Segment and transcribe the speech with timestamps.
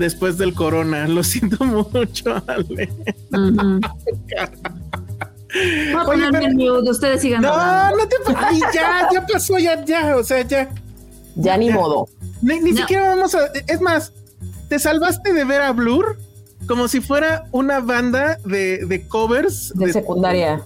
[0.00, 1.06] después del corona.
[1.16, 2.90] Lo siento mucho, Ale.
[5.52, 7.96] Voy a Oye, ponerme en mute, ustedes sigan No, hablando.
[7.98, 10.68] no te Ay, ya, ya pasó, ya, ya, o sea, ya.
[11.36, 12.08] Ya ni modo.
[12.42, 12.78] Ni, ni No.
[12.78, 13.46] siquiera vamos a.
[13.66, 14.12] Es más,
[14.68, 16.18] te salvaste de ver a Blur
[16.66, 19.72] como si fuera una banda de, de covers.
[19.74, 20.62] De secundaria.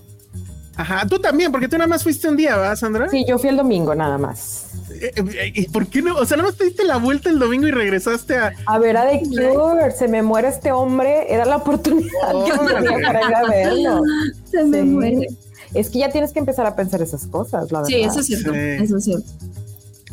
[0.77, 3.09] Ajá, tú también, porque tú nada más fuiste un día, ¿va, Sandra?
[3.09, 4.67] Sí, yo fui el domingo nada más.
[4.91, 6.17] Eh, eh, ¿Y por qué no?
[6.17, 8.53] O sea, nada más te diste la vuelta el domingo y regresaste a.
[8.67, 9.23] A ver, a The
[9.55, 12.11] Cure, se me muere este hombre, era la oportunidad
[12.45, 14.01] que tenía para ir a verlo.
[14.51, 14.85] Se me Sí.
[14.85, 15.27] muere.
[15.75, 17.89] Es que ya tienes que empezar a pensar esas cosas, la verdad.
[17.89, 18.53] Sí, eso es cierto.
[18.53, 18.59] Sí.
[18.59, 19.27] Eso es cierto.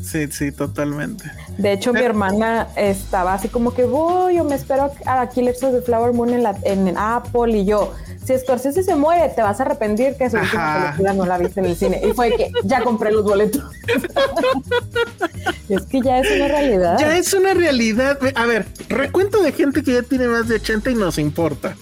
[0.02, 1.26] Sí, sí, totalmente.
[1.60, 5.74] De hecho, mi hermana estaba así como que voy o me espero a Killers of
[5.74, 7.94] the Flower Moon en, la, en Apple y yo,
[8.26, 11.60] si Scorsese se muere, te vas a arrepentir que su última película no la viste
[11.60, 12.02] en el cine.
[12.08, 13.64] Y fue que ya compré los boletos.
[15.70, 16.98] es que ya es una realidad.
[17.00, 18.20] Ya es una realidad.
[18.36, 21.76] A ver, recuento de gente que ya tiene más de 80 y nos importa.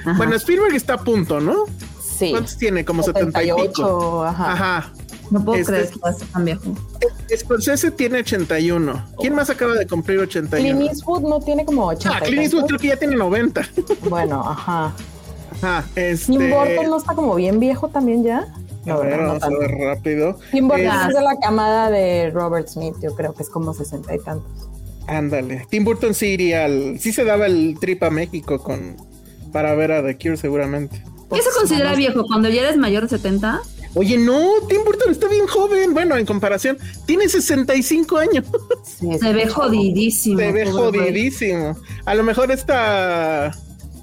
[0.00, 0.16] Ajá.
[0.16, 1.64] Bueno, Spielberg está a punto, ¿no?
[2.00, 2.30] Sí.
[2.30, 2.84] ¿Cuántos tiene?
[2.84, 3.56] Como 70 y pico.
[3.56, 4.52] 78, ajá.
[4.52, 4.92] Ajá.
[5.30, 6.62] no puedo este creer que va a ser tan viejo.
[7.36, 9.04] Scorsese tiene 81.
[9.18, 10.78] ¿Quién más acaba de cumplir 81?
[10.78, 12.16] Clint Eastwood no tiene como 80.
[12.16, 13.68] Ah, Clint Eastwood creo que ya tiene 90.
[14.08, 14.94] Bueno, ajá.
[15.62, 16.32] Ajá, este...
[16.32, 18.38] Tim Burton no está como bien viejo también ya.
[18.40, 18.48] A
[18.84, 19.26] No, ver, ¿verdad?
[19.34, 20.38] No vamos a ver rápido.
[20.52, 23.74] Tim Burton Es- es de la camada de Robert Smith, yo creo que es como
[23.74, 24.68] 60 y tantos.
[25.08, 25.66] Ándale.
[25.70, 26.98] Tim Burton sí iría al...
[26.98, 28.96] Sí se daba el trip a México con...
[29.52, 31.02] Para ver a The Cure seguramente.
[31.32, 32.24] ¿Qué se considera viejo?
[32.26, 33.60] Cuando ya eres mayor de 70.
[33.94, 35.94] Oye, no, Tim Burton está bien joven.
[35.94, 38.44] Bueno, en comparación, tiene 65 años.
[38.84, 40.38] Sí, Se ve jodidísimo.
[40.38, 41.76] Se ve jodidísimo.
[42.04, 43.52] A lo mejor esta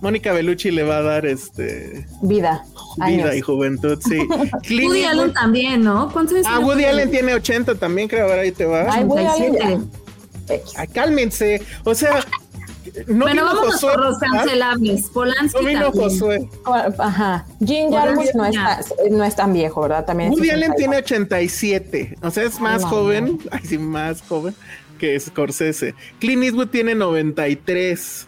[0.03, 2.65] Mónica Bellucci le va a dar este vida.
[2.97, 3.35] vida años.
[3.35, 4.17] y juventud, sí.
[4.85, 6.11] Woody Allen también, ¿no?
[6.11, 8.25] ¿Cuántos años Ah, Woody Allen tiene 80 también, creo.
[8.25, 8.85] A ver, ahí te va.
[8.93, 9.87] Ay, Woody Allen 87.
[10.49, 10.55] ya.
[10.55, 10.73] X.
[10.77, 11.61] Ah, cálmense.
[11.85, 12.19] O sea,
[13.07, 13.91] no Bueno, vamos Josué.
[13.93, 15.01] por los cancelables.
[15.13, 16.03] Polanski No vino también.
[16.09, 16.49] Josué.
[16.99, 17.45] Ajá.
[17.65, 20.05] Jim Jarmusch no, está, no es tan viejo, ¿verdad?
[20.05, 20.77] También es Woody Allen 62.
[20.77, 22.17] tiene 87.
[22.21, 23.39] O sea, es más joven.
[23.51, 24.53] Ay, sí, más joven
[24.99, 25.95] que Scorsese.
[26.19, 28.27] Clint Eastwood tiene 93.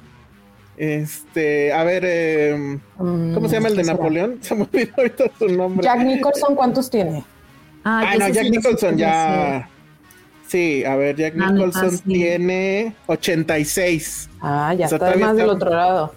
[0.78, 3.84] Este, a ver, eh, ¿cómo se llama el de.
[3.84, 4.38] Napoleón?
[4.42, 5.84] Se me olvidó ahorita su nombre.
[5.86, 7.24] Jack Nicholson, ¿cuántos tiene?
[7.84, 9.70] Ay, Ah, no, Jack sí Nicholson ya.
[10.48, 12.04] Sí, a ver, Jack Ah, Nicholson neta, sí.
[12.04, 14.30] tiene 86.
[14.42, 16.14] Ah, ya O sea, está más del otro lado.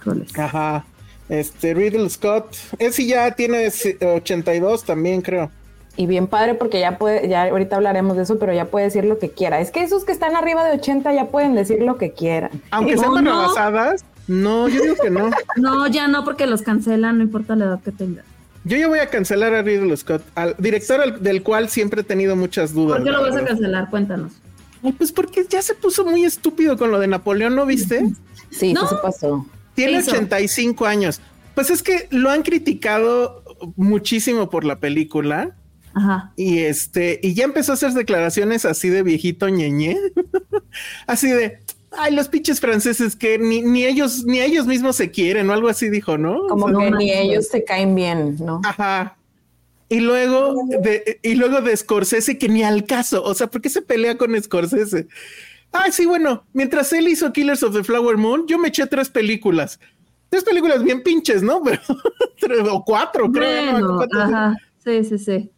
[0.00, 0.38] Híjoles.
[0.38, 0.84] Ajá.
[1.28, 2.54] Este, Riddle Scott.
[2.78, 5.50] Ese ya tiene eh, 82 también, creo.
[5.96, 9.04] Y bien padre porque ya puede, ya ahorita hablaremos de eso, pero ya puede decir
[9.04, 9.60] lo que quiera.
[9.60, 12.50] Es que esos que están arriba de 80 ya pueden decir lo que quieran.
[12.70, 13.30] Aunque sean no.
[13.30, 14.04] barrabasadas.
[14.26, 15.30] No, yo digo que no.
[15.56, 18.22] No, ya no, porque los cancelan, no importa la edad que tenga.
[18.64, 22.04] Yo ya voy a cancelar a Riddle Scott, al director al- del cual siempre he
[22.04, 22.96] tenido muchas dudas.
[22.96, 23.90] ¿Por qué lo vas a cancelar?
[23.90, 24.32] Cuéntanos.
[24.82, 28.04] Ay, Pues porque ya se puso muy estúpido con lo de Napoleón, ¿no viste?
[28.50, 28.88] Sí, No.
[28.88, 29.46] se pasó.
[29.74, 30.10] Tiene ¿Qué hizo?
[30.12, 31.20] 85 años.
[31.54, 33.42] Pues es que lo han criticado
[33.76, 35.54] muchísimo por la película.
[35.94, 36.32] Ajá.
[36.36, 39.98] Y este, y ya empezó a hacer declaraciones así de viejito ñeñe.
[41.06, 41.58] así de,
[41.92, 45.68] ay, los pinches franceses que ni, ni ellos, ni ellos mismos se quieren, o algo
[45.68, 46.46] así dijo, ¿no?
[46.48, 48.60] Como O sea, que no ni ellos se caen bien, ¿no?
[48.64, 49.16] Ajá.
[49.88, 53.22] Y luego de, y luego de Scorsese que ni al caso.
[53.22, 55.06] O sea, ¿por qué se pelea con Scorsese?
[55.72, 59.08] Ah, sí, bueno, mientras él hizo Killers of the Flower Moon, yo me eché tres
[59.08, 59.78] películas.
[60.30, 61.60] Tres películas bien pinches, ¿no?
[62.40, 64.00] Pero, o cuatro, creo.
[64.12, 64.56] ajá.
[64.84, 65.50] Sí, sí, sí.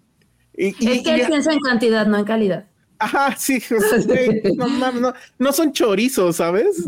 [0.56, 2.66] Y, y- es que y- él piensa en cantidad, no en calidad.
[2.98, 6.84] Ajá, sí, o sea, güey, no, mames, no, no son chorizos, ¿sabes?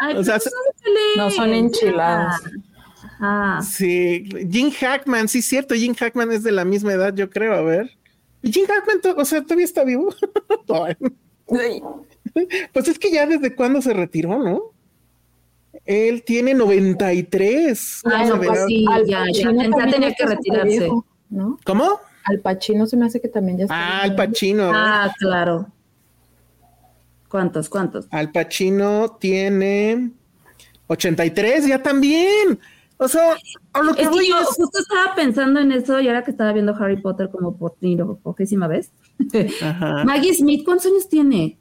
[0.00, 0.38] Ay, O sea.
[1.16, 2.40] No son enchiladas.
[3.20, 3.60] Ajá.
[3.62, 7.60] Sí, Jim Hackman, sí, cierto, Jim Hackman es de la misma edad, yo creo, a
[7.62, 7.90] ver.
[8.42, 10.14] ¿Y Jim Hackman, o sea, todavía está vivo?
[12.72, 14.62] Pues es que ya desde cuándo se retiró, ¿no?
[15.84, 18.00] Él tiene 93.
[18.04, 19.50] Ay, Vamos no, pues sí, ya, ya,
[19.90, 20.88] tenía que retirarse.
[21.28, 21.58] ¿no?
[21.66, 22.00] ¿Cómo?
[22.24, 23.74] Al Pacino se me hace que también ya está.
[23.76, 24.70] Ah, Al Pacino.
[24.74, 25.66] Ah, claro.
[27.28, 28.06] ¿Cuántos, cuántos?
[28.10, 30.10] Al Pacino tiene
[30.88, 32.58] 83, ya también.
[32.98, 33.34] O sea,
[33.72, 36.22] a lo que Es voy que yo es- justo estaba pensando en eso y ahora
[36.22, 37.74] que estaba viendo Harry Potter como por
[38.22, 38.92] pocísima vez.
[39.62, 40.04] Ajá.
[40.04, 41.58] Maggie Smith, ¿cuántos años tiene?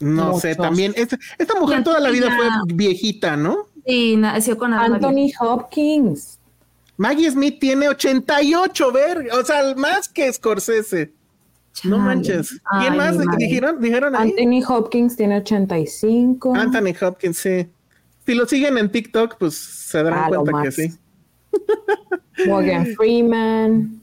[0.00, 0.92] No sé, también.
[0.96, 3.66] Esta, esta mujer toda la vida fue viejita, ¿no?
[3.86, 4.74] Sí, nació con.
[4.74, 6.38] Anthony Hopkins.
[6.96, 11.12] Maggie Smith tiene 88, ver, o sea, más que Scorsese.
[11.82, 12.60] No manches.
[12.78, 13.80] ¿Quién Ay, más dijeron?
[13.80, 14.30] ¿Dijeron ahí?
[14.38, 16.54] Anthony Hopkins tiene 85.
[16.54, 17.68] Anthony Hopkins, sí.
[18.24, 20.92] Si lo siguen en TikTok, pues se darán cuenta que sí.
[22.46, 24.00] Morgan Freeman.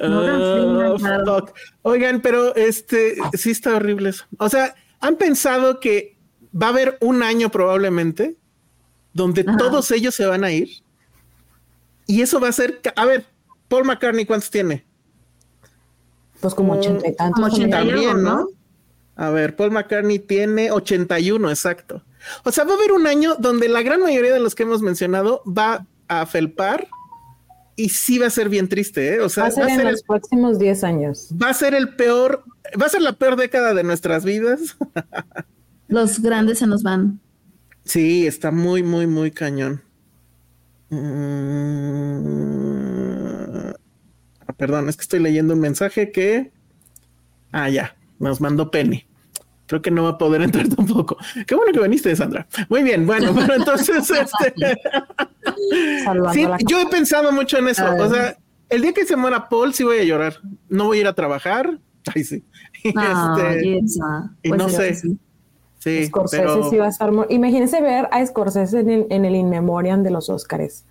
[0.00, 1.24] Morgan Freeman, claro.
[1.46, 1.54] fuck.
[1.82, 4.24] Oigan, pero este sí está horrible eso.
[4.38, 6.16] O sea, han pensado que
[6.60, 8.36] va a haber un año probablemente
[9.12, 9.56] donde Ajá.
[9.58, 10.68] todos ellos se van a ir.
[12.08, 12.80] Y eso va a ser.
[12.96, 13.24] A ver,
[13.68, 14.84] Paul McCartney, ¿cuántos tiene?
[16.40, 17.34] Pues como Mm, ochenta y tantos.
[17.40, 18.22] como 80 también.
[18.22, 18.36] ¿no?
[18.38, 18.48] ¿no?
[19.16, 22.02] A ver, Paul McCartney tiene 81, exacto.
[22.44, 24.80] O sea, va a haber un año donde la gran mayoría de los que hemos
[24.82, 26.88] mencionado va a felpar
[27.76, 29.20] y sí va a ser bien triste, ¿eh?
[29.20, 31.28] O sea, Va a ser en el- los próximos 10 años.
[31.40, 32.44] va a ser el peor,
[32.80, 34.76] va a ser la peor década de nuestras vidas.
[35.88, 37.20] Los grandes se nos van.
[37.84, 39.82] Sí, está muy, muy, muy cañón.
[42.38, 43.70] Mm,
[44.46, 46.52] ah, perdón, es que estoy leyendo un mensaje que.
[47.52, 49.04] Ah, ya, nos mandó Penny.
[49.66, 51.16] Creo que no va a poder entrar tampoco.
[51.46, 52.46] Qué bueno que viniste, Sandra.
[52.68, 54.54] Muy bien, bueno, pero entonces, este,
[56.32, 57.84] sí, yo he pensado mucho en eso.
[57.98, 58.36] O sea,
[58.70, 60.36] el día que se muera Paul, sí voy a llorar.
[60.68, 61.78] No voy a ir a trabajar.
[62.14, 62.44] Ay, sí.
[62.84, 63.80] Y, Ah, este,
[64.42, 65.08] y no sería sé.
[65.08, 65.18] sí.
[65.78, 67.10] Sí, Scorsese pero sí va a estar.
[67.30, 70.84] Imagínense ver a Scorsese en el, en el In Memoriam de los Oscars.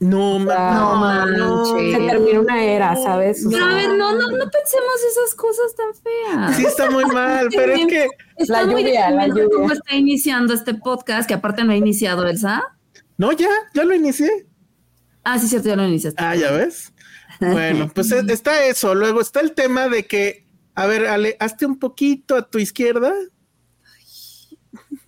[0.00, 1.56] no, ma- No no, no.
[1.74, 1.94] manches.
[1.96, 3.44] Se termina una era, ¿sabes?
[3.46, 6.56] O Pero a sea, ver, no, no, no pensemos esas cosas tan feas.
[6.56, 9.74] Sí está muy mal, pero es que Está La muy lluvia, la deprimente cómo lluvia.
[9.84, 12.62] está iniciando este podcast, que aparte no ha iniciado Elsa.
[13.18, 14.46] no, ya, ya lo inicié.
[15.22, 16.22] Ah, sí, cierto, ya lo iniciaste.
[16.24, 16.94] Ah, ya ves.
[17.38, 18.94] Bueno, pues eh, está eso.
[18.94, 23.12] Luego está el tema de que, a ver, Ale, hazte un poquito a tu izquierda.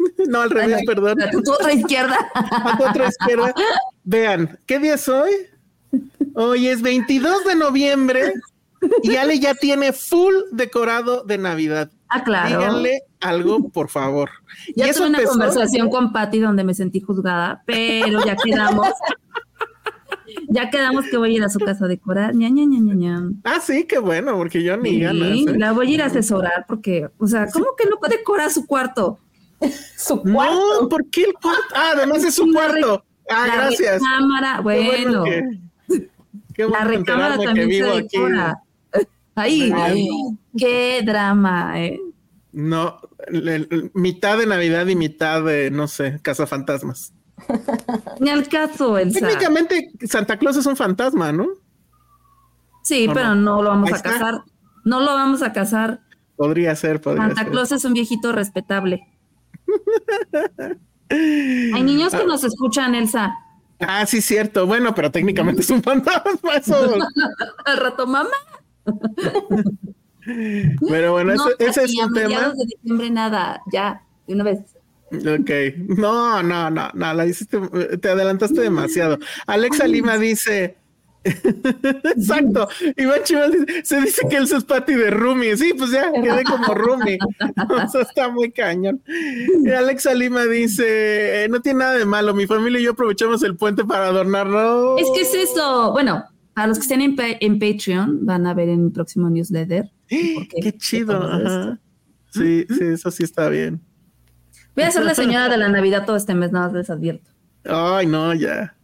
[0.28, 1.20] No, al revés, Ay, perdón.
[1.22, 2.16] A tu otra izquierda.
[2.34, 3.54] A tu otra izquierda.
[4.04, 5.30] Vean, ¿qué día es hoy?
[6.34, 8.32] Hoy es 22 de noviembre
[9.02, 11.90] y Ale ya tiene full decorado de Navidad.
[12.08, 12.48] Ah, claro.
[12.58, 14.30] Díganle algo, por favor.
[14.76, 18.36] Ya y eso tuve una empezó- conversación con Patty donde me sentí juzgada, pero ya
[18.36, 18.88] quedamos.
[20.48, 22.34] ya quedamos que voy a ir a su casa a decorar.
[22.34, 23.30] Ña, Ña, Ña, Ña, Ña.
[23.44, 25.28] Ah, sí, qué bueno, porque yo ni ganas.
[25.32, 25.58] Sí, ¿eh?
[25.58, 28.66] la voy a ir a asesorar porque, o sea, ¿cómo que no puede decorar su
[28.66, 29.18] cuarto?
[29.96, 30.88] su No, cuarto.
[30.88, 31.62] ¿por qué el cuarto?
[31.74, 33.04] Ah, además es su La cuarto.
[33.30, 34.00] Ah, la gracias.
[34.02, 35.60] recámara, Qué bueno, que-
[36.54, 38.16] qué la bueno recámara enterarme que también vivo se aquí.
[39.34, 40.08] Ay, Ay.
[40.58, 41.98] qué drama, ¿eh?
[42.52, 43.00] No,
[43.94, 47.14] mitad de Navidad y mitad de, no sé, cazafantasmas.
[48.20, 49.20] Ni al caso, Elsa.
[49.20, 51.46] Técnicamente Santa Claus es un fantasma, ¿no?
[52.84, 53.56] Sí, ¿O pero no?
[53.56, 54.10] no lo vamos Ahí a está.
[54.10, 54.42] casar.
[54.84, 56.00] No lo vamos a casar.
[56.36, 57.50] Podría ser, podría Santa ser.
[57.52, 59.02] Claus es un viejito respetable.
[61.08, 63.36] Hay niños que nos escuchan, Elsa.
[63.80, 64.66] Ah, sí, cierto.
[64.66, 66.54] Bueno, pero técnicamente es un fantasma.
[66.56, 66.96] Eso.
[67.64, 68.30] Al rato, mamá.
[70.88, 72.50] Pero bueno, no, ese, ese es un tema.
[72.50, 74.60] de diciembre nada, ya, de una vez.
[75.12, 75.50] Ok,
[75.98, 77.58] no, no, no, no, la hiciste,
[77.98, 79.18] te adelantaste demasiado.
[79.46, 80.76] Alexa Lima dice,
[81.24, 86.10] exacto, Iván Chivas dice, se dice que él es Patty de Rumi, sí, pues ya
[86.12, 87.18] quedé como Rumi,
[87.84, 89.02] o sea, está muy cañón.
[89.64, 93.56] Y Alexa Lima dice, no tiene nada de malo, mi familia y yo aprovechamos el
[93.56, 94.98] puente para adornarlo.
[94.98, 95.92] Es que es eso.
[95.92, 96.24] Bueno,
[96.54, 99.90] para los que estén en, en Patreon, van a ver en mi próximo newsletter.
[100.08, 101.78] por Qué chido, ajá.
[102.30, 103.80] Sí, sí, eso sí está bien.
[104.74, 107.30] Voy a ser la señora de la Navidad todo este mes, nada más les advierto.
[107.64, 108.74] Ay, no, ya.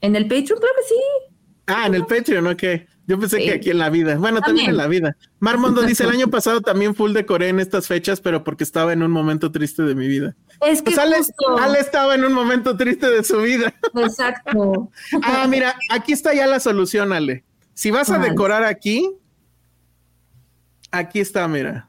[0.00, 1.27] En el Patreon, claro que sí.
[1.68, 2.62] Ah, en el Patreon, ok.
[3.06, 3.44] Yo pensé Sí.
[3.44, 4.16] que aquí en la vida.
[4.16, 4.70] Bueno, también, También.
[4.70, 5.16] en la vida.
[5.40, 9.02] Marmondo dice, el año pasado también full decoré en estas fechas, pero porque estaba en
[9.02, 10.34] un momento triste de mi vida.
[10.66, 13.72] Es que Pues Ale, justo- Ale estaba en un momento triste de su vida.
[13.94, 14.90] Exacto.
[15.22, 17.44] Ah, mira, aquí está ya la solución, Ale.
[17.74, 19.10] Si vas a decorar aquí,
[20.90, 21.88] aquí está, mira.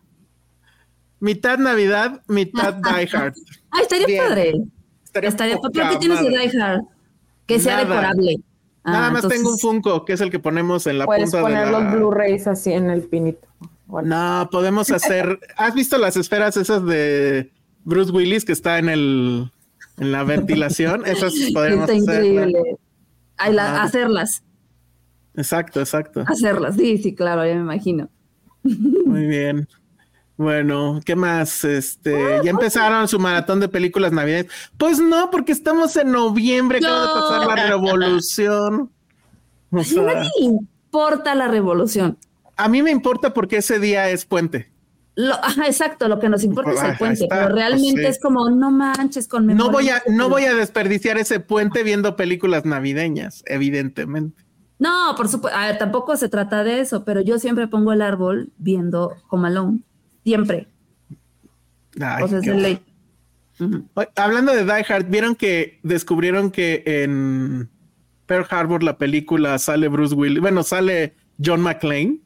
[1.20, 3.34] mitad Navidad, mitad Die Hard.
[3.72, 4.24] Ah, estaría Bien.
[4.24, 4.54] padre.
[5.06, 5.72] Estaría, padre.
[5.74, 6.30] ¿Pero qué tienes de.
[6.30, 6.82] Die Hard?
[7.46, 7.88] Que sea Nada.
[7.90, 8.36] decorable.
[8.84, 11.38] Ah, Nada más tengo un Funko, que es el que ponemos en la Puedes punta
[11.38, 11.80] de poner la...
[11.80, 13.48] los Blu-rays así en el pinito.
[13.88, 14.08] Bueno,
[14.42, 15.40] No, podemos hacer.
[15.58, 17.52] ¿Has visto las esferas esas de
[17.84, 19.52] Bruce Willis que está en el
[19.98, 21.06] en la ventilación?
[21.06, 22.24] Esas podemos Está hacer.
[22.26, 22.78] increíble.
[23.38, 23.84] Ay, la- Ah.
[23.84, 24.44] hacerlas,
[25.36, 26.24] Exacto, exacto.
[26.28, 26.76] hacerlas.
[26.76, 28.10] Sí, sí, claro, ya me imagino.
[28.64, 29.68] Muy bien.
[30.40, 31.66] Bueno, ¿qué más?
[31.66, 34.54] Este, ya empezaron su maratón de películas navideñas.
[34.78, 37.14] Pues no, porque estamos en noviembre, acaba de No.
[37.14, 38.90] pasar la revolución.
[39.70, 42.18] O A sea, nadie le importa la revolución.
[42.56, 44.72] a mí me importa porque ese día es puente.
[45.16, 48.12] Lo, ajá, exacto, lo que nos importa es el puente, está, pero realmente pues sí.
[48.12, 52.16] es como, no manches con No voy a, no voy a desperdiciar ese puente viendo
[52.16, 54.42] películas navideñas, evidentemente.
[54.78, 58.02] No, por supuesto, a ver, tampoco se trata de eso, pero yo siempre pongo el
[58.02, 59.84] árbol viendo Home Alone.
[60.30, 60.68] Siempre.
[62.00, 62.80] Ay, o sea, es qué de ley.
[63.60, 63.84] Ujú.
[63.96, 67.68] Oye, Hablando de Die Hard, ¿vieron que descubrieron que en
[68.28, 70.40] Pearl Harbor la película sale Bruce Willis?
[70.40, 72.20] Bueno, sale John McClane.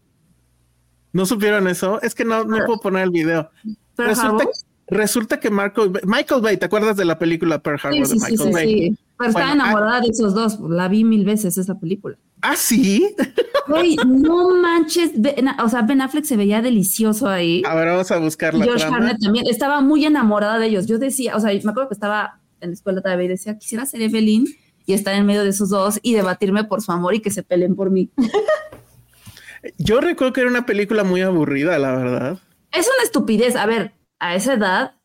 [1.13, 2.01] ¿No supieron eso?
[2.01, 3.49] Es que no, no puedo poner el video.
[3.95, 4.45] Resulta,
[4.87, 8.19] resulta que Marco, Michael Bay, ¿te acuerdas de la película Pearl Harbor Sí, sí, de
[8.19, 8.97] sí, Michael sí, Bay?
[9.27, 10.59] Pero estaba ah- enamorada de esos dos.
[10.69, 12.17] La vi mil veces esa película.
[12.41, 13.15] Ah, sí.
[13.67, 15.11] Güey, no manches.
[15.15, 17.63] Ben- o sea, Ben Affleck se veía delicioso ahí.
[17.65, 18.83] A ver, vamos a buscar la George.
[18.83, 19.47] Harnett también.
[19.47, 20.85] Estaba muy enamorada de ellos.
[20.85, 23.85] Yo decía, o sea, me acuerdo que estaba en la escuela todavía y decía, quisiera
[23.85, 24.47] ser Evelyn
[24.85, 27.41] y estar en medio de esos dos y debatirme por su amor y que se
[27.41, 28.09] peleen por mí.
[29.77, 32.39] Yo recuerdo que era una película muy aburrida, la verdad.
[32.71, 33.55] Es una estupidez.
[33.55, 34.95] A ver, a esa edad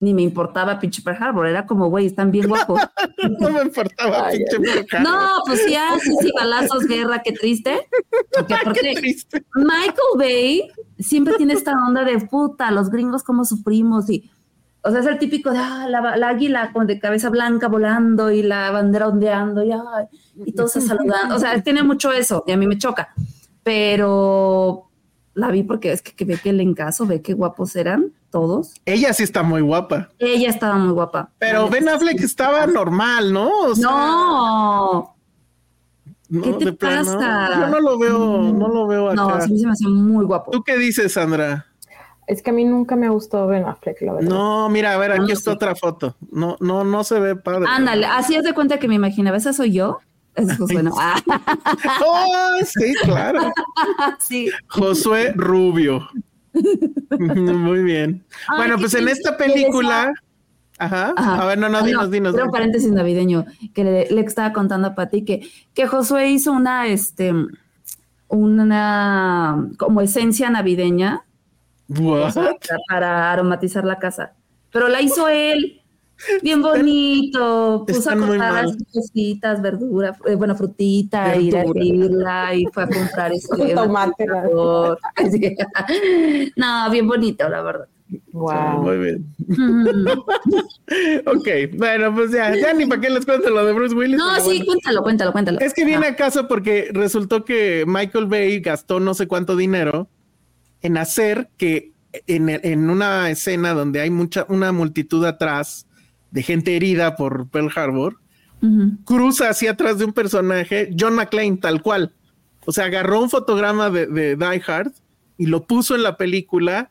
[0.00, 1.46] ni me importaba pinche Pearl Harbor.
[1.46, 2.80] Era como, güey, están bien guapos.
[3.38, 5.00] No me importaba, Ay, pinche Pearl Harbor.
[5.02, 7.86] No, pues sí, ah, sí, sí, balazos, guerra, qué triste.
[8.32, 9.44] Porque Qué triste.
[9.54, 14.30] Michael Bay siempre tiene esta onda de puta, los gringos como sufrimos y,
[14.82, 18.30] o sea, es el típico de ah, la, la águila con de cabeza blanca volando
[18.30, 20.06] y la bandera ondeando y, ay,
[20.46, 21.30] y todos se saludan.
[21.32, 23.14] O sea, tiene mucho eso y a mí me choca,
[23.62, 24.89] pero
[25.40, 28.74] la vi porque es que, que ve que el encaso, ve qué guapos eran todos.
[28.84, 30.08] Ella sí está muy guapa.
[30.18, 31.30] Ella estaba muy guapa.
[31.38, 32.24] Pero Ben Affleck sí.
[32.26, 33.48] estaba normal, ¿no?
[33.62, 35.14] O sea, No,
[36.28, 37.04] no, ¿qué te plano.
[37.16, 37.60] pasa?
[37.60, 39.14] Yo no lo veo, no lo veo acá.
[39.16, 40.50] no, sí se me hacía muy guapo.
[40.52, 41.66] ¿Tú qué dices, Sandra?
[42.26, 44.28] es que a mí nunca me ha gustado Ben Affleck, la verdad.
[44.30, 45.56] No, mira, a ver, aquí No, está sí.
[45.56, 46.14] otra foto.
[46.30, 47.64] No, no, no se ve padre.
[47.68, 49.98] Ándale, así es de cuenta que me imaginaba, esa soy yo.
[50.36, 51.20] Ah,
[52.04, 53.52] Oh, sí, claro.
[54.20, 54.48] sí.
[54.68, 56.08] Josué Rubio.
[57.18, 58.24] Muy bien.
[58.48, 60.12] Ay, bueno, pues en esta película.
[60.78, 61.12] Ajá.
[61.16, 61.42] Ajá.
[61.42, 62.34] A ver, no, no, Ah, dinos, dinos.
[62.50, 63.44] Paréntesis navideño
[63.74, 67.34] que le, le estaba contando a Pati que, que Josué hizo una, este,
[68.28, 71.24] una como esencia navideña
[71.88, 72.34] What?
[72.88, 74.32] para aromatizar la casa.
[74.72, 75.79] Pero la hizo él.
[76.42, 82.54] Bien bonito, puso a están así cositas, verdura, eh, bueno, frutita, ir a Verdura.
[82.54, 84.26] y fue a comprar este Tomate.
[86.56, 87.88] No, bien bonito, la verdad.
[88.32, 88.82] Wow.
[88.82, 89.34] Muy bien.
[89.46, 89.86] Mm.
[91.26, 94.18] Ok, bueno, pues ya, ya ni para qué les cuento lo de Bruce Willis.
[94.18, 94.64] No, sí, bueno.
[94.66, 95.58] cuéntalo, cuéntalo, cuéntalo.
[95.60, 100.08] Es que viene Ah, acaso porque resultó que Michael Bay gastó no sé cuánto dinero
[100.82, 101.92] en hacer que
[102.26, 105.86] en, en una escena donde hay mucha, una multitud atrás
[106.30, 108.16] de gente herida por Pearl Harbor,
[109.04, 112.12] cruza hacia atrás de un personaje, John McClane, tal cual.
[112.66, 114.92] O sea, agarró un fotograma de, de Die Hard
[115.38, 116.90] y lo puso en la película,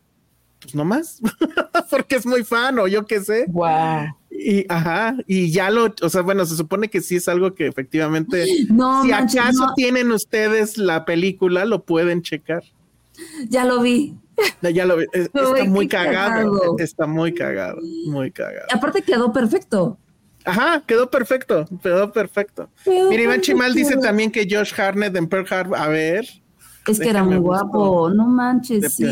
[0.60, 1.22] pues nomás,
[1.91, 3.46] porque es muy fan o yo qué sé.
[3.50, 4.08] Wow.
[4.31, 7.67] Y ajá, y ya lo, o sea, bueno, se supone que sí es algo que
[7.67, 9.74] efectivamente, No, si manches, acaso no.
[9.75, 12.63] tienen ustedes la película, lo pueden checar.
[13.50, 14.15] Ya lo vi.
[14.62, 16.75] Ya, lo Ay, está muy cagado, cagado.
[16.79, 17.77] está muy cagado,
[18.08, 18.67] muy cagado.
[18.74, 19.98] Aparte quedó perfecto.
[20.46, 22.69] Ajá, quedó perfecto, quedó perfecto.
[22.84, 26.25] Quedó Mira, Iván Chimal dice también que Josh Harnett en Pearl Harbor, a ver,
[26.88, 28.10] Es que era muy guapo.
[28.10, 29.05] No De manches, sí.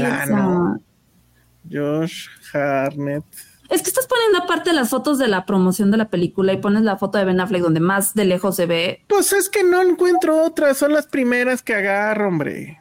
[1.70, 3.24] Josh Harnett.
[3.70, 6.84] Es que estás poniendo aparte las fotos de la promoción de la película y pones
[6.84, 9.04] la foto de Ben Affleck donde más de lejos se ve.
[9.08, 12.80] Pues es que no encuentro otras, son las primeras que agarro, hombre.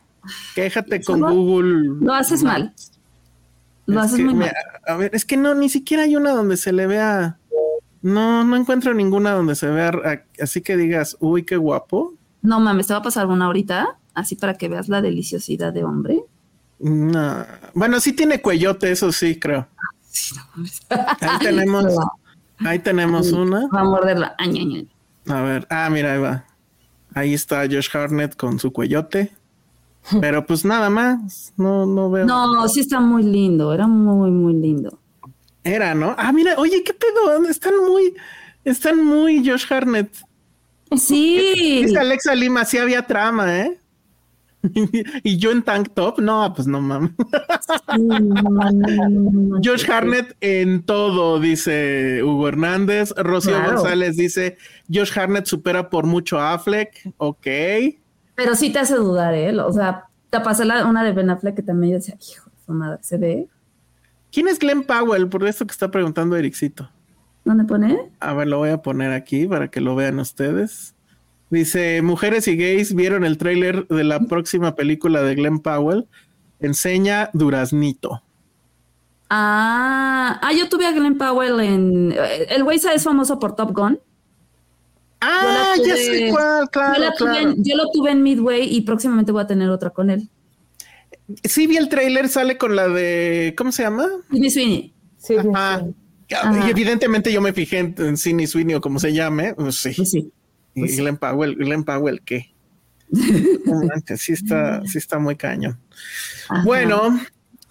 [0.55, 1.97] Quéjate con Google.
[2.01, 2.73] Lo haces mal.
[3.87, 4.55] Lo Es haces muy me- mal.
[4.87, 7.39] A ver, es que no, ni siquiera hay una donde se le vea.
[8.03, 9.93] No, no encuentro ninguna donde se vea
[10.41, 12.15] así que digas, uy, qué guapo.
[12.43, 15.83] No mames, te va a pasar una ahorita, así para que veas la deliciosidad de
[15.85, 16.23] hombre.
[16.79, 17.45] No.
[17.75, 19.67] Bueno, sí tiene cuellote, eso sí, creo.
[21.21, 21.85] Ahí tenemos,
[22.59, 23.67] ahí tenemos una.
[23.69, 24.37] Va a morderla.
[25.29, 26.45] A ver, ah, mira, ahí va.
[27.15, 29.33] Ahí está Josh Harnett con su cuellote.
[30.21, 32.27] Pero pues nada más, no, no veo.
[32.27, 34.99] No, sí está muy lindo, era muy, muy lindo.
[35.65, 36.15] Era, ¿no?
[36.17, 37.45] Ah, mira, oye, ¿qué pedo?
[37.49, 38.15] Están muy,
[38.65, 40.15] están muy Josh Harnett.
[40.97, 41.83] Sí.
[41.85, 43.81] Dice Alexa Lima, sí había trama, ¿eh?
[45.23, 47.13] y yo en tank top, no, pues no mames.
[49.65, 53.13] Josh Harnett en todo, dice Hugo Hernández.
[53.17, 53.63] Rocío.
[53.65, 54.57] González dice:
[54.93, 57.13] Josh Harnett supera por mucho a Affleck.
[57.19, 57.47] Ok.
[58.37, 59.59] Pero sí te hace dudar, ¿eh?
[59.59, 62.65] O sea, te pasé la, una de Ben Affleck que también yo decía, hijo de
[62.65, 63.49] su madre, ¿se ve?
[64.31, 65.29] ¿Quién es Glenn Powell?
[65.29, 66.89] Por eso que está preguntando Ericito.
[67.45, 68.11] ¿Dónde pone?
[68.21, 70.95] A ver, lo voy a poner aquí para que lo vean ustedes.
[71.49, 76.07] Dice, mujeres y gays vieron el tráiler de la próxima película de Glenn Powell.
[76.59, 78.23] Enseña Duraznito.
[79.31, 82.15] Ah, ah, yo tuve a Glenn Powell en...
[82.49, 84.01] El güey es famoso por Top Gun.
[85.21, 87.51] Ah, Yo ya sé cuál, yo, claro, la tuve claro.
[87.51, 90.29] en, yo lo tuve en Midway y próximamente voy a tener otra con él.
[91.45, 94.07] Sí vi el tráiler, sale con la de, ¿cómo se llama?
[94.31, 94.95] Sidney Sweeney.
[95.19, 95.85] Sí, sí, Ajá.
[96.29, 99.55] Y evidentemente yo me fijé en, en Sidney Sweeney o como se llame.
[99.55, 99.93] Pues sí.
[99.97, 100.33] Pues sí.
[100.75, 101.01] Y pues sí.
[101.01, 102.53] Glenn Powell, Glenn Powell, ¿qué?
[104.17, 105.79] Sí está, sí está muy cañón.
[106.49, 106.63] Ajá.
[106.65, 107.21] Bueno,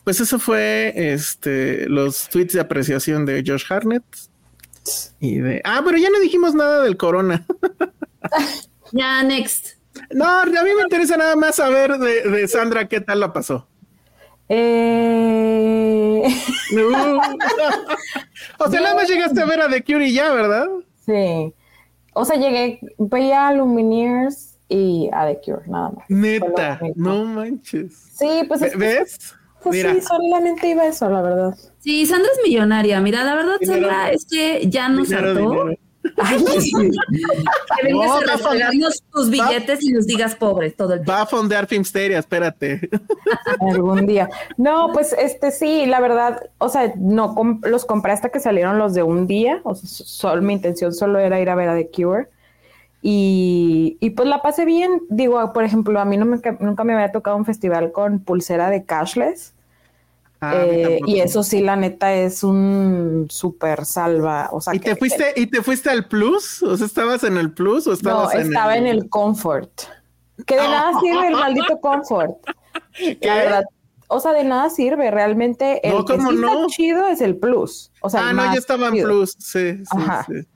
[0.03, 4.03] pues eso fue este los tweets de apreciación de Josh Harnett.
[5.19, 7.45] Y de ah, pero ya no dijimos nada del corona.
[8.91, 9.77] Ya, next.
[10.11, 13.67] No, a mí me interesa nada más saber de, de Sandra qué tal la pasó.
[14.47, 16.23] Eh,
[16.71, 17.17] No.
[18.59, 20.67] o sea, nada más llegaste a ver a The Cure y ya, ¿verdad?
[21.05, 21.53] sí.
[22.17, 26.05] O sea, llegué, veía a Lumineers y a The Cure, nada más.
[26.07, 27.93] Neta, no manches.
[28.13, 29.34] Sí, pues, es ¿Ves?
[29.65, 29.93] Pues Mira.
[29.93, 31.55] sí, solamente iba eso, la verdad.
[31.79, 32.99] Sí, Sandra es millonaria.
[33.01, 33.81] Mira, la verdad, Dinero.
[33.89, 35.39] Sandra, es que ya nos Dinero, hartó.
[35.49, 35.75] dinero.
[36.17, 36.71] Ay, sí.
[36.71, 41.11] Que vengas No, a regalarnos tus billetes y nos digas pobres todo el tiempo.
[41.11, 42.89] Va a fondear Filmsteria, espérate.
[43.59, 44.29] Algún día.
[44.55, 48.77] No, pues este sí, la verdad, o sea, no com- los compré hasta que salieron
[48.77, 49.61] los de un día.
[49.63, 52.27] O sea, sol- mi intención solo era ir a ver a The Cure.
[53.01, 55.01] Y, y pues la pasé bien.
[55.09, 58.19] Digo, por ejemplo, a mí no me, ca- nunca me había tocado un festival con
[58.19, 59.54] pulsera de cashless.
[60.51, 64.49] Ah, Eh, y eso sí, la neta, es un súper salva.
[64.51, 66.61] O sea, ¿Y que- te fuiste, y te fuiste al plus?
[66.63, 69.71] O sea, ¿estabas en el plus o No, estabas en estaba en el comfort.
[70.45, 72.35] Que de nada sirve el maldito comfort.
[73.21, 73.63] La verdad.
[74.07, 75.09] O sea, de nada sirve.
[75.11, 76.47] Realmente el No, que ¿cómo sí no?
[76.53, 77.91] está chido es el plus.
[78.01, 80.25] O sea, Ah, no, yo estaba en plus, sí, sí, Ajá.
[80.27, 80.47] sí.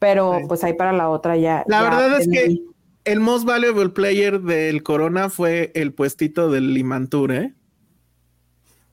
[0.00, 0.44] Pero Sí.
[0.48, 1.64] pues ahí para la otra ya.
[1.68, 2.58] La ya verdad es que
[3.04, 7.54] el most valuable player del Corona fue el puestito del Limantur, ¿eh?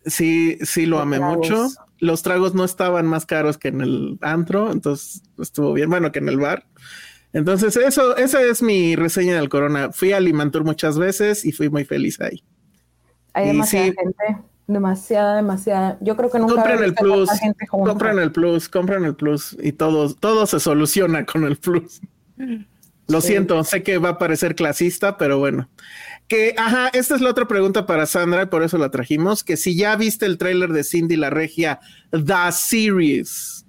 [0.06, 1.38] Sí, sí lo amé tragos.
[1.38, 1.68] mucho.
[2.00, 6.20] Los tragos no estaban más caros que en el antro, entonces estuvo bien, bueno, que
[6.20, 6.65] en el bar.
[7.34, 9.91] Entonces, eso, esa es mi reseña del Corona.
[9.91, 12.44] Fui a Limantur muchas veces y fui muy feliz ahí.
[13.34, 13.94] Hay y demasiada sí.
[13.98, 14.44] gente.
[14.68, 15.98] Demasiada, demasiada.
[16.02, 17.89] Yo creo que nunca Compren había el plus, gente junta.
[17.89, 22.02] compren el plus, compren el plus y todo, todo se soluciona con el plus.
[23.08, 23.28] Lo Sí.
[23.28, 25.70] siento, sé que va a parecer clasista, pero bueno.
[26.28, 29.58] Que, ajá, esta es la otra pregunta para Sandra y por eso la trajimos, que
[29.58, 31.80] si ya viste el tráiler de Cindy la Regia,
[32.12, 33.66] The Series.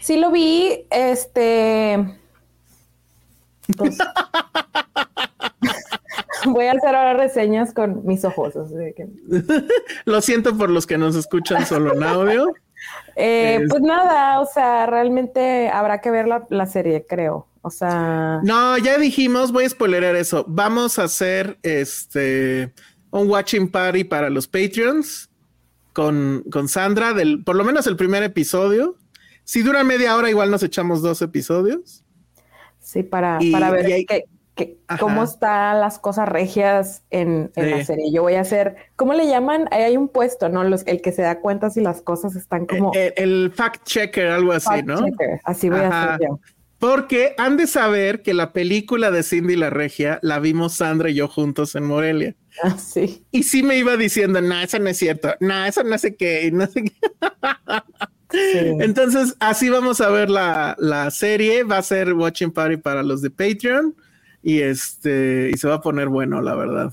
[0.00, 2.18] Sí lo vi, este...
[3.76, 3.96] pues,
[6.46, 8.54] Voy a hacer ahora reseñas con mis ojos.
[8.56, 9.06] así de que-
[10.04, 12.48] Lo siento por los que nos escuchan solo en audio.
[13.16, 17.46] Eh, Es- Pues nada, o sea, realmente habrá que ver la, la serie, creo.
[17.66, 20.44] O sea, No, ya dijimos, voy a spoilerar eso.
[20.46, 22.74] Vamos a hacer este
[23.10, 25.30] un watching party para los Patreons
[25.94, 28.96] con, con Sandra, del, por lo menos el primer episodio.
[29.44, 32.04] Si dura media hora, igual nos echamos dos episodios.
[32.80, 34.06] sí, para, Y- para ver hay-
[34.86, 35.00] Ajá.
[35.00, 37.70] cómo están las cosas regias en, en Sí.
[37.70, 38.12] la serie.
[38.12, 39.66] Yo voy a hacer, ¿cómo le llaman?
[39.72, 40.62] Ahí hay un puesto, ¿no?
[40.64, 42.92] Los, el que se da cuenta si las cosas están como...
[42.94, 45.04] Eh, El, fact checker, algo así, fact ¿no?
[45.04, 45.40] checker.
[45.44, 46.38] Así voy a hacer yo.
[46.78, 51.14] Porque han de saber que la película de Cindy la Regia la vimos Sandra y
[51.14, 52.36] yo juntos en Morelia.
[52.62, 53.24] Así.
[53.30, 56.50] Y sí me iba diciendo, no, eso no es cierto, no, eso no sé qué,
[56.52, 56.92] no sé qué.
[58.30, 58.38] Sí.
[58.80, 61.62] Entonces, así vamos a ver la, la serie.
[61.62, 63.94] Va a ser Watching Party para los de Patreon.
[64.42, 66.92] Y este, y se va a poner bueno, la verdad.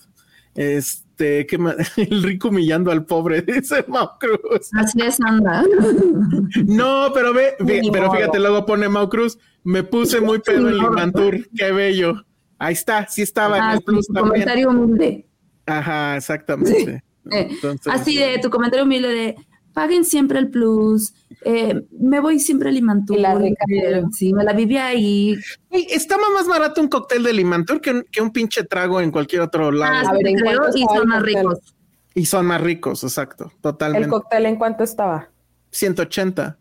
[0.56, 1.11] Este,
[1.50, 1.76] ¿qué más?
[1.98, 4.70] el rico humillando al pobre, dice Mau Cruz.
[4.78, 5.64] Así es, Sandra.
[6.66, 7.56] No, pero ve,
[7.92, 9.38] pero fíjate, luego pone Mau Cruz.
[9.64, 10.76] Me puse muy pedo en.
[10.78, 11.48] Limantur.
[11.56, 12.26] Qué bello.
[12.58, 14.32] Ahí está, sí estaba en Ah, el plus tu también.
[14.34, 15.28] comentario humilde.
[15.66, 17.04] Ajá, exactamente.
[17.32, 19.36] Eh, Entonces, así de tu comentario humilde de
[19.74, 23.18] paguen siempre el plus, eh, me voy siempre a Limantur.
[23.18, 25.38] Y la rica eh, sí, me la viví ahí.
[25.70, 29.12] Ey, estaba más barato un cóctel de Limantur que un, que un pinche trago en
[29.12, 30.08] cualquier otro lado.
[30.08, 31.60] Ah, A ver, sí, ¿en creo, y son más ricos.
[32.14, 34.06] Y son más ricos, exacto, totalmente.
[34.06, 35.30] ¿El cóctel en cuánto estaba?
[35.72, 36.58] 180.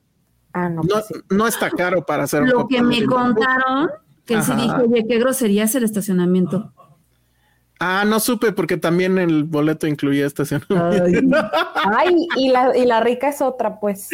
[0.53, 0.83] Ah, no.
[0.83, 1.15] No, pues sí.
[1.31, 3.91] no está caro para hacer un Lo que me contaron,
[4.25, 4.57] que sí Ajá.
[4.57, 6.73] dije, oye, qué grosería es el estacionamiento.
[7.83, 11.37] Ah, no supe porque también el boleto incluía estacionamiento.
[11.97, 14.09] Ay, y la, y la rica es otra, pues.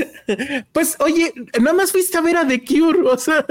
[0.72, 3.44] Pues, oye, nada más fuiste a ver a The Cure, o sea,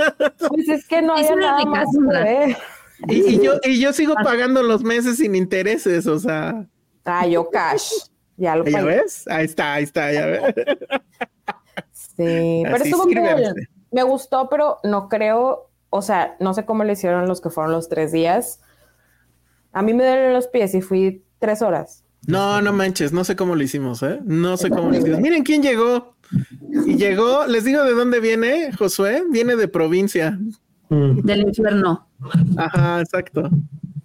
[0.48, 1.86] Pues es que no Es había una nada más
[3.10, 6.66] y, y yo, y yo sigo pagando los meses sin intereses, o sea,
[7.04, 7.92] Ah, yo cash.
[8.38, 8.86] Ya lo ¿ya pagué.
[9.02, 9.28] ves?
[9.28, 10.42] Ahí está, ahí está, ya ves.
[11.92, 13.68] Sí, pero Así estuvo sirve, cool.
[13.92, 17.74] Me gustó, pero no creo, o sea, no sé cómo le hicieron los que fueron
[17.74, 18.62] los tres días.
[19.76, 22.06] A mí me duelen los pies y fui tres horas.
[22.26, 24.22] No, no manches, no sé cómo lo hicimos, ¿eh?
[24.24, 25.20] No sé cómo lo hicimos.
[25.20, 26.16] Miren quién llegó.
[26.86, 30.40] Y llegó, les digo de dónde viene, Josué, viene de provincia.
[30.90, 32.08] Del infierno.
[32.56, 33.50] Ajá, exacto.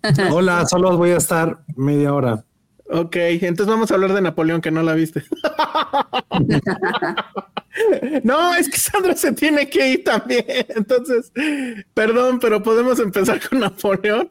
[0.33, 2.45] Hola, solo voy a estar media hora.
[2.93, 5.23] Ok, entonces vamos a hablar de Napoleón, que no la viste.
[8.25, 10.45] no, es que Sandra se tiene que ir también.
[10.71, 11.31] Entonces,
[11.95, 14.29] perdón, pero podemos empezar con Napoleón.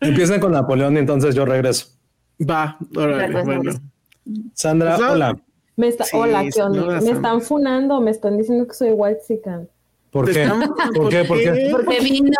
[0.00, 1.86] Empiecen con Napoleón y entonces yo regreso.
[2.48, 3.72] Va, órale, Pues, bueno.
[4.54, 5.38] Sandra, Pues, hola.
[5.76, 7.00] Me está, Sí, hola, ¿qué onda?
[7.00, 9.68] Me están funando, me están diciendo que soy white chican.
[10.10, 10.48] ¿Por qué?
[10.94, 11.24] ¿Por qué?
[11.24, 11.68] ¿Por qué?
[11.70, 12.32] Porque vino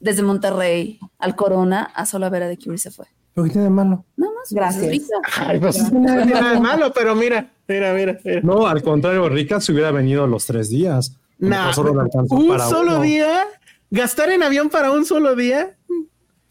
[0.00, 3.06] desde Monterrey al Corona a solo a ver a The Cure y se fue.
[3.34, 4.04] ¿Por qué tiene de malo?
[4.16, 4.52] No más.
[4.52, 4.84] Gracias.
[4.84, 5.06] pues, rico.
[5.38, 8.18] Ay, pues, No tiene nada de malo, pero mira, mira, mira.
[8.24, 8.40] mira.
[8.42, 11.16] no, al contrario, Rica se hubiera venido los tres días.
[11.38, 11.92] Lo Nah, solo
[12.30, 13.00] un para solo uno.
[13.02, 13.44] día,
[13.90, 15.76] gastar en avión para un solo día.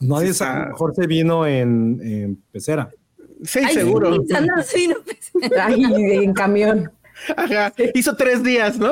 [0.04, 2.90] Nadie Sí, mejor se vino en, en pecera.
[3.44, 4.14] Sí, Ay, seguro.
[4.14, 5.84] sí, Sandra, sí, no, pues, Ay,
[6.24, 6.92] en camión,
[7.38, 7.72] Ajá.
[7.94, 8.92] Hizo tres días, ¿no?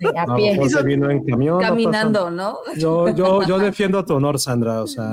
[0.00, 0.58] sí, a pie.
[0.84, 1.60] vino en camión.
[1.60, 2.58] caminando, ¿no?
[2.76, 4.82] Yo, yo, yo defiendo tu honor, Sandra.
[4.82, 5.12] O sea,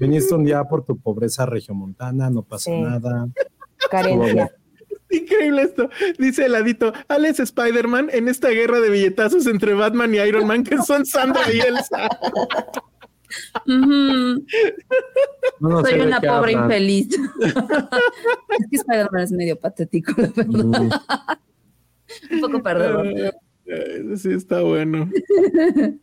[0.00, 2.80] viniste un día por tu pobreza regiomontana, no pasa Sí.
[2.80, 3.28] nada.
[3.90, 4.50] Carencia.
[5.10, 5.90] Increíble esto.
[6.18, 10.64] Dice el ladito, Alex Spider-Man en esta guerra de billetazos entre Batman y Iron Man,
[10.64, 12.08] que son Sandra y Elsa.
[13.66, 14.44] Ujú.
[15.60, 16.64] No, no Soy una pobre hablan.
[16.64, 17.08] infeliz.
[17.12, 20.46] es que Spider-Man es medio patético, la verdad.
[20.48, 20.90] Mm,
[22.34, 23.06] Un poco perdedor.
[24.16, 25.08] Sí, está bueno.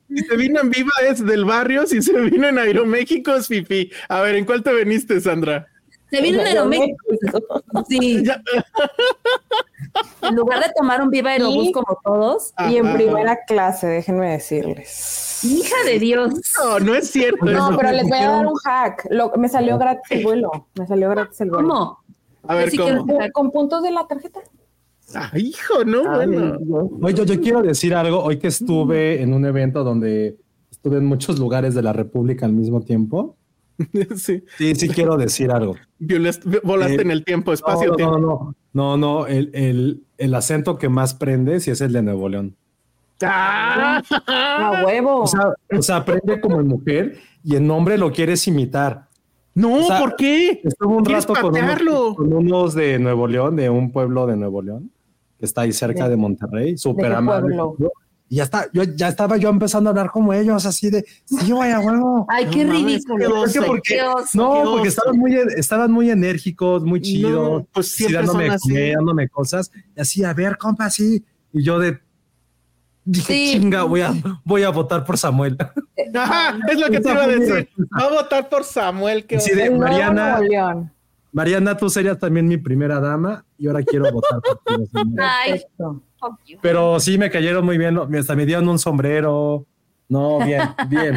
[0.10, 3.92] Si se vino en viva es del barrio, si se vino en Aeroméxico es fifi.
[4.08, 5.68] A ver, ¿en cuál te veniste, Sandra?
[6.10, 6.98] Se vino en Aeroméxico.
[7.88, 8.24] Sí.
[8.24, 8.42] Ya-
[10.30, 12.96] En lugar de tomar un Viva Aerobús Y- como todos, Y en Ajá.
[12.96, 15.44] primera clase, déjenme decirles.
[15.44, 16.34] hija de Dios.
[16.62, 17.46] No, no es cierto.
[17.46, 17.78] No, eso.
[17.78, 19.08] pero les voy a dar un hack.
[19.10, 20.68] Lo, me salió gratis el vuelo.
[20.76, 21.68] Me salió gratis el vuelo.
[21.70, 21.98] ¿Cómo?
[22.48, 22.78] A ver, sí
[23.34, 24.40] Con, puntos de la tarjeta.
[25.16, 26.58] Ah, hijo, no, bueno.
[27.02, 28.22] Oye, yo, yo quiero decir algo.
[28.24, 30.38] Hoy que estuve en un evento donde
[30.70, 33.36] estuve en muchos lugares de la República al mismo tiempo.
[34.16, 34.44] Sí.
[34.58, 35.76] Sí, sí quiero decir algo.
[36.64, 38.18] Volaste Eh, en el tiempo, No, espacio, no, tiempo.
[38.20, 42.28] no, no, no, el, el, el acento que más prende sí es el de Nuevo
[42.30, 42.56] León.
[43.22, 45.22] Ah, A huevo.
[45.24, 49.08] O sea, o sea, prende como en mujer y en hombre lo quieres imitar.
[49.56, 50.62] no, o sea, ¿por qué?
[50.64, 52.16] Estuve un ¿Quieres rato con unos, patearlo?
[52.16, 54.92] con unos de Nuevo León, de un pueblo de Nuevo León,
[55.38, 57.56] que está ahí cerca ¿De- de, Monterrey, súper amable.
[57.58, 57.92] pueblo?
[58.32, 61.52] Y ya está, yo ya estaba yo empezando a hablar como ellos, así de, sí,
[61.52, 62.28] vaya, huevo.
[62.30, 63.18] Ay, qué No mames, ridículo.
[63.18, 63.66] qué oso.
[63.66, 63.96] ¿Por qué?
[63.96, 64.30] Qué oso.
[64.38, 68.58] No, qué porque estaban muy, estaban muy enérgicos, muy chidos, pues así siempre dándome,
[69.04, 72.00] comer, cosas, y así, a ver, compa, así, y yo de,
[73.04, 73.52] dije, Sí.
[73.60, 74.14] chinga, voy a,
[74.46, 75.58] voy a votar por Samuel.
[76.14, 77.70] Ajá, es lo que te iba a decir.
[78.00, 79.26] Va a votar por Samuel.
[79.26, 80.40] Que Así de, Mariana.
[81.32, 84.84] Mariana, tú serías también mi primera dama, y ahora quiero votar por ti.
[85.20, 85.62] Ay.
[86.62, 89.66] Pero sí me cayeron muy bien, hasta me dieron un sombrero.
[90.08, 91.16] No, bien, bien.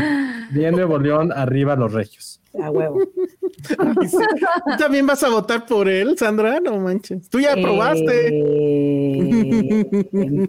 [0.51, 2.41] Bien Nuevo León, arriba los regios.
[2.63, 3.01] A huevo.
[3.69, 6.61] ¿Tú también vas a votar por él, Sandra?
[6.61, 7.29] No manches.
[7.31, 8.29] Tú ya probaste.
[8.31, 10.49] Eh,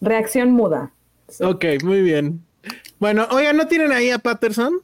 [0.00, 0.92] reacción muda.
[1.40, 2.44] Ok, muy bien.
[3.00, 4.74] Bueno, oiga, ¿no tienen ahí a Patterson?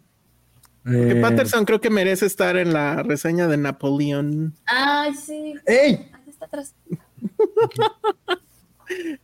[0.85, 4.55] Que Eh, Patterson creo que merece estar en la reseña de Napoleón.
[4.67, 5.55] Ay, sí.
[5.67, 6.11] ¡Ey!
[6.27, 6.75] Está atrás.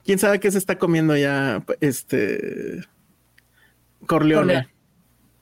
[0.04, 1.62] ¿Quién sabe qué se está comiendo ya?
[1.81, 2.81] Este.
[4.07, 4.44] Corleone.
[4.54, 4.68] Corleone.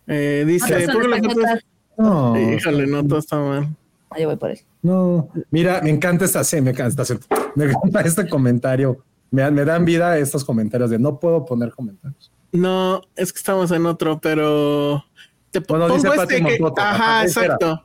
[0.08, 1.60] Eh, dice, Patterson ¿por.
[1.98, 3.68] No, Híjole, no, todo está mal.
[4.10, 4.60] Ah, yo voy por él.
[4.82, 5.28] no.
[5.50, 7.18] Mira, me encanta esta, sí, me encanta, esta-
[7.54, 9.02] me encanta este comentario.
[9.30, 12.30] Me, me dan vida estos comentarios de no puedo poner comentarios.
[12.52, 15.04] No, es que estamos en otro, pero
[15.50, 17.46] te Bueno, pongo dice este que- Ajá, ajá, espera.
[17.54, 17.82] exacto.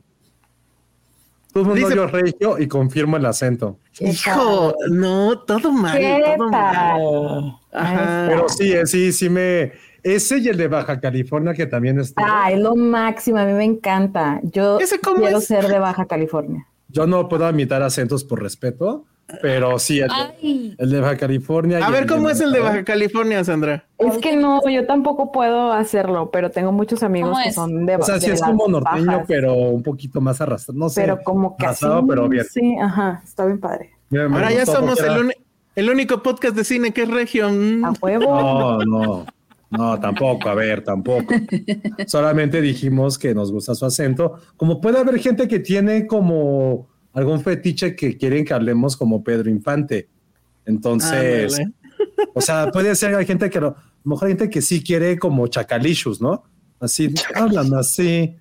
[1.54, 3.78] Dice- novio regio y confirmo el acento.
[4.00, 5.98] Hijo, no, todo mal.
[5.98, 6.62] ¿Qué todo mal.
[7.72, 7.82] tal?
[7.82, 8.26] Ajá.
[8.30, 9.74] Pero sí, eh, sí, sí me.
[10.04, 12.24] Ese y el de Baja California, que también está.
[12.26, 14.40] Ah, es lo máximo, a mí me encanta.
[14.44, 15.46] Yo ¿Ese cómo quiero es?
[15.46, 16.66] ser de Baja California.
[16.88, 19.06] Yo no puedo imitar acentos por respeto,
[19.42, 21.86] pero sí, el, de- Ay, el de Baja California.
[21.86, 22.60] A ver, el ¿cómo es el de.
[22.60, 23.86] Baja California, Sandra?
[23.98, 27.56] Es que no, yo tampoco puedo hacerlo, pero tengo muchos amigos ¿Cómo que es?
[27.56, 30.80] son de O sea, sí es como norteño, bajas, pero un poquito más arrastrado.
[30.80, 31.02] No sé.
[31.02, 32.46] pero como que así, arrastrado, pero bien.
[32.46, 33.92] Sí, ajá, está bien padre.
[34.12, 35.34] Ahora ya somos el,
[35.76, 37.50] el único podcast de cine que es regio.
[37.50, 37.86] Mm.
[37.86, 38.26] A huevo.
[38.26, 39.26] No, no,
[39.70, 41.34] no, tampoco, a ver, tampoco.
[42.08, 44.36] Solamente dijimos que nos gusta su acento.
[44.58, 49.50] Como puede haber gente que tiene como algún fetiche que quieren que hablemos como Pedro
[49.50, 50.10] Infante.
[50.66, 51.60] Entonces,
[52.34, 54.84] o sea, puede ser, hay gente que no, a lo mejor hay gente que sí
[54.84, 56.44] quiere como chacalishus, ¿no?
[56.80, 58.36] Así, hablan así.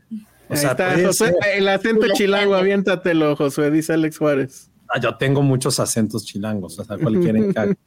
[0.49, 1.35] O Ahí sea, está, ser.
[1.55, 4.71] el acento chilango, aviéntatelo, Josué, dice Alex Juárez.
[4.89, 7.75] Ah, yo tengo muchos acentos chilangos, o sea, cuál quieren que haga?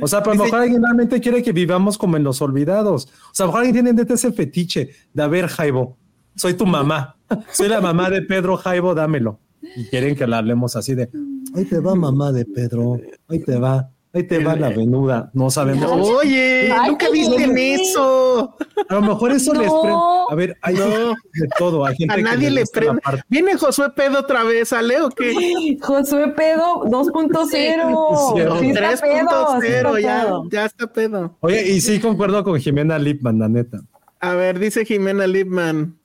[0.00, 3.04] O sea, pero a lo mejor alguien realmente quiere que vivamos como en los olvidados.
[3.30, 5.98] O sea, a lo mejor alguien tiene ese fetiche de, a ver, Jaibo,
[6.34, 7.16] soy tu mamá.
[7.52, 9.40] Soy la mamá de Pedro, Jaibo, dámelo.
[9.74, 11.08] Y quieren que la hablemos así de,
[11.54, 15.30] ahí te va mamá de Pedro, ahí te va, ahí te va la venuda.
[15.34, 15.90] No sabemos.
[15.92, 17.80] Oye, Ay, nunca viste bien.
[17.80, 18.54] eso.
[18.88, 19.82] A lo mejor eso les No.
[19.82, 19.98] prende.
[20.30, 21.10] A ver, hay No.
[21.10, 21.84] de todo.
[21.86, 23.22] Hay gente A que nadie le gusta la prende.
[23.28, 25.76] ¿Viene Josué Pedo otra vez, Ale, o qué?
[25.80, 27.46] Josué Pedo 2.0.
[27.46, 31.36] Sí, Sí está pedo, sí está 3.0, ya, ya está pedo.
[31.40, 33.80] Oye, y sí concuerdo con Jimena Lipman, la neta.
[34.20, 35.98] A ver, dice Jimena Lipman.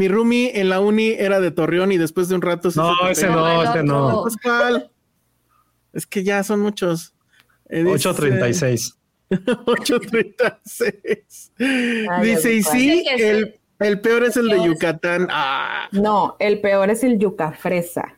[0.00, 2.94] Mi roomie en la uni era de Torreón y después de un rato se No,
[3.10, 4.24] ese no, ese no.
[4.42, 4.90] ¿cuál?
[5.92, 7.12] Es que ya son muchos.
[7.68, 8.96] Eh, dice- 836.
[9.66, 11.52] 836.
[11.58, 15.28] Ay, Dice, y sí, el, el peor es el de Yucatán.
[15.30, 18.16] Ah, No, el peor es el yuca fresa.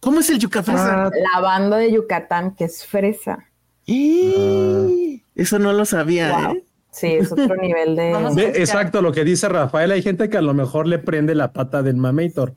[0.00, 0.76] ¿Cómo es el Yucatán?
[0.78, 3.48] Ah, La banda de Yucatán que es fresa.
[3.86, 5.22] ¡Ih!
[5.34, 6.56] Eso no lo sabía, Wow.
[6.56, 6.64] ¿eh?
[6.98, 8.12] Sí, es otro nivel de.
[8.14, 8.56] Buscar.
[8.56, 9.90] exacto lo que dice Rafael.
[9.90, 12.54] Hay gente que a lo mejor le prende la pata del mamator.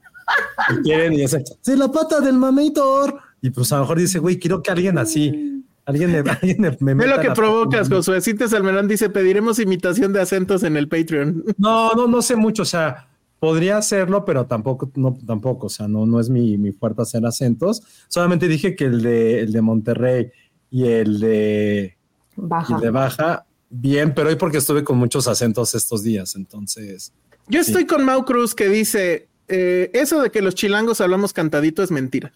[0.77, 3.19] Y quieren y dicen, sí, la pata del mamator.
[3.41, 6.77] Y pues a lo mejor dice, güey, quiero que alguien así, alguien, me- alguien me,
[6.79, 7.95] me Ve lo que provocas, pata.
[7.97, 8.21] Josué.
[8.21, 11.43] Cintia Salmerón dice, pediremos imitación de acentos en el Patreon.
[11.57, 12.61] No, no, no sé mucho.
[12.61, 13.07] O sea,
[13.39, 15.67] podría hacerlo, pero tampoco, no, tampoco.
[15.67, 17.81] O sea, no, no es mi, mi fuerte hacer acentos.
[18.07, 20.31] Solamente dije que el de, el de Monterrey
[20.69, 21.97] y el de,
[22.37, 22.75] y Baja.
[22.75, 26.35] el de Baja, bien, pero hoy porque estuve con muchos acentos estos días.
[26.35, 27.13] Entonces,
[27.47, 31.81] Yo estoy con Mau Cruz que dice, eh, eso de que los chilangos hablamos cantadito
[31.83, 32.31] es mentira.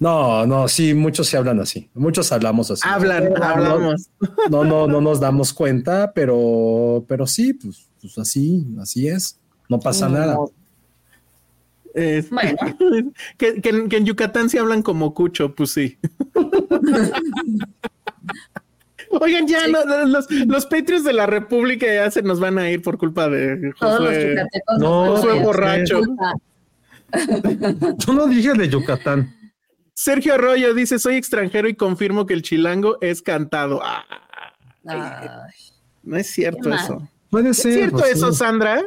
[0.00, 1.88] No, no, sí, muchos se hablan así.
[1.94, 2.82] Muchos hablamos así.
[2.84, 4.08] Hablan, No, hablamos.
[4.50, 9.38] No, no, no nos damos cuenta, pero, pero sí, pues, pues así, así es.
[9.68, 10.36] No pasa nada.
[11.94, 12.58] Eh, Bueno.
[13.38, 15.96] que, que en- que en Yucatán sí hablan como cucho, pues sí.
[19.20, 22.82] Oigan, ya no, los, los Patreons de la República ya se nos van a ir
[22.82, 24.36] por culpa de los Josué.
[24.78, 26.00] No, Josué borracho.
[27.98, 29.34] Yo no dije de Yucatán.
[29.94, 33.80] Sergio Arroyo dice: Soy extranjero y confirmo que el chilango es cantado.
[33.82, 34.04] Ah,
[34.86, 35.28] Ay,
[36.02, 37.08] no es cierto eso.
[37.30, 37.74] Puede ¿Es ser.
[37.74, 38.38] cierto pues, eso, sí.
[38.38, 38.82] Sandra?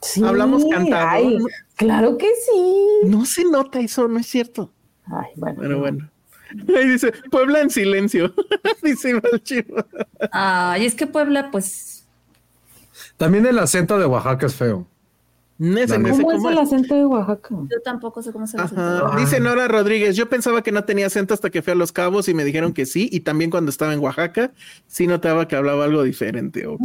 [0.00, 1.08] Sí, Hablamos cantado.
[1.08, 1.38] ay,
[1.76, 2.86] claro que sí.
[3.06, 4.72] No se nota eso, no es cierto.
[5.06, 5.56] Ay, bueno.
[5.60, 6.10] Pero bueno.
[6.76, 8.34] Ahí dice: Puebla en silencio.
[8.82, 9.84] dice Chivo.
[10.32, 12.06] Ay, es que Puebla, pues,
[13.16, 14.86] También el acento de Oaxaca es feo.
[15.58, 17.48] ¿Cómo es ¿cómo el acento de Oaxaca?
[17.50, 19.16] yo tampoco sé cómo se Ajá.
[19.16, 22.28] Dice Nora Rodríguez, yo pensaba que no tenía acento hasta que fui a Los Cabos
[22.28, 24.52] y me dijeron que sí, y también cuando estaba en Oaxaca,
[24.86, 26.64] sí notaba que hablaba algo diferente.
[26.68, 26.78] Ok.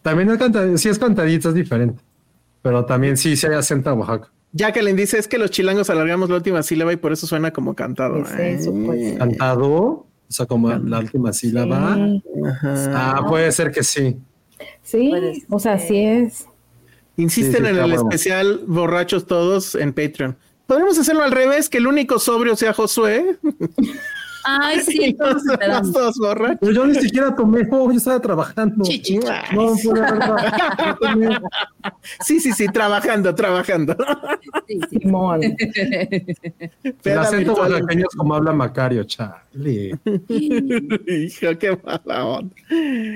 [0.00, 2.02] También es cantadito, sí es cantadito, es diferente.
[2.62, 4.32] Pero también sí, sí hay acento de Oaxaca.
[4.52, 7.74] Jacqueline dice, es que los chilangos alargamos la última sílaba y por eso suena como
[7.74, 8.22] cantado.
[8.22, 9.18] Es eso, pues.
[9.18, 11.94] Cantado, o sea, como la última sílaba.
[11.96, 13.16] Sí, Ajá.
[13.18, 14.16] Ah, puede ser que sí.
[14.82, 15.12] sí,
[15.50, 16.46] o sea, sí es.
[17.18, 17.94] Insisten Sí, sí, en el bueno.
[17.96, 20.36] especial Borrachos Todos en Patreon.
[20.66, 23.38] Podríamos hacerlo al revés, que el único sobrio sea Josué.
[24.46, 25.16] Ay, sí,
[25.48, 25.92] esperamos.
[25.92, 26.58] todos borrachos.
[26.60, 28.84] Pero yo ni siquiera tomé, oh, yo estaba trabajando.
[28.84, 29.18] Chichi.
[29.54, 31.42] No, fue la verdad.
[32.20, 33.96] Sí, sí, sí, trabajando, trabajando.
[34.68, 34.98] Sí, sí.
[35.00, 35.40] Simón.
[35.42, 39.98] El acento oaxaqueño es como habla Macario, chale.
[40.28, 42.54] Hijo, qué mala onda.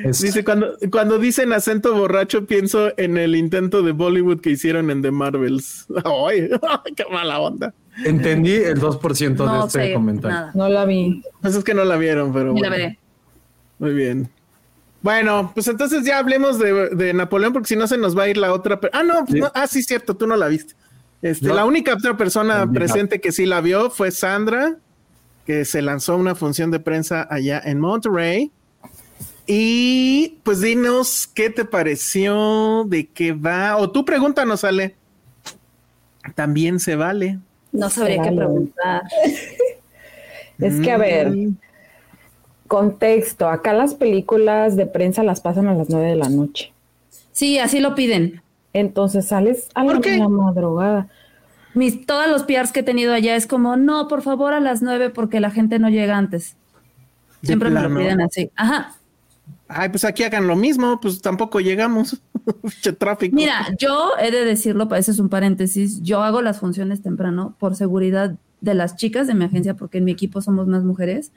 [0.04, 4.90] Es- Dice, cuando, cuando dicen acento borracho, pienso en el intento de Bollywood que hicieron
[4.90, 5.86] en The Marvels.
[6.04, 6.48] Ay,
[6.96, 7.74] qué mala onda.
[8.04, 10.36] Entendí el 2% de No este sé comentario.
[10.38, 10.52] nada.
[10.54, 11.22] No la vi.
[11.40, 12.84] Pues es que no la vieron, pero Ni la bueno.
[12.84, 12.98] veré.
[13.78, 14.30] Muy bien.
[15.02, 18.28] Bueno, pues entonces ya hablemos de, de Napoleón, porque si no se nos va a
[18.28, 18.80] ir la otra.
[18.80, 19.40] pero- Ah, no, Sí.
[19.40, 20.74] no, ah, sí, cierto, tú no la viste.
[21.22, 24.76] Este, la única otra persona presente que sí la vio fue Sandra,
[25.46, 28.50] que se lanzó una función de prensa allá en Monterrey.
[29.46, 34.96] Y pues dinos qué te pareció, de qué va, o tú pregúntanos, Ale.
[36.34, 37.38] También se vale.
[37.72, 39.02] No sabría qué preguntar.
[40.58, 41.56] Es que, a ver, Mm.
[42.68, 43.48] contexto.
[43.48, 46.72] Acá las películas de prensa las pasan a las nueve de la noche.
[47.32, 48.42] Sí, así lo piden.
[48.74, 51.08] Entonces sales a ¿Por la, madrugada.
[51.72, 54.82] Mis, todos los PRs que he tenido allá es como, no, por favor a las
[54.82, 56.56] nueve porque la gente no llega antes.
[57.42, 58.50] Siempre me lo piden así.
[58.56, 58.96] Ajá.
[59.72, 62.20] Ay, pues aquí hagan lo mismo, pues tampoco llegamos.
[62.98, 63.36] Tráfico.
[63.36, 67.54] Mira, yo he de decirlo, pues, ese es un paréntesis, yo hago las funciones temprano
[67.58, 71.32] por seguridad de las chicas de mi agencia, porque en mi equipo somos más mujeres,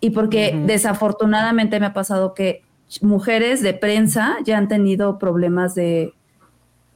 [0.00, 2.62] y porque desafortunadamente me ha pasado que
[3.02, 6.12] mujeres de prensa ya han tenido problemas de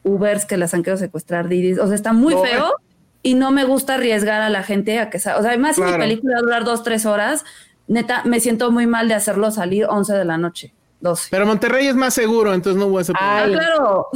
[0.02, 2.74] Ubers que las han querido secuestrar, Didis, o sea, está muy feo
[3.22, 5.82] y no me gusta arriesgar a la gente a que, sa- o sea, además si
[5.82, 7.44] mi película va a durar dos, tres horas,
[7.86, 11.28] neta, me siento muy mal de hacerlo salir 11 de la noche, 12.
[11.30, 13.42] Pero Monterrey es más seguro, entonces no hubo ese problema.
[13.42, 14.06] Ah, claro.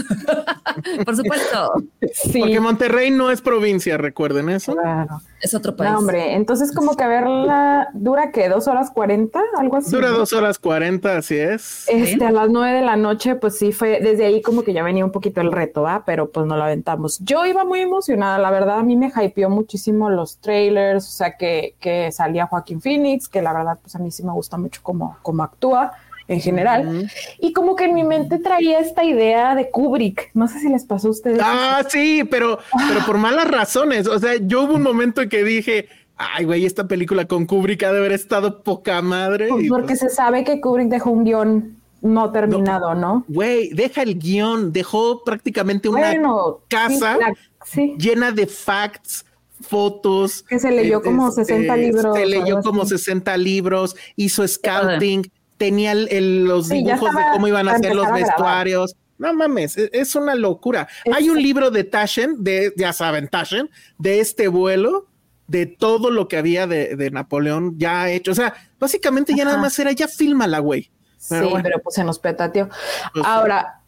[1.05, 1.73] Por supuesto.
[2.13, 4.75] Sí, Porque Monterrey no es provincia, recuerden eso.
[4.75, 5.21] claro.
[5.41, 5.93] Es otro país.
[5.93, 9.91] No, hombre, entonces como que verla dura que dos horas cuarenta, algo así.
[9.91, 11.85] Dura dos horas cuarenta, así es.
[11.89, 14.83] Este, a las nueve de la noche, pues sí fue, desde ahí como que ya
[14.83, 16.05] venía un poquito el reto, ¿va?
[16.07, 17.19] Pero pues no lo aventamos.
[17.21, 21.37] Yo iba muy emocionada, la verdad, a mí me hypeó muchísimo los trailers, o sea,
[21.37, 24.81] que, que salía Joaquín Phoenix, que la verdad, pues a mí sí me gusta mucho
[24.83, 25.93] cómo, cómo actúa
[26.29, 27.11] en general.
[27.39, 30.85] Y como que en mi mente traía esta idea de Kubrick, no sé si les
[30.85, 31.39] pasó a ustedes.
[31.43, 32.59] Ah, sí, pero,
[32.89, 34.07] pero por malas razones.
[34.07, 37.83] O sea, yo hubo un momento en que dije, ay, güey, esta película con Kubrick
[37.83, 39.49] ha de haber estado poca madre.
[39.49, 43.25] Pues porque pues, se sabe que Kubrick dejó un guion no terminado, ¿no?
[43.29, 47.35] Güey, deja el guion, dejó prácticamente una Bueno, casa sí, la-
[47.65, 47.95] sí.
[47.99, 49.25] llena de facts,
[49.63, 50.43] fotos.
[50.43, 52.91] Que se leyó como 60 libros, Se leyó como así.
[52.99, 57.95] 60 libros, hizo scouting, tenía el- el- los Sí, dibujos de cómo iban a ser
[57.95, 58.97] los vestuarios.
[59.19, 60.89] No mames, e- es una locura.
[61.05, 65.07] Es- Hay un libro de Taschen, de, ya saben, Taschen, de este vuelo,
[65.47, 68.33] de todo lo que había de, de Napoleón ya hecho.
[68.33, 70.91] O sea, básicamente ya nada más era, ya fílmala, güey.
[71.29, 71.63] Pero sí, bueno.
[71.63, 72.69] pero pues se nos petateó.
[73.15, 73.81] Pues, Ahora,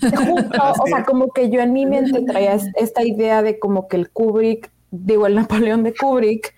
[0.00, 3.88] justo, o sea, como que yo en mi mente traía es- esta idea de como
[3.88, 6.54] que el Kubrick, digo, el Napoleón de Kubrick,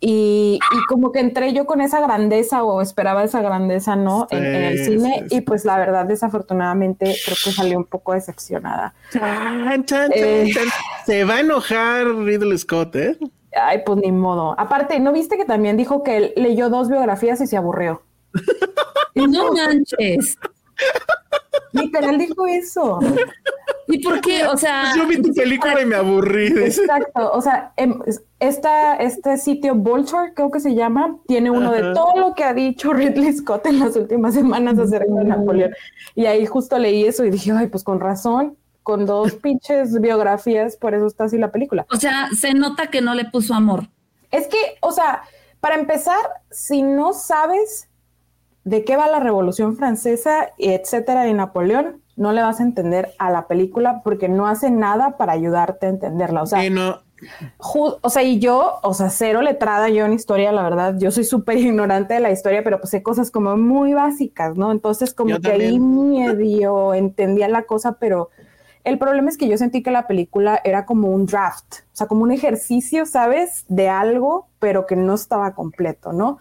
[0.00, 4.26] y, y como que entré yo con esa grandeza o esperaba esa grandeza, ¿no?
[4.30, 5.36] En, en el cine, sí, sí.
[5.36, 8.94] y pues la verdad, desafortunadamente, creo que salí un poco decepcionada.
[9.12, 10.50] Chan, chan, chan, Eh.
[10.52, 10.64] chan.
[11.06, 13.16] Se va a enojar Ridley Scott, ¿eh?
[13.58, 14.54] Ay, pues ni modo.
[14.58, 18.02] Aparte, ¿no viste que también dijo que él leyó dos biografías y se aburrió?
[19.14, 20.36] No manches.
[21.72, 22.98] Literal dijo eso.
[23.88, 24.44] ¿Y por qué?
[24.46, 26.46] O sea, Yo vi tu película y me aburrí.
[26.46, 31.70] Exacto, o sea, em, es- esta, este sitio Vulture, creo que se llama, tiene uno
[31.72, 35.72] de todo lo que ha dicho Ridley Scott en las últimas semanas acerca de Napoleón.
[36.14, 40.76] Y ahí justo leí eso y dije, ay, pues con razón, con dos pinches biografías,
[40.76, 41.86] por eso está así la película.
[41.92, 43.88] o sea, se nota que no le puso amor.
[44.30, 45.22] Es que, o sea,
[45.60, 46.18] para empezar,
[46.50, 47.88] si no sabes
[48.66, 53.30] de qué va la Revolución Francesa, etcétera, de Napoleón, no le vas a entender a
[53.30, 56.42] la película porque no hace nada para ayudarte a entenderla.
[56.42, 57.00] O sea, Sí, no.
[57.60, 61.22] O sea, y yo, o sea, cero letrada yo en historia, la verdad, yo soy
[61.22, 64.72] súper ignorante de la historia, pero pues sé cosas como muy básicas, ¿no?
[64.72, 68.30] Entonces como Yo que ahí medio entendía la cosa, pero
[68.82, 72.08] el problema es que yo sentí que la película era como un draft, o sea,
[72.08, 73.64] como un ejercicio, ¿sabes?
[73.68, 76.38] De algo, pero que no estaba completo, ¿no?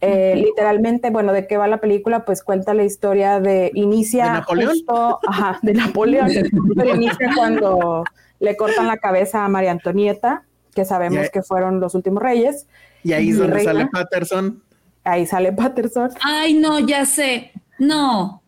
[0.00, 2.24] Eh, Literalmente, bueno, ¿de qué va la película?
[2.24, 4.70] Pues cuenta la historia de, inicia ¿De Napoleón?
[4.72, 6.28] justo, ajá, de Napoleón,
[6.76, 8.04] pero inicia cuando
[8.40, 10.42] le cortan la cabeza a María Antonieta,
[10.74, 12.66] que sabemos que fueron los últimos reyes,
[13.02, 13.72] Y ahí es donde reina.
[13.72, 14.62] sale Patterson.
[15.04, 17.52] ahí sale Patterson, Ay, no, ya sé.
[17.78, 18.42] No.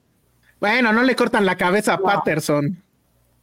[0.61, 2.07] Bueno, no le cortan la cabeza a Wow.
[2.07, 2.83] Patterson,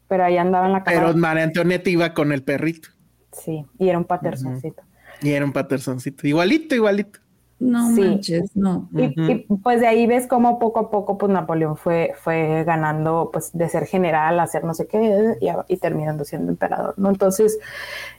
[0.08, 1.18] pero ahí andaba en la pero cámara.
[1.18, 2.89] María Antonieta iba con el perrito.
[3.32, 4.84] Sí, y era un Pattersoncito.
[5.22, 6.28] Y era un Pattersoncito.
[6.28, 7.20] Igualito, igualito.
[7.63, 8.02] No Sí.
[8.02, 8.89] manches, no.
[8.93, 13.30] Y, y, pues de ahí ves cómo poco a poco pues Napoleón fue, fue ganando
[13.32, 15.36] pues de ser general a ser no sé qué
[15.67, 17.10] y terminando siendo emperador, ¿no?
[17.10, 17.58] Entonces,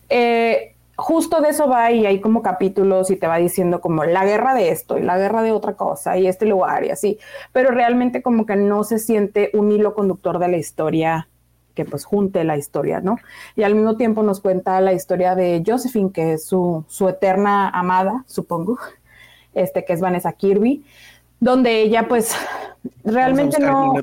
[0.09, 4.24] eh, justo de eso va y hay como capítulos y te va diciendo como la
[4.24, 7.18] guerra de esto y la guerra de otra cosa y este lugar y así,
[7.53, 11.28] pero realmente como que no se siente un hilo conductor de la historia
[11.74, 13.16] que pues junte la historia, ¿no?
[13.57, 17.68] Y al mismo tiempo nos cuenta la historia de Josephine, que es su, su eterna
[17.68, 18.78] amada, supongo,
[19.55, 20.84] este que es Vanessa Kirby,
[21.40, 22.34] donde ella pues
[23.05, 23.94] realmente no,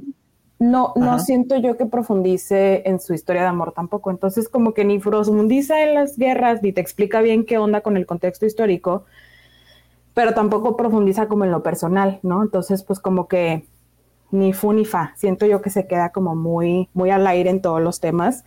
[0.60, 4.12] no, no siento yo que profundice en su historia de amor tampoco.
[4.12, 7.98] Entonces, como que ni profundiza en las guerras, ni te explica bien qué onda con
[7.98, 9.06] el contexto histórico,
[10.14, 12.44] pero tampoco profundiza como en lo personal, ¿no?
[12.44, 13.66] Entonces, pues como que
[14.30, 15.14] ni fu ni fa.
[15.16, 18.44] Siento yo que se queda como muy, muy al aire en todos los temas.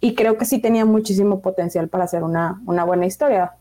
[0.00, 3.52] Y creo que sí tenía muchísimo potencial para hacer una, una buena historia.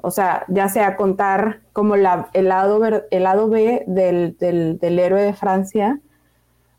[0.00, 4.78] O sea, ya sea contar como la, el, lado, ver- el lado B del, del,
[4.78, 5.98] del héroe de Francia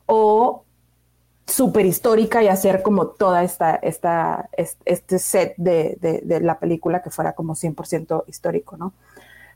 [0.06, 0.64] o
[1.48, 6.60] súper histórica y hacer como toda esta, esta, es- este set de, de- de la
[6.60, 8.94] película que fuera como 100% histórico, ¿no?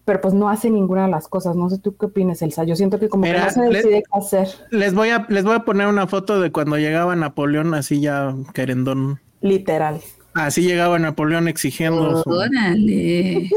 [0.06, 1.56] Pero pues no hace ninguna de las cosas.
[1.56, 2.64] No sé tú qué opinas, Elsa.
[2.64, 5.44] Yo siento que como Mira, que no se decide qué hacer, Les voy a, les
[5.44, 9.20] voy a poner una foto de cuando llegaba Napoleón, así ya querendón.
[9.42, 10.00] literal.
[10.34, 13.50] Así llegaba Napoleón exigiendo su- Órale.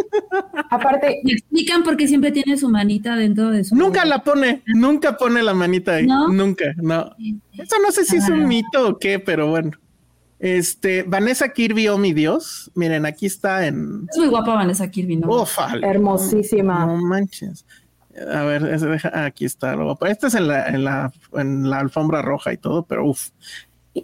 [0.71, 3.75] Aparte, Me explican por qué siempre tiene su manita dentro de su.
[3.77, 6.07] Nunca la pone, nunca pone la manita ahí.
[6.07, 6.29] ¿No?
[6.29, 7.11] Nunca, no.
[7.53, 8.47] Eso no sé si es un Ah.
[8.47, 9.71] mito o qué, pero bueno.
[10.39, 12.71] Este, Vanessa Kirby, oh mi Dios.
[12.75, 14.07] Miren, aquí está en.
[14.11, 15.29] Es muy guapa Vanessa Kirby, ¿no?
[15.29, 16.87] Ufa, hermosísima.
[16.87, 17.65] No manches.
[18.35, 19.77] A ver, ese deja- aquí está.
[19.77, 20.13] lo voy a poner.
[20.13, 23.29] Este es en la, en la, en la alfombra roja y todo, pero uff.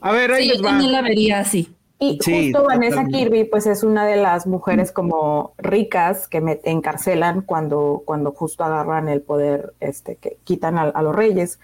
[0.00, 0.68] A ver, ahí Sí, yo les va.
[0.70, 1.70] también la vería así.
[1.98, 3.04] Y Sí, justo Vanessa.
[3.06, 8.62] Kirby, pues es una de las mujeres como ricas que me encarcelan cuando, cuando justo
[8.62, 11.58] agarran el poder, este, que quitan a, a los reyes.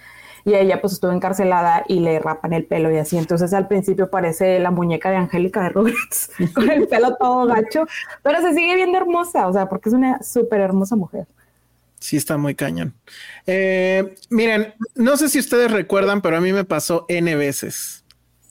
[0.44, 3.16] Y ella pues estuvo encarcelada y le rapan el pelo y así.
[3.16, 7.86] Entonces al principio parece la muñeca de Angélica de Roberts, con el pelo todo gacho,
[8.22, 11.26] pero se sigue viendo hermosa, o sea, porque es una súper hermosa mujer.
[12.04, 12.92] Sí, está muy cañón.
[13.46, 18.03] Eh, miren, no sé si ustedes recuerdan, pero a mí me pasó N veces.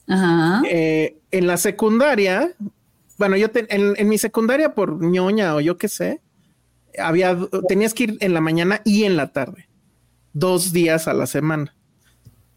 [0.06, 0.62] Ajá.
[0.68, 2.52] Eh, en la secundaria,
[3.18, 6.20] bueno, yo te- en, en mi secundaria por ñoña o yo qué sé,
[6.98, 7.36] había,
[7.68, 9.68] tenías que ir en la mañana y en la tarde,
[10.32, 11.74] dos días a la semana.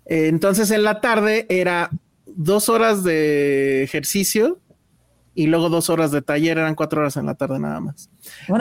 [0.06, 1.90] Eh, entonces en la tarde era
[2.26, 4.60] dos horas de ejercicio
[5.34, 8.10] y luego dos horas de taller, eran cuatro horas en la tarde nada más.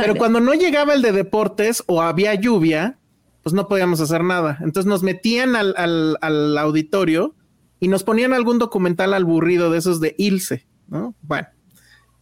[0.02, 2.98] Pero cuando no llegaba el de deportes o había lluvia,
[3.42, 4.58] pues no podíamos hacer nada.
[4.60, 7.34] Entonces nos metían al, al- al auditorio
[7.80, 11.14] y nos ponían algún documental aburrido de esos de Ilse, ¿no?
[11.22, 11.48] Bueno,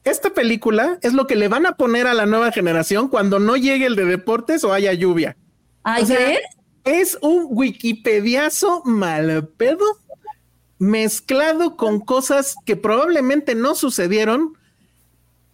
[0.05, 3.57] esta película es lo que le van a poner a la nueva generación cuando no
[3.57, 5.37] llegue el de deportes o haya lluvia.
[5.83, 6.41] Ay, o sea, ¿crees?
[6.85, 9.85] Es un wikipediazo mal pedo
[10.79, 14.55] mezclado con cosas que probablemente no sucedieron,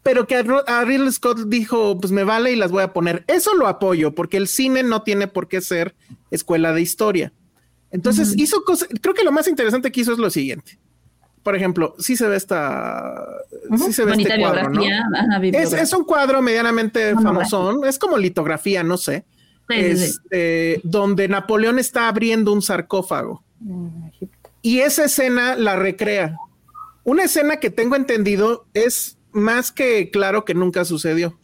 [0.03, 3.25] pero que a Ridley Scott dijo, pues me vale y las voy a poner.
[3.29, 5.95] Eso lo apoyo, porque el cine no tiene por qué ser
[6.31, 7.33] escuela de historia.
[7.91, 10.79] Entonces hizo cosas, creo que lo más interesante que hizo es lo siguiente.
[11.43, 13.15] Por ejemplo, sí se ve esta,
[13.79, 14.83] sí se ve Bonita este cuadro, ¿no?
[14.83, 17.49] Ajá, Es, un cuadro medianamente Monografía.
[17.49, 19.25] famosón, es como litografía, no sé,
[19.69, 20.05] Sí, sí, sí.
[20.05, 23.43] este, donde Napoleón está abriendo un sarcófago.
[24.63, 26.37] Y esa escena la recrea.
[27.05, 31.39] Una escena que tengo entendido es más que claro que nunca sucedió.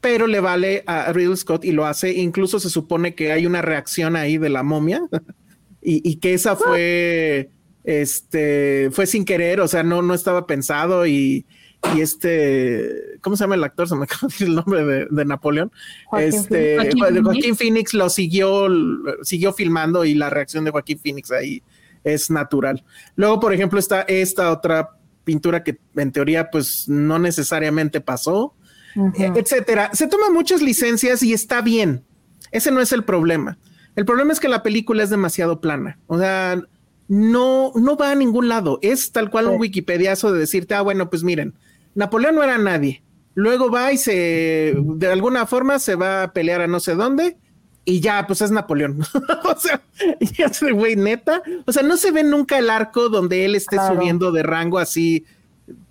[0.00, 2.12] Pero le vale a Ridley Scott y lo hace.
[2.12, 5.02] Incluso se supone que hay una reacción ahí de la momia
[5.82, 7.50] y, y que esa fue,
[7.84, 11.46] este, fue sin querer, o sea, no, no estaba pensado y,
[11.94, 13.88] y este, ¿cómo se llama el actor?
[13.88, 15.72] Se me acaba de decir el nombre de, de Napoleón.
[16.06, 16.76] Joaquín este,
[17.22, 18.68] Joaquín Phoenix lo siguió,
[19.22, 21.62] siguió filmando y la reacción de Joaquín Phoenix ahí
[22.04, 22.84] es natural.
[23.16, 24.90] Luego, por ejemplo, está esta otra
[25.24, 28.54] pintura que en teoría pues no necesariamente pasó,
[29.14, 29.90] etcétera.
[29.92, 32.04] Se toman muchas licencias y está bien.
[32.50, 33.58] Ese no es el problema.
[33.96, 35.98] El problema es que la película es demasiado plana.
[36.06, 36.60] O sea,
[37.08, 38.78] no, no va a ningún lado.
[38.82, 41.54] Es tal cual un wikipediazo de decirte, ah, bueno, pues miren,
[41.94, 43.02] Napoleón no era nadie.
[43.34, 47.36] Luego va y se, de alguna forma, se va a pelear a no sé dónde
[47.84, 49.00] y ya, pues es Napoleón.
[49.44, 49.80] o sea,
[50.36, 51.42] ya ese güey neta.
[51.66, 53.94] O sea, no se ve nunca el arco donde él esté Claro.
[53.94, 55.24] subiendo de rango así.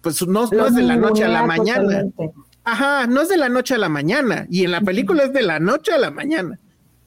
[0.01, 1.81] Pues no, no es de la noche a la mañana.
[1.83, 2.31] totalmente.
[2.69, 4.45] Ajá, no es de la noche a la mañana.
[4.49, 6.59] Y en la película es de la noche a la mañana.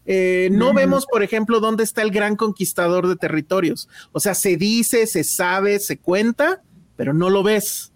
[0.07, 3.87] Eh, no vemos, por ejemplo, dónde está el gran conquistador de territorios.
[4.13, 6.63] O sea, se dice, se sabe, se cuenta,
[6.97, 7.93] pero no lo ves.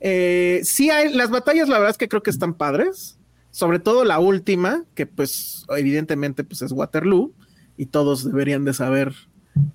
[0.00, 3.16] Eh, sí hay, las batallas, la verdad es que creo que están padres.
[3.52, 7.32] Sobre todo la última, que pues evidentemente pues es Waterloo.
[7.76, 9.14] Y todos deberían de saber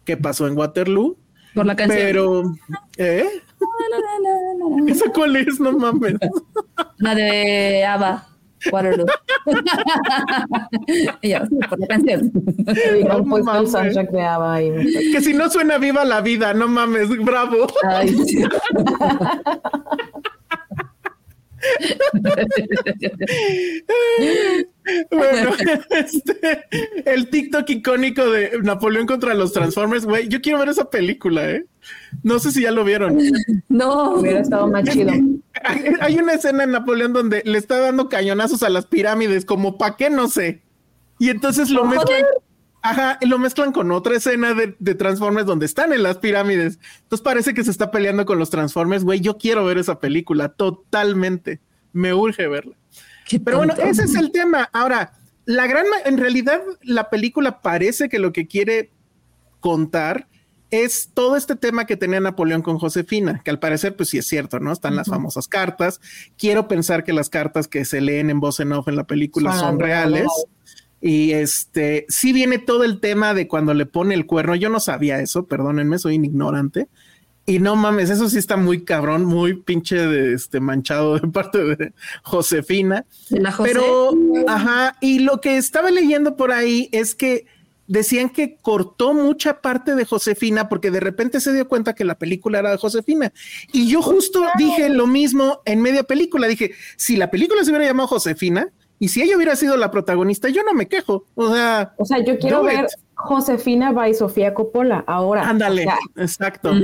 [0.03, 1.17] qué pasó en Waterloo.
[1.55, 1.99] Por la canción.
[1.99, 2.43] Pero,
[2.97, 3.29] ¿eh?
[4.87, 5.59] ¿Esa cuál es?
[5.59, 6.15] No mames.
[6.97, 8.25] La de Ava.
[8.73, 9.05] Waterloo.
[11.21, 12.31] Ella, sí, por la canción.
[12.33, 17.07] No el soundtrack de ABBA y Que si no suena viva la vida, no mames,
[17.23, 17.67] bravo.
[17.83, 18.43] Ay, sí.
[25.11, 25.51] Bueno,
[25.89, 26.65] este,
[27.05, 31.65] el TikTok icónico de Napoleón contra los Transformers, güey, yo quiero ver esa película, ¿eh?
[32.23, 33.17] No sé si ya lo vieron.
[33.67, 34.15] No.
[34.15, 35.11] Hubiera estado más chido.
[36.01, 39.97] Hay, una escena en Napoleón donde le está dando cañonazos a las pirámides, como pa'
[39.97, 40.61] qué, no sé.
[41.17, 42.23] Y entonces lo mezclan,
[42.81, 46.79] ajá, y lo mezclan con otra escena de, de Transformers donde están en las pirámides.
[47.03, 49.19] Entonces parece que se está peleando con los Transformers, güey.
[49.19, 51.59] Yo quiero ver esa película totalmente.
[51.91, 52.75] Me urge verla.
[53.29, 54.69] Qué Pero bueno, ese es el tema.
[54.73, 55.13] Ahora,
[55.45, 58.91] la gran, en realidad, la película parece que lo que quiere
[59.59, 60.27] contar
[60.71, 64.27] es todo este tema que tenía Napoleón con Josefina, que al parecer, pues sí es
[64.27, 64.71] cierto, ¿no?
[64.71, 66.01] Están las famosas cartas.
[66.37, 69.57] Quiero pensar que las cartas que se leen en voz en off en la película
[69.57, 70.27] Son reales.
[71.01, 74.55] Y este, sí viene todo el tema de cuando le pone el cuerno.
[74.55, 76.89] Yo no sabía eso, perdónenme, soy un ignorante.
[77.49, 81.57] Y no mames, eso sí está muy cabrón, muy pinche de este manchado de parte
[81.57, 83.07] de Josefina.
[83.31, 83.71] De la José.
[83.73, 84.13] Pero,
[84.47, 87.47] ajá, y lo que estaba leyendo por ahí es que
[87.87, 92.19] decían que cortó mucha parte de Josefina porque de repente se dio cuenta que la
[92.19, 93.33] película era de Josefina.
[93.73, 96.47] Y yo justo dije lo mismo en media película.
[96.47, 98.69] Dije, si la película se hubiera llamado Josefina
[98.99, 101.25] y si ella hubiera sido la protagonista, yo no me quejo.
[101.35, 102.91] O sea, O sea, yo quiero ver it.
[103.15, 105.49] Josefina by Sofía Coppola ahora.
[105.49, 106.71] ándale, O sea, exacto.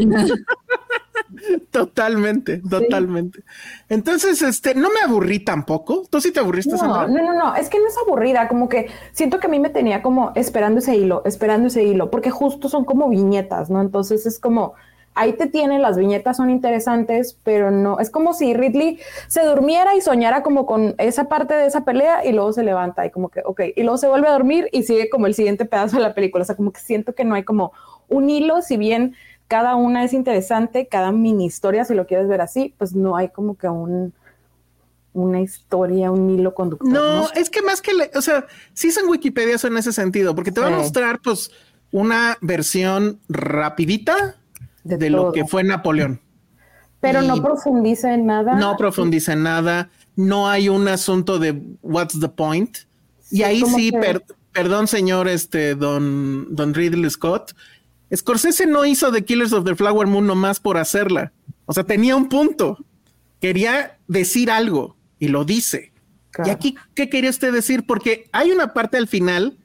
[1.72, 3.44] Totalmente, totalmente.
[3.90, 6.04] Entonces, este, no me aburrí tampoco.
[6.10, 7.08] ¿Tú sí te aburriste, No, Sandra?
[7.08, 9.70] no, no, no, es que no es aburrida, como que siento que a mí me
[9.70, 13.82] tenía como esperando ese hilo, esperando ese hilo, porque justo son como viñetas, ¿no?
[13.82, 14.76] Entonces es como,
[15.16, 19.96] ahí te tienen, las viñetas son interesantes, pero no, es como si Ridley se durmiera
[19.96, 23.30] y soñara como con esa parte de esa pelea y luego se levanta y como
[23.30, 26.04] que, ok, y luego se vuelve a dormir y sigue como el siguiente pedazo de
[26.04, 27.72] la película, o sea, como que siento que no hay como
[28.10, 29.16] un hilo, si bien
[29.48, 33.30] cada una es interesante, cada mini historia, si lo quieres ver así, pues no hay
[33.30, 34.14] como que un
[35.14, 36.90] una historia, un hilo conductor.
[36.92, 40.52] No, es que más que, le- o sea, sí son Wikipedia en ese sentido, porque
[40.52, 41.52] te va a mostrar, pues,
[41.94, 44.36] una versión rapidita
[44.86, 46.22] de, De lo que fue Napoleón.
[47.02, 48.56] Pero no profundiza en nada.
[48.56, 52.78] No profundiza en nada, no hay un asunto de what's the point.
[53.30, 57.52] y ahí sí, que- per- perdón, señor, este, don, don Ridley Scott,
[58.16, 61.34] Scorsese no hizo The Killers of the Flower Moon nomás por hacerla.
[61.66, 62.78] O sea, tenía un punto.
[63.42, 65.92] Quería decir algo y lo dice.
[66.32, 66.50] Claro.
[66.50, 67.86] Y aquí, ¿qué quería usted decir?
[67.86, 69.58] Porque hay una parte al final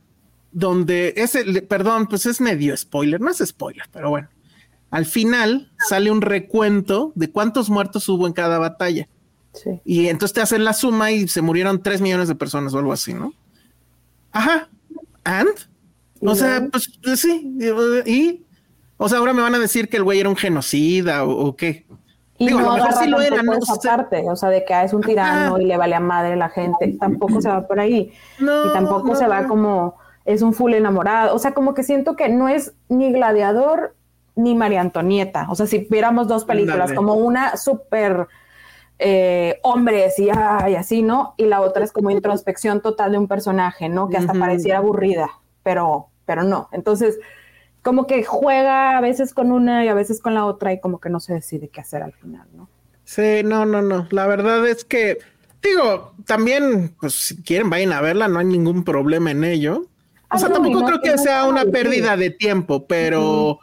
[0.53, 4.29] donde ese, perdón, pues es medio spoiler, no es spoiler, pero bueno.
[4.91, 9.09] Al final sale un recuento de cuántos muertos hubo en cada batalla.
[9.53, 9.81] Sí.
[9.85, 12.93] Y entonces te hacen la suma y se murieron tres millones de personas o algo
[12.93, 13.33] así, ¿no?
[14.33, 14.69] Ajá.
[15.25, 15.51] ¿And?
[16.23, 17.57] O ¿Y sea, pues pues, sí.
[18.07, 18.45] Y,
[18.97, 21.57] o sea, ahora me van a decir que el güey era un genocida o, o
[21.57, 21.87] qué.
[22.41, 23.53] Y Digo, a no lo mejor agarra sí lo era, ¿no?
[23.53, 25.63] esa parte, o sea, de que ah, es un tirano Ajá.
[25.63, 28.13] y le vale a madre la gente, tampoco se va por ahí.
[28.39, 31.83] No, y tampoco no, se va como, es un full enamorado, o sea, como que
[31.83, 33.95] siento que no es ni Gladiador
[34.43, 38.27] ni María Antonieta, o sea, si viéramos dos películas, como una súper
[38.99, 41.35] eh, hombres y, ay, así, ¿no?
[41.37, 44.09] Y la otra es como introspección total de un personaje, ¿no?
[44.09, 45.31] Que hasta pareciera aburrida,
[45.63, 46.69] pero, pero no.
[46.73, 47.19] Entonces,
[47.83, 51.01] como que juega a veces con una y a veces con la otra y como
[51.01, 52.69] que no se decide qué hacer al final, ¿no?
[53.05, 54.07] Sí, no, no, no.
[54.11, 55.19] La verdad es que,
[55.63, 59.85] digo, también, pues si quieren, vayan a verla, no hay ningún problema en ello.
[60.29, 62.87] Ah, o sea, no, y tampoco no- creo que no sea una pérdida de tiempo,
[62.87, 63.59] pero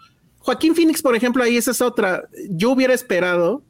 [0.48, 2.30] Joaquín Phoenix, por ejemplo, ahí esa es otra.
[2.50, 3.66] Yo hubiera esperado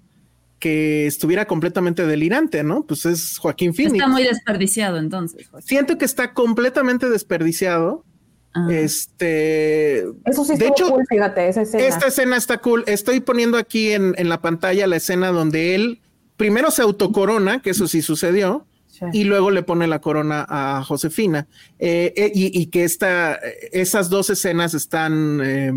[0.59, 2.86] que estuviera completamente delirante, ¿no?
[2.86, 3.95] Pues es Joaquín Phoenix.
[3.95, 5.47] Está muy desperdiciado entonces.
[5.47, 5.67] Joaquín.
[5.67, 8.05] Siento que está completamente desperdiciado.
[8.53, 8.67] Ah.
[8.69, 11.84] Este, Eso sí de hecho, cool, fíjate, esa escena.
[11.84, 12.84] esta escena está cool.
[12.86, 15.99] Estoy poniendo aquí en, en la pantalla la escena donde él
[16.36, 18.67] primero se autocorona, que eso sí sucedió,
[18.97, 19.05] Sí.
[19.13, 21.47] y luego le pone la corona a Josefina.
[21.79, 23.39] Eh, eh, y, y que esta,
[23.71, 25.71] esas dos escenas están eh,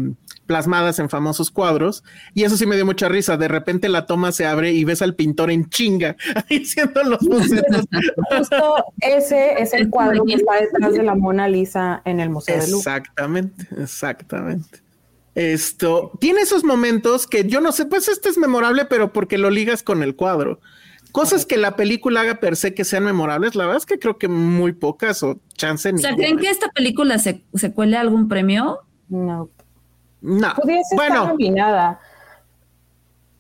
[0.50, 2.02] plasmadas en famosos cuadros.
[2.34, 3.36] Y eso sí me dio mucha risa.
[3.36, 6.16] De repente la toma se abre y ves al pintor en chinga
[6.50, 7.84] haciendo los bocetos.
[8.36, 12.56] Justo ese es el cuadro que está detrás de la Mona Lisa en el Museo
[12.56, 12.78] de Louvre.
[12.78, 14.80] Exactamente, exactamente.
[15.36, 19.50] Esto tiene esos momentos que yo no sé, pues este es memorable, pero porque lo
[19.50, 20.58] ligas con el cuadro.
[21.12, 24.18] Cosas que la película haga per se que sean memorables, la verdad es que creo
[24.18, 26.16] que muy pocas o chance O sea, ninguna.
[26.26, 28.80] ¿creen que esta película se, se cuele a algún premio?
[29.08, 29.50] No.
[30.22, 31.98] No, Pudiese estar bueno, nominada,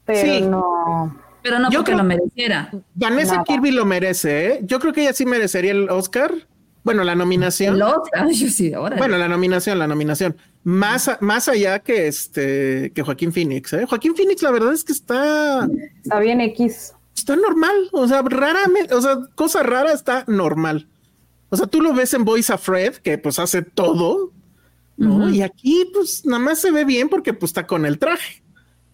[0.04, 0.40] pero Sí.
[0.42, 1.16] no.
[1.42, 2.70] Pero no Yo porque creo- lo mereciera.
[2.94, 3.44] Vanessa nada.
[3.44, 4.60] Kirby lo merece, ¿eh?
[4.62, 6.32] Yo creo que ella sí merecería el Oscar.
[6.82, 7.76] Bueno, la nominación.
[7.76, 7.82] El
[8.14, 8.96] ay, yo sí, ahora.
[8.96, 10.36] Bueno, la nominación, la nominación.
[10.64, 13.86] Más, a- más allá que este, que Joaquín Phoenix, ¿eh?
[13.86, 15.66] Joaquín Phoenix, la verdad es que está,
[16.02, 16.94] Está bien X.
[17.20, 17.88] está normal.
[17.92, 20.88] O sea, raramente, o sea, cosa rara está normal.
[21.50, 24.32] O sea, tú lo ves en Boys a Fred, que pues hace todo,
[24.96, 25.30] ¿no?
[25.30, 28.42] Y aquí pues nada más se ve bien porque pues está con el traje,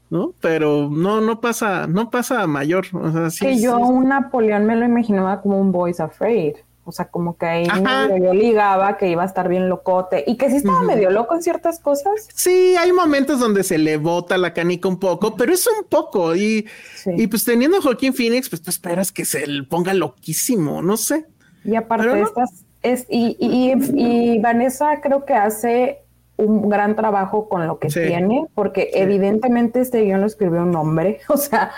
[0.09, 0.33] ¿no?
[0.41, 2.87] Pero no, no pasa, no pasa a mayor.
[2.93, 3.93] O sea, sí, que yo a sí.
[3.93, 6.55] un Napoleón me lo imaginaba como un Boys Afraid.
[6.89, 10.37] O sea, como que ahí medio yo ligaba que iba a estar bien locote y
[10.37, 12.29] que sí estaba medio loco en ciertas cosas.
[12.35, 16.35] Sí, hay momentos donde se le bota la canica un poco, pero es un poco.
[16.37, 17.11] Y, Sí.
[17.17, 20.97] y pues teniendo a Joaquín Phoenix, pues tú esperas que se le ponga loquísimo, no
[20.97, 21.27] sé.
[21.65, 22.27] Y aparte de no.
[22.29, 22.51] estas,
[22.83, 26.06] es, y, y- y Vanessa creo que hace
[26.37, 28.01] un gran trabajo con lo que Sí.
[28.07, 31.71] tiene, porque evidentemente este guion lo escribió un hombre, o sea,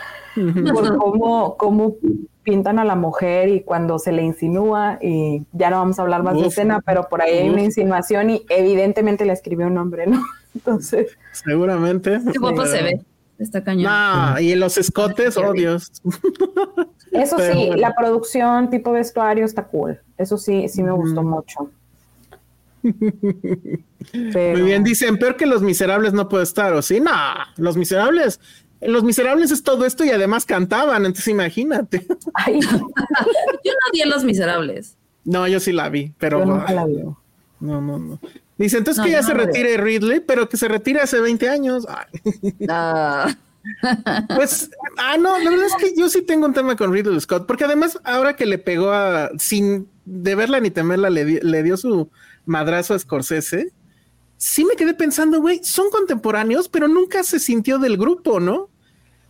[0.73, 1.95] por cómo, cómo
[2.43, 6.23] pintan a la mujer y cuando se le insinúa, y ya no vamos a hablar
[6.23, 10.07] más de escena, pero por ahí hay una insinuación y evidentemente la escribió un hombre,
[10.07, 10.23] ¿no?
[10.55, 12.19] Entonces, Seguramente.
[12.33, 13.01] Qué guapo se ve.
[13.39, 13.93] Está cañón.
[13.93, 15.93] No, y en los escotes, oh Dios.
[17.13, 17.77] eso Pero sí, bueno.
[17.77, 21.71] la producción tipo vestuario está cool, eso sí, sí me gustó mucho.
[24.33, 27.01] Pero- Muy bien, dicen, peor que los miserables no puede estar, ¿o sí?
[27.01, 27.11] No,
[27.57, 28.41] los miserables.
[28.81, 32.07] Los miserables es todo esto y además cantaban, entonces imagínate.
[32.35, 32.71] Ay, Yo
[33.73, 34.97] no vi a Los Miserables.
[35.25, 37.03] No, yo sí la vi, pero yo nunca la vi.
[37.61, 38.21] no, no, no.
[38.57, 41.87] Dice, entonces No, que ya se retire Ridley, pero que se retire hace 20 años.
[41.89, 42.55] Ay.
[42.69, 43.29] Ah,
[44.35, 47.47] Pues, ah, no, la verdad es que yo sí tengo un tema con Ridley Scott,
[47.47, 52.09] porque además, ahora que le pegó a, sin de verla ni temerla, le dio su
[52.49, 53.73] madrazo a Scorsese,
[54.37, 58.71] sí me quedé pensando, güey, son contemporáneos, pero nunca se sintió del grupo, ¿no?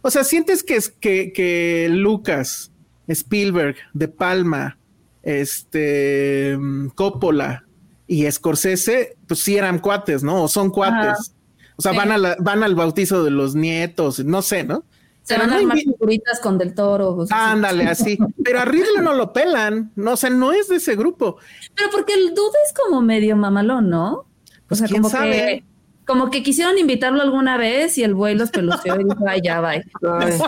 [0.03, 2.71] O sea, sientes que, es- que, que Lucas,
[3.09, 4.79] Spielberg, De Palma,
[5.23, 6.59] este,
[6.95, 7.65] Coppola
[8.07, 10.45] y Scorsese, pues sí eran cuates, ¿no?
[10.45, 11.35] O son cuates.
[11.77, 11.99] O sea, Sí.
[11.99, 14.85] van, a la- van al bautizo de los nietos, no sé, ¿no?
[15.29, 17.15] Se van a armar invi- figuritas con Del Toro.
[17.17, 17.53] o sea.
[17.53, 18.19] Ándale, así.
[18.43, 21.37] Pero a Ridley no lo pelan, no, o sea, no es de ese grupo.
[21.77, 24.25] Pero porque el dude es como medio mamalón, ¿no?
[24.67, 25.31] Pues, o sea, ¿quién como sabe?
[25.33, 25.65] que
[26.07, 29.61] como que quisieron invitarlo alguna vez y el güey los peluceó y dijo, ay, ya,
[29.61, 29.85] bye.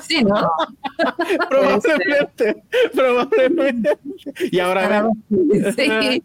[0.08, 0.50] Sí, ¿no?
[1.50, 2.62] Probablemente,
[2.94, 3.98] probablemente.
[4.50, 5.10] Y ahora
[5.76, 6.22] Sí.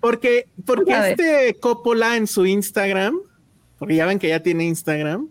[0.00, 3.18] porque, porque este Coppola en su Instagram,
[3.78, 5.28] porque ya ven que ya tiene Instagram,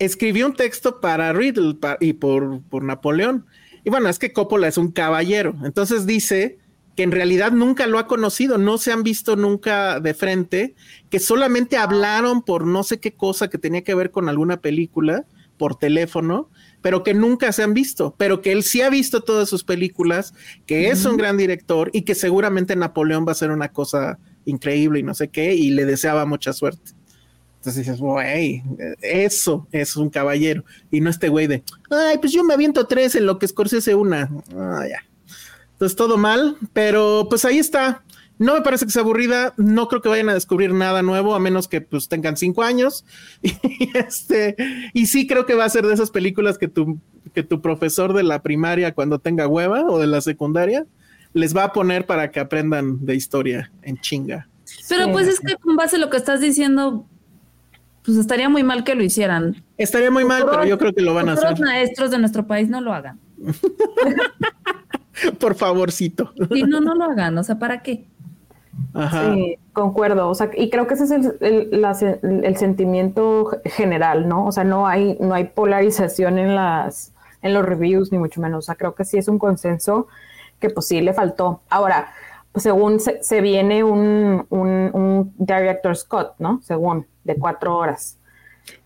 [0.00, 3.46] escribió un texto para Riddle y por, por Napoleón.
[3.84, 5.54] Y bueno, es que Coppola es un caballero.
[5.62, 6.58] Entonces dice
[6.96, 10.74] que en realidad nunca lo ha conocido, no se han visto nunca de frente,
[11.08, 15.26] que solamente hablaron por no sé qué cosa que tenía que ver con alguna película
[15.56, 19.48] por teléfono, pero que nunca se han visto, pero que él sí ha visto todas
[19.48, 20.32] sus películas,
[20.66, 25.00] que es un gran director y que seguramente Napoleón va a ser una cosa increíble
[25.00, 26.92] y no sé qué, y le deseaba mucha suerte.
[27.60, 28.62] Entonces dices, güey,
[29.02, 30.64] eso es un caballero.
[30.90, 33.94] Y no este güey de, ay, pues yo me aviento tres en lo que Scorsese
[33.94, 34.30] una.
[34.56, 35.04] Ah, ya.
[35.72, 38.02] Entonces todo mal, pero pues ahí está.
[38.38, 41.38] No me parece que sea aburrida, no creo que vayan a descubrir nada nuevo, a
[41.38, 43.04] menos que pues tengan cinco años.
[43.42, 44.56] Y este,
[44.94, 46.98] y sí creo que va a ser de esas películas que tu,
[47.34, 50.86] que tu profesor de la primaria cuando tenga hueva o de la secundaria
[51.34, 54.48] les va a poner para que aprendan de historia en chinga.
[54.88, 55.10] Pero Sí.
[55.12, 57.06] pues es que con base a lo que estás diciendo,
[58.04, 59.62] pues estaría muy mal que lo hicieran.
[59.76, 61.58] Estaría muy mal, pero yo creo que lo van a hacer.
[61.60, 63.18] maestros de nuestro país no lo hagan.
[65.38, 66.32] Por favorcito.
[66.52, 67.36] Sí, no, no lo hagan.
[67.36, 68.06] O sea, ¿para qué?
[68.94, 69.34] Ajá.
[69.34, 70.28] Sí, concuerdo.
[70.30, 74.46] O sea, y creo que ese es el, el- la se- el sentimiento general, ¿no?
[74.46, 78.58] O sea, no hay, no hay polarización en las, en los reviews, ni mucho menos.
[78.60, 80.06] O sea, creo que sí es un consenso
[80.58, 81.60] que pues sí le faltó.
[81.68, 82.12] Ahora,
[82.52, 86.60] pues según se, se viene un, un, un director Scott, ¿no?
[86.62, 88.18] Según, de cuatro horas.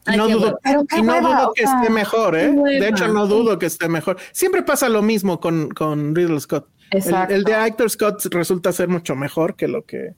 [0.04, 0.58] Ay, no qué dudo, hueva.
[0.62, 2.52] Pero qué y no hueva, dudo o que sea, esté mejor, ¿eh?
[2.52, 3.32] De hecho, no sí.
[3.32, 4.18] dudo que esté mejor.
[4.32, 6.68] Siempre pasa lo mismo con, con Riddle Scott.
[6.90, 7.34] El, Exacto.
[7.34, 10.14] el de Actor Scott resulta ser mucho mejor que lo que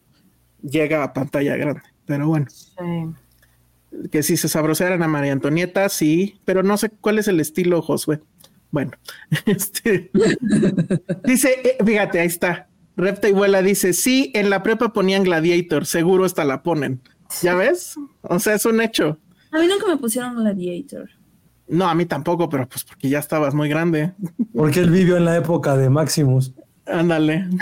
[0.62, 1.82] llega a pantalla grande.
[2.04, 4.08] Pero bueno, Sí.
[4.10, 7.80] que si se sabrosearan a María Antonieta, sí, pero no sé cuál es el estilo,
[7.82, 8.20] Josué.
[8.72, 8.92] Bueno,
[9.46, 10.10] este
[11.24, 12.68] dice, eh, fíjate, ahí está.
[12.96, 17.00] Repta y vuela dice: Sí, en la prepa ponían Gladiator, seguro hasta la ponen.
[17.42, 17.96] ¿Ya ves?
[18.22, 19.18] O sea, es un hecho.
[19.52, 21.08] A mí nunca me pusieron Gladiator.
[21.68, 24.12] No, a mí tampoco, pero pues porque ya estabas muy grande.
[24.54, 26.52] Porque él vivió en la época de Maximus.
[26.86, 27.48] Ándale.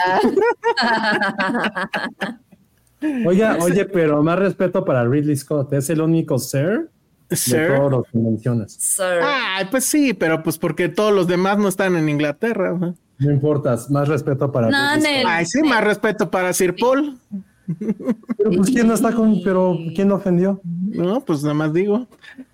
[3.27, 5.73] Oiga, oye, pero más respeto para Ridley Scott.
[5.73, 6.91] Es el único ser
[7.29, 7.75] de Sir.
[7.77, 8.73] todos los que mencionas.
[8.73, 9.21] Sir.
[9.23, 12.77] Ay, pues sí, pero pues porque todos los demás no están en Inglaterra.
[12.79, 12.97] ¿no?
[13.19, 15.01] No importa, más respeto para No.
[15.01, 15.07] Scott.
[15.27, 17.19] Ay, sí, más respeto para Sir Paul.
[17.67, 20.61] Pero pues quién no está con, pero quién lo ofendió.
[20.65, 22.07] No, pues nada más digo.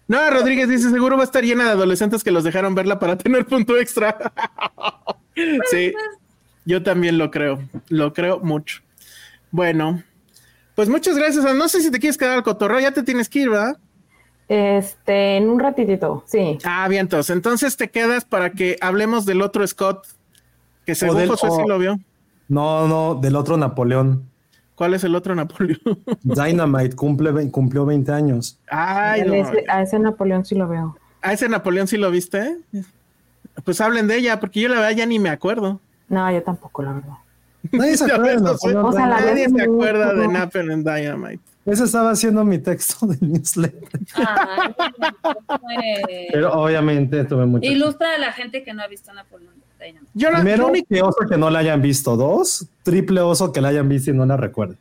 [0.06, 3.16] No, Rodríguez dice, seguro va a estar llena de adolescentes que los dejaron verla para
[3.18, 4.32] tener punto extra.
[5.70, 5.92] sí.
[6.64, 7.58] Yo también lo creo,
[7.88, 8.82] lo creo mucho.
[9.50, 10.02] Bueno,
[10.74, 11.44] pues muchas gracias.
[11.56, 13.78] No sé si te quieres quedar al cotorreo, ya te tienes que ir, ¿verdad?
[14.48, 16.58] Este, en un ratitito, sí.
[16.64, 20.06] Ah, bien, entonces, entonces te quedas para que hablemos del otro Scott,
[20.86, 21.98] que según del- Josué sí lo vio.
[22.48, 24.24] No, no, del otro Napoleón.
[24.74, 25.78] ¿Cuál es el otro Napoleón?
[26.22, 28.58] Dynamite cumple, cumplió 20 años.
[28.70, 29.34] Ay, A no.
[29.34, 30.96] ese, a ese Napoleón sí lo veo.
[31.22, 32.56] ¿A ese Napoleón sí lo viste?
[33.64, 35.80] Pues hablen de ella, porque yo la verdad ya ni me acuerdo.
[36.08, 37.14] No, yo tampoco, la verdad.
[37.72, 39.48] Nadie se acuerda de Napoleón O sea, la Dynamite.
[39.48, 40.28] Nadie se acuerda de.
[40.28, 41.40] Napoleon Dynamite.
[41.66, 44.00] Ese estaba haciendo mi texto de newsletter.
[44.14, 44.74] Ay.
[46.32, 47.68] Pero obviamente tuve mucho.
[47.70, 50.10] Ilustra a la gente que no ha visto Napoleón Dynamite.
[50.14, 52.16] Yo la, Primero, único- que oso que no la hayan visto.
[52.16, 54.76] Dos, triple oso que la hayan visto y no la recuerden.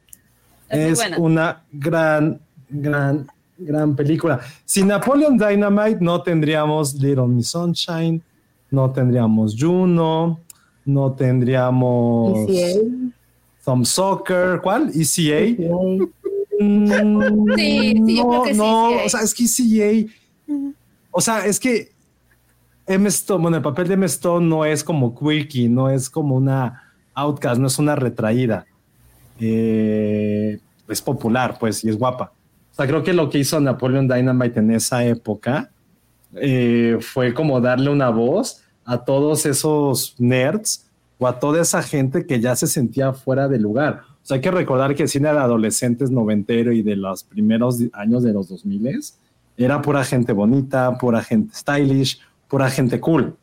[0.70, 2.40] Es una gran,
[2.70, 3.28] gran,
[3.58, 4.40] gran película.
[4.66, 8.22] Sin Napoleon Dynamite no tendríamos Little Miss Sunshine,
[8.70, 10.40] no tendríamos Juno,
[10.86, 12.80] no tendríamos ECA.
[13.66, 14.90] Thumb Soccer, ¿cuál?
[14.90, 15.06] ECA.
[15.06, 15.56] Sí, ECA.
[16.60, 19.06] sí, yo creo que sí, no, sí hay.
[19.06, 20.12] o sea, es que ECA,
[21.12, 21.92] o sea, es que
[22.90, 23.08] M.
[23.10, 24.06] Stone, bueno, el papel de M.
[24.08, 28.66] Stone no es como quirky, no es como una outcast, no es una retraída.
[29.40, 32.34] Eh, es popular, pues, y es guapa.
[32.72, 35.70] O sea, creo que lo que hizo Napoleon Dynamite en esa época
[36.34, 42.26] eh, fue como darle una voz a todos esos nerds o a toda esa gente
[42.26, 44.02] que ya se sentía fuera de lugar.
[44.24, 47.78] O sea, hay que recordar que el cine de adolescentes noventero y de los primeros
[47.94, 49.00] años de los 2000
[49.58, 52.20] era pura gente bonita, pura gente stylish,
[52.50, 53.38] pura gente cool.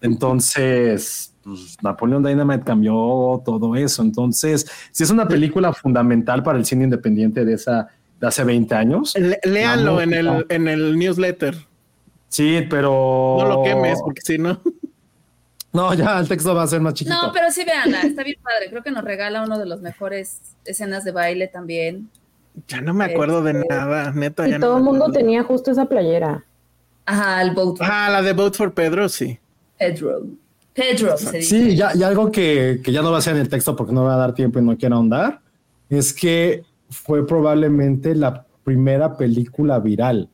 [0.00, 4.02] Entonces, pues, Napoleon Dynamite cambió todo eso.
[4.02, 7.88] Entonces, si es una película fundamental para el cine independiente de esa
[8.20, 9.14] de hace 20 años.
[9.18, 11.56] le- léanlo en el, en el newsletter.
[12.28, 14.60] Sí, pero No lo quemes, porque si no.
[15.74, 17.16] No, ya el texto va a ser más chiquito.
[17.16, 18.68] No, pero sí, veanla, está bien padre.
[18.68, 22.10] Creo que nos regala uno de los mejores escenas de baile también.
[22.68, 24.46] Ya no me acuerdo de Este- nada, neta.
[24.46, 26.44] ya Y no todo el mundo tenía justo esa playera.
[27.06, 27.78] Ajá, el boat.
[27.80, 29.38] Ah, la de Vote for Pedro, sí.
[29.78, 30.22] Pedro.
[30.72, 31.42] Pedro se dice.
[31.42, 33.92] Sí, ya, y algo que, que ya no va a ser en el texto porque
[33.92, 35.40] no va a dar tiempo y no quiero ahondar,
[35.88, 40.28] es que fue probablemente la primera película viral.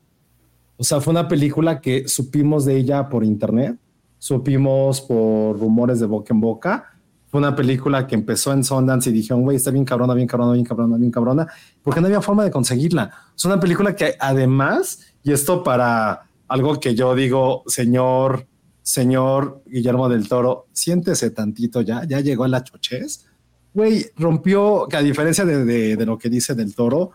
[0.76, 3.76] O sea, fue una película que supimos de ella por internet,
[4.18, 6.92] supimos por rumores de boca en boca.
[7.30, 10.52] Fue una película que empezó en Sundance y dijeron, güey, está bien cabrona, bien cabrona,
[10.52, 11.46] bien cabrona, bien cabrona,
[11.82, 13.10] porque no había forma de conseguirla.
[13.36, 18.46] Es una película que además, y esto para algo que yo digo, señor,
[18.82, 23.26] señor Guillermo del Toro, siéntese tantito ya, ya llegó a la chochez.
[23.74, 27.10] Güey, rompió, que a diferencia de, de- de lo que dice del Toro,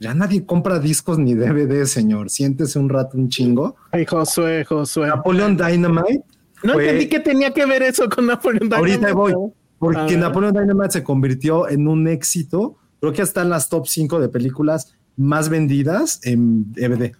[0.00, 2.30] ya nadie compra discos ni DVD, señor.
[2.30, 3.76] Siéntese un rato un chingo.
[3.92, 5.06] Ay, Josué, Josué.
[5.08, 6.22] Napoleon Dynamite.
[6.62, 8.92] No fue- entendí que tenía que ver eso con Napoleon Dynamite.
[9.06, 9.34] Ahorita voy,
[9.78, 10.16] porque.
[10.16, 12.76] Napoleon Dynamite se convirtió en un éxito.
[12.98, 17.12] Creo que está en las top 5 de películas más vendidas en DVD.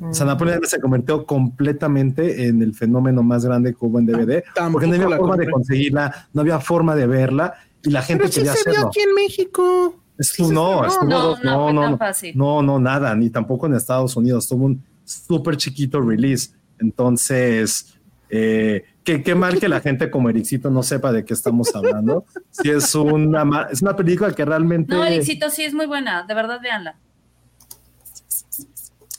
[0.00, 4.06] O sea, Napoleon Dynamite se convirtió completamente en el fenómeno más grande que hubo en
[4.06, 7.90] DVD, Tampoco porque no había la forma de conseguirla, no había forma de verla y
[7.90, 8.88] la gente Pero sí quería se vio hacerlo.
[8.88, 10.00] aquí en México.
[10.18, 12.36] Estuvo- Sí, no, no, estuvo no, dos- no no, no, tan no, fácil.
[12.36, 14.48] no, no, nada, ni tampoco en Estados Unidos.
[14.48, 16.50] Tuvo un súper chiquito release.
[16.78, 17.94] Entonces,
[18.30, 22.24] eh, qué, qué mal que la gente como Ericito no sepa de qué estamos hablando.
[22.50, 24.94] Si es una, es una película que realmente.
[24.94, 26.22] No, Ericito, sí es muy buena.
[26.24, 26.96] De verdad, veanla.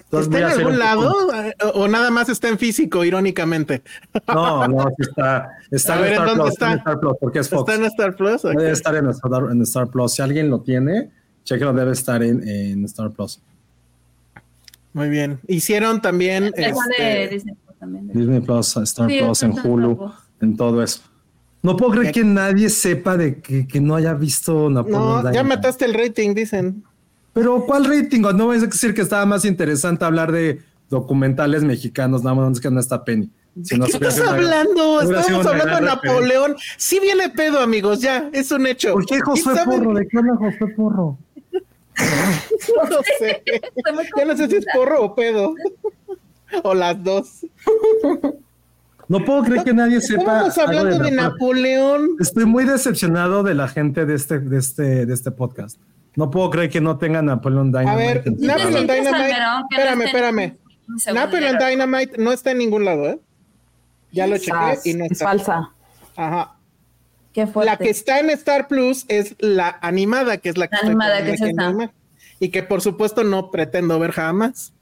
[0.05, 3.81] Entonces, ¿Está en algún poco- lado eh, o, o nada más está en físico, irónicamente?
[4.27, 5.49] No, no, sí está.
[5.71, 6.71] Está en ver, ¿en Star Plus, está?
[6.71, 7.61] en Star Plus, porque es Fox.
[7.69, 8.45] ¿Está en Star Plus?
[8.45, 8.51] Ok.
[8.51, 10.13] Debe estar en Star, en Star Plus.
[10.13, 11.11] Si alguien lo tiene,
[11.43, 13.41] chequenlo, debe estar en, en Star Plus.
[14.93, 15.39] Muy bien.
[15.47, 18.07] Hicieron también de Disney Plus también.
[18.13, 20.11] Disney Plus, Star Sí, Plus, en Hulu, Star Plus.
[20.41, 21.01] en todo eso.
[21.61, 25.43] No puedo creer que nadie sepa de que, que no haya visto Napoleon No, ya
[25.43, 26.83] mataste el rating, dicen.
[27.36, 28.21] Pero ¿cuál rating?
[28.21, 32.71] No vas a decir que estaba más interesante hablar de documentales mexicanos, nada más que
[32.71, 33.29] no está Penny.
[33.61, 35.01] Si no ¿Qué estás una- hablando?
[35.01, 35.81] sido Estamos una hablando de.
[35.81, 36.55] Napoleón.
[36.77, 38.93] Sí viene pedo, amigos, ya, es un hecho.
[38.93, 39.77] ¿Por qué Josué ¿Quién sabe?
[39.77, 39.93] Porro?
[39.95, 41.17] ¿De qué habla Josué Porro?
[42.89, 43.43] No sé.
[44.17, 45.55] Ya no sé si es porro o pedo.
[46.63, 47.45] o las dos.
[49.09, 50.47] No puedo creer que nadie sepa.
[50.47, 52.01] Estamos algo hablando de Napoleón.
[52.01, 52.17] Napoleón.
[52.19, 55.77] Estoy muy decepcionado de la gente de este, de este, de este podcast.
[56.16, 57.91] No puedo creer que no tengan Napoleon Dynamite.
[57.91, 59.36] A ver, Napoleon Dynamite.
[59.70, 60.57] Que Espérame, espérame.
[61.13, 63.20] Napoleon Dynamite no está en ningún lado, ¿eh?
[64.11, 65.26] Ya lo chequé y no es está.
[65.26, 65.72] falsa.
[66.16, 66.55] Ajá.
[67.34, 67.72] Qué fuerte.
[67.72, 71.24] La que está en Star Plus es la animada, que es la que, La animada,
[71.24, 71.91] que es mi imagen.
[72.39, 74.74] Y que por supuesto no pretendo ver jamás.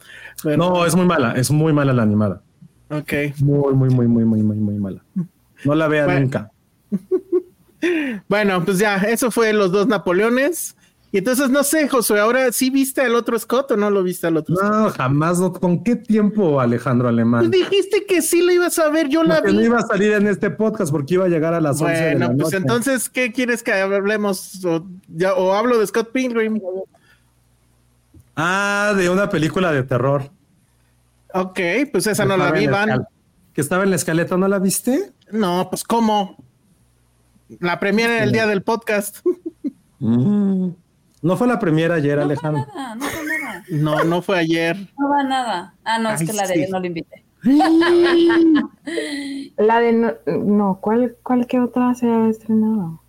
[0.43, 2.41] Pero- No, es muy mala, es muy mala la animada.
[2.91, 3.11] Ok.
[3.39, 5.03] Muy, muy, muy, muy, muy, muy, muy mala.
[5.63, 6.19] No la vea Bueno.
[6.21, 6.51] nunca.
[8.29, 10.75] Bueno, pues ya, eso fue los dos Napoleones.
[11.13, 14.25] Y entonces no sé, Josué, ahora sí viste al otro Scott o no lo viste
[14.25, 14.67] al otro Scott?
[14.71, 15.37] No, jamás.
[15.39, 15.53] No.
[15.53, 17.43] ¿Con qué tiempo, Alejandro Alemán?
[17.45, 19.65] Tú dijiste que sí lo ibas a ver, yo la Porque no vi.
[19.65, 22.25] iba a salir en este podcast porque iba a llegar a las 11 de la
[22.25, 24.65] Bueno, pues entonces, ¿qué quieres que hablemos?
[24.65, 26.59] O, ya, o hablo de Scott Pilgrim.
[28.35, 30.31] Ah, de una película de terror.
[31.35, 31.59] Ok,
[31.91, 33.05] pues esa no la vi, Van.
[33.53, 35.11] Que estaba en la escaleta, ¿no la viste?
[35.31, 36.43] No, pues ¿cómo?
[37.59, 39.19] La premiera era el día del podcast.
[41.23, 42.67] No fue la primera ayer, Alejandro.
[42.75, 43.63] Nada, no fue nada.
[43.69, 44.75] No, no fue ayer.
[44.99, 45.73] No va nada.
[45.85, 46.67] Ah, no, es que la de sí.
[46.69, 47.23] no lo invité.
[49.57, 53.01] La de no, no, ¿cuál, cuál que otra se ha estrenado?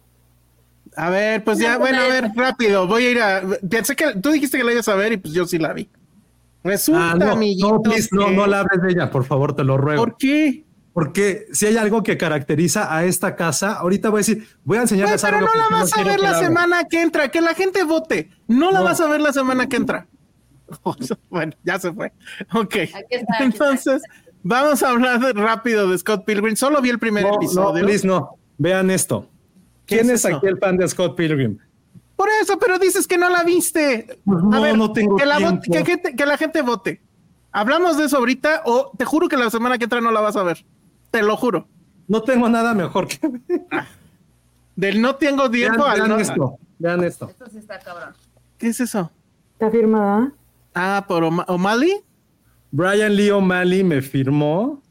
[0.97, 2.87] A ver, pues ya, bueno, a ver, rápido.
[2.87, 3.43] Voy a ir a.
[3.69, 5.89] Pensé que tú dijiste que la ibas a ver y pues yo sí la vi.
[6.65, 9.65] Resulta, Ah, no, amiguitos, no, please, no, no la hables de ella, por favor, te
[9.65, 10.03] lo ruego.
[10.03, 10.65] ¿Por qué?
[10.95, 14.83] Porque si hay algo que caracteriza a esta casa, ahorita voy a decir, voy a
[14.83, 15.49] enseñarles pero algo.
[15.53, 18.31] no la vas a ver la semana que entra, que la gente vote.
[18.49, 18.85] No la No.
[18.85, 20.07] vas a ver la semana que entra.
[21.31, 22.13] Bueno, ya se fue.
[22.55, 22.65] Ok.
[22.77, 23.45] Aquí está, aquí está.
[23.45, 24.03] Entonces,
[24.43, 26.57] vamos a hablar de- rápido de Scott Pilgrim.
[26.57, 27.85] Solo vi el primer No, no, episodio.
[27.85, 28.39] please, no.
[28.57, 29.29] Vean esto.
[29.87, 31.59] ¿Qué ¿Quién es es, aquí el fan de Scott Pilgrim?
[32.17, 34.21] Por eso, pero dices que no la viste.
[34.25, 35.73] Pues a no, ver, no tengo que la, vo- tiempo.
[35.73, 37.03] que gente- que la gente vote.
[37.53, 40.37] ¿Hablamos de eso ahorita o te juro que la semana que entra no la vas
[40.37, 40.65] a ver?
[41.15, 41.69] Te lo juro.
[42.09, 43.21] No tengo nada mejor que.
[44.75, 46.59] Del no tengo Vean, tiempo al vean no- esto.
[46.81, 47.29] Vean esto.
[47.29, 48.15] Esto sí está cabrón.
[48.59, 49.13] ¿Qué es eso?
[49.53, 50.33] ¿Está firmada?
[50.75, 52.01] Ah, por Oma- O'Malley.
[52.73, 54.83] Brian Lee O'Malley me firmó.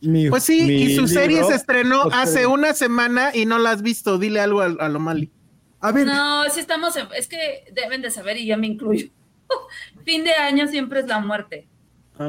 [0.00, 3.70] mi- Pues sí, mi y su serie se estrenó hace una semana y no la
[3.70, 4.18] has visto.
[4.18, 5.30] Dile algo a, a O'Malley.
[5.78, 9.10] A ver, No, sí estamos, en- es que deben de saber y yo me incluyo.
[10.04, 11.68] fin de año siempre es la muerte.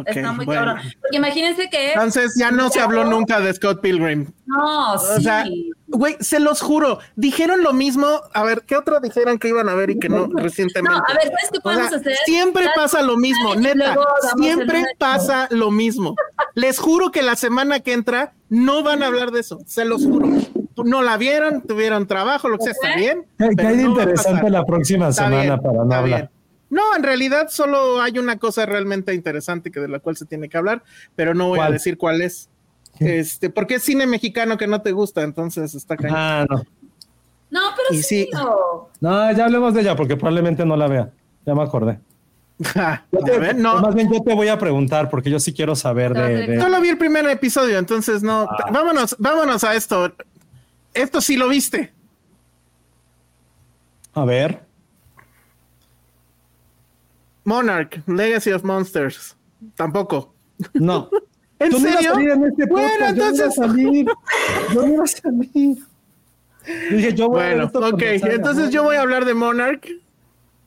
[0.06, 0.66] Está muy bueno.
[0.66, 0.92] cabrón.
[1.02, 4.32] Porque imagínense que Entonces ya no se habló nunca de Scott Pilgrim.
[4.46, 5.24] no, O sí.
[5.24, 5.46] sea,
[5.88, 8.08] güey, se los juro, dijeron lo mismo.
[8.34, 10.90] A ver, ¿qué otro dijeron que iban a ver y que no recientemente?
[10.98, 12.16] No, a ver, ¿sabes qué O podemos sea, hacer?
[12.26, 13.96] siempre pasa lo mismo, neta.
[14.38, 16.16] Siempre pasa lo mismo.
[16.56, 20.04] Les juro que la semana que entra no van a hablar de eso, se los
[20.06, 20.28] juro.
[20.86, 23.26] No la vieron, tuvieron trabajo, lo que sea, está bien.
[23.38, 26.04] ¿qué, hay de no interesante la próxima semana bien, para no hablar?
[26.06, 26.30] bien.
[26.74, 30.50] No, en realidad solo hay una cosa realmente interesante que de la cual se tiene
[30.50, 30.84] que hablar,
[31.16, 32.50] pero no voy a decir cuál es.
[33.00, 36.16] Este, porque es cine mexicano que no te gusta, entonces está cañón.
[36.18, 36.58] Ah, no.
[37.52, 38.24] No, pero Y sí.
[38.26, 38.30] sí.
[38.34, 38.90] no.
[39.00, 41.12] No, ya hablemos de ella porque probablemente no la vea.
[41.46, 42.00] Ya me acordé.
[42.76, 45.54] a Yo te- ver, no, Más bien yo te voy a preguntar porque yo sí
[45.54, 46.48] quiero saber de...
[46.48, 48.48] de- solo vi el primer episodio, entonces no.
[48.50, 48.72] Ah.
[48.72, 50.12] Vámonos, vámonos a esto.
[50.96, 51.94] Esto sí lo viste.
[54.14, 54.62] A ver.
[57.44, 59.36] Monarch, Legacy of Monsters.
[59.76, 60.34] Tampoco.
[60.74, 61.10] No.
[61.60, 62.34] ¿En no a serio?
[62.34, 64.06] en este Bueno, podcast, yo no iba a entonces- salir.
[64.74, 65.78] Yo no iba a salir.
[66.92, 68.02] Dije, yo voy a Bueno, ok.
[68.02, 69.88] Entonces yo voy a hablar de Monarch,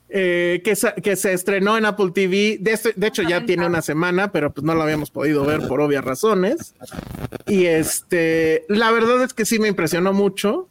[0.09, 2.59] eh, que, que se estrenó en Apple TV.
[2.61, 5.67] De, este- de hecho, ya tiene una semana, pero pues no lo habíamos podido ver
[5.69, 6.75] por obvias razones.
[7.47, 10.69] Y este, la verdad es que sí me impresionó mucho.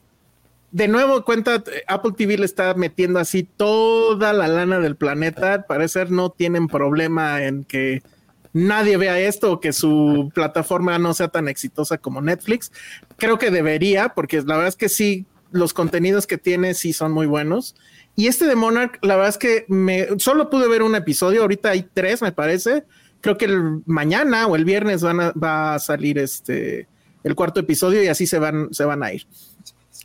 [0.76, 5.54] De nuevo, cuenta, Apple TV le está metiendo así toda la lana del planeta.
[5.54, 8.04] Al parecer no tienen problema en que
[8.52, 12.74] nadie vea esto o que su plataforma no sea tan exitosa como Netflix.
[13.16, 17.14] Creo que debería, porque la verdad es que sí, los contenidos que tiene sí son
[17.14, 17.78] muy buenos.
[18.18, 21.70] Y este de Monarch, la verdad es que me solo pude ver un episodio, ahorita
[21.70, 22.84] hay tres, me parece.
[23.22, 26.90] Creo que el mañana o el viernes van va a salir este
[27.24, 29.26] el cuarto episodio y así se van, se van a ir.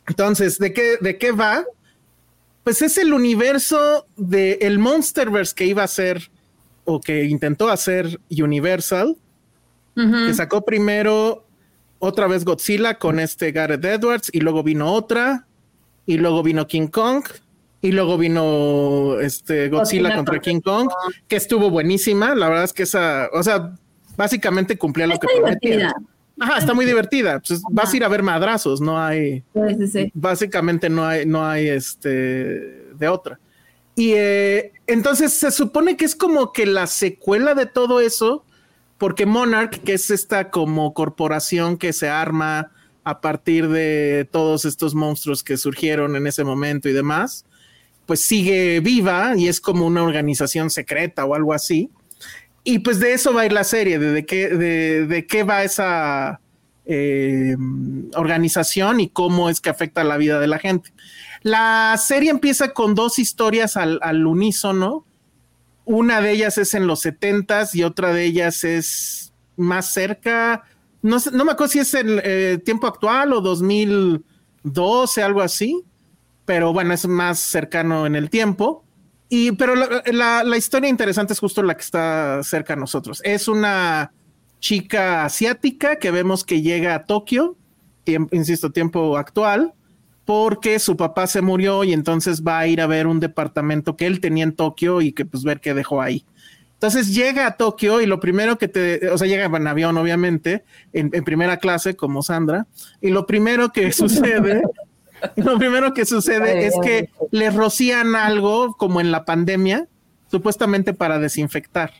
[0.07, 1.63] Entonces, ¿de qué, de qué va?
[2.63, 6.29] Pues es el universo del el Monsterverse que iba a ser
[6.85, 9.17] o que intentó hacer Universal,
[9.95, 11.45] que sacó primero
[11.99, 15.45] otra vez Godzilla con este Gareth Edwards y luego vino otra
[16.05, 17.23] y luego vino King Kong
[17.81, 20.89] y luego vino este Godzilla, Godzilla contra King Kong,
[21.27, 22.35] que estuvo buenísima.
[22.35, 23.75] La verdad es que esa, o sea,
[24.17, 25.71] básicamente cumplía lo Está que prometía.
[25.71, 25.95] divertida.
[26.41, 27.39] Ajá, está muy divertida.
[27.39, 30.11] Pues vas a ir a ver madrazos, no hay Sí, sí, sí.
[30.15, 32.09] básicamente no hay, no hay este
[32.95, 33.39] de otra.
[33.95, 38.43] Y eh, entonces se supone que es como que la secuela de todo eso,
[38.97, 42.71] porque Monarch, que es esta como corporación que se arma
[43.03, 47.45] a partir de todos estos monstruos que surgieron en ese momento y demás,
[48.07, 51.91] pues sigue viva y es como una organización secreta o algo así.
[52.63, 55.43] Y pues de eso va a ir la serie, de, de qué, de, de qué
[55.43, 56.39] va esa
[56.85, 57.55] eh,
[58.15, 60.91] organización y cómo es que afecta la vida de la gente.
[61.41, 65.05] La serie empieza con dos historias al, al unísono.
[65.85, 70.63] Una de ellas es en los 70 y otra de ellas es más cerca.
[71.01, 74.23] No, sé- no me acuerdo si es el eh, tiempo actual o 2000,
[74.63, 75.83] 12, algo así,
[76.45, 78.83] pero bueno, es más cercano en el tiempo.
[79.33, 83.21] Y, pero la, la, la historia interesante es justo la que está cerca a nosotros.
[83.23, 84.11] Es una
[84.59, 87.55] chica asiática que vemos que llega a Tokio,
[88.03, 89.73] tiempo, insisto, tiempo actual,
[90.25, 94.05] porque su papá se murió y entonces va a ir a ver un departamento que
[94.05, 96.25] él tenía en Tokio y que pues ver qué dejó ahí.
[96.73, 100.65] Entonces llega a Tokio y lo primero que te, o sea, llega en avión, obviamente,
[100.91, 102.67] en, en primera clase, como Sandra,
[102.99, 104.63] y lo primero que sucede,
[105.35, 109.87] lo primero que sucede es que le rocían algo como en la pandemia,
[110.29, 111.91] supuestamente para desinfectar.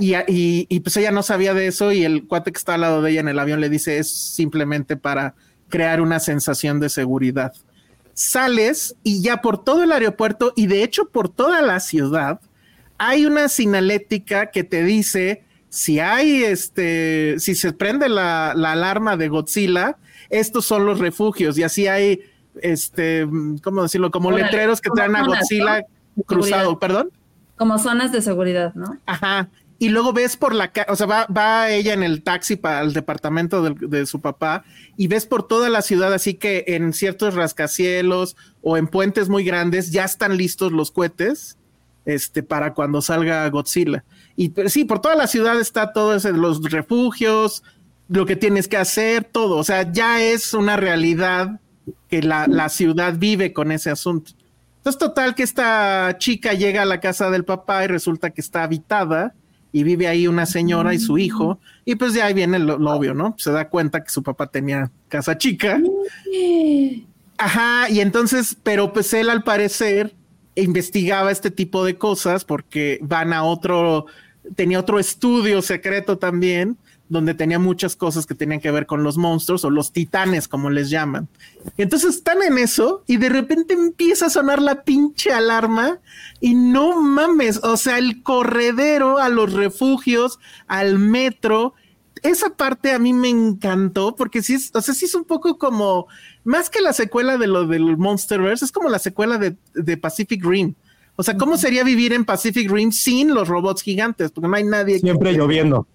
[0.00, 2.80] Y, y, y, pues ella no sabía de eso y el cuate que está al
[2.80, 5.34] lado de ella en el avión le dice es simplemente para
[5.68, 7.52] crear una sensación de seguridad.
[8.12, 12.40] Sales y ya por todo el aeropuerto y de hecho por toda la ciudad
[12.98, 19.16] hay una sinalética que te dice si hay este, si se prende la, la alarma
[19.16, 19.96] de Godzilla,
[20.30, 22.20] estos son los refugios y así hay
[22.62, 23.26] este,
[23.62, 24.10] ¿cómo decirlo?
[24.10, 25.82] Como Órale, letreros que traen a Godzilla
[26.16, 26.24] ¿no?
[26.24, 27.10] cruzado, perdón.
[27.56, 28.98] Como zonas de seguridad, ¿no?
[29.06, 29.48] Ajá.
[29.78, 32.92] Y luego ves por la o sea, va, va, ella en el taxi para el
[32.92, 34.64] departamento de, de, su papá
[34.96, 39.44] y ves por toda la ciudad, así que en ciertos rascacielos o en puentes muy
[39.44, 41.58] grandes ya están listos los cohetes
[42.04, 44.04] este, para cuando salga Godzilla.
[44.36, 47.62] Y sí, por toda la ciudad está todo ese, los refugios,
[48.08, 49.56] lo que tienes que hacer, todo.
[49.56, 51.60] O sea, ya es una realidad
[52.08, 54.32] que la, la ciudad vive con ese asunto.
[54.78, 58.64] Entonces, total que esta chica llega a la casa del papá y resulta que está
[58.64, 59.34] habitada
[59.72, 62.92] y vive ahí una señora y su hijo, y pues de ahí viene lo, lo
[62.92, 63.34] obvio, ¿no?
[63.38, 65.80] Se da cuenta que su papá tenía casa chica.
[67.38, 70.14] Ajá, y entonces, pero pues él al parecer
[70.54, 74.06] investigaba este tipo de cosas porque van a otro,
[74.54, 76.76] tenía otro estudio secreto también,
[77.08, 80.70] donde tenía muchas cosas que tenían que ver con los monstruos o los titanes, como
[80.70, 81.28] les llaman.
[81.76, 85.98] Entonces están en eso y de repente empieza a sonar la pinche alarma
[86.40, 91.74] y no mames, o sea, el corredero a los refugios, al metro.
[92.22, 95.58] Esa parte a mí me encantó porque sí es, o sea, sí es un poco
[95.58, 96.06] como,
[96.42, 100.42] más que la secuela de lo del Monsterverse, es como la secuela de, de Pacific
[100.42, 100.74] Rim.
[101.16, 104.32] O sea, ¿cómo sería vivir en Pacific Rim sin los robots gigantes?
[104.32, 104.98] Porque no hay nadie.
[104.98, 105.36] Siempre que...
[105.36, 105.86] lloviendo.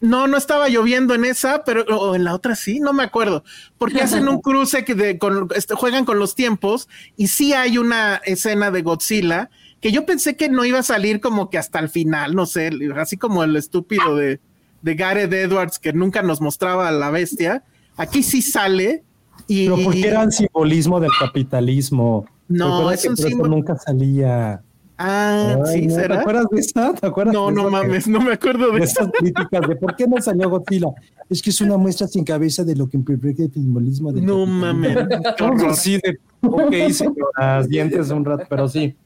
[0.00, 3.42] No, no estaba lloviendo en esa, pero o en la otra sí, no me acuerdo,
[3.78, 7.78] porque hacen un cruce que de, con, este, juegan con los tiempos y sí hay
[7.78, 9.50] una escena de Godzilla
[9.80, 12.70] que yo pensé que no iba a salir como que hasta el final, no sé,
[12.96, 14.40] así como el estúpido de,
[14.82, 17.64] de Gareth Edwards que nunca nos mostraba a la bestia.
[17.96, 19.02] Aquí sí sale
[19.46, 19.64] y.
[19.64, 22.26] Pero porque era el simbolismo del capitalismo.
[22.48, 23.50] No, es un símbolo.
[23.50, 24.62] Nunca salía.
[24.98, 26.14] Ah, Ay, sí, no, ¿será?
[26.16, 26.94] ¿Te acuerdas de esa?
[26.94, 29.02] ¿Te acuerdas no, de no esa mames, no me acuerdo de, de esa.
[29.02, 30.88] esas críticas de por qué no salió Godzilla.
[31.28, 34.12] Es que es una muestra sin cabeza de lo que implica el simbolismo.
[34.12, 34.96] Del no mames.
[35.74, 38.96] sí, de ok, señoras, dientes un rato, pero sí.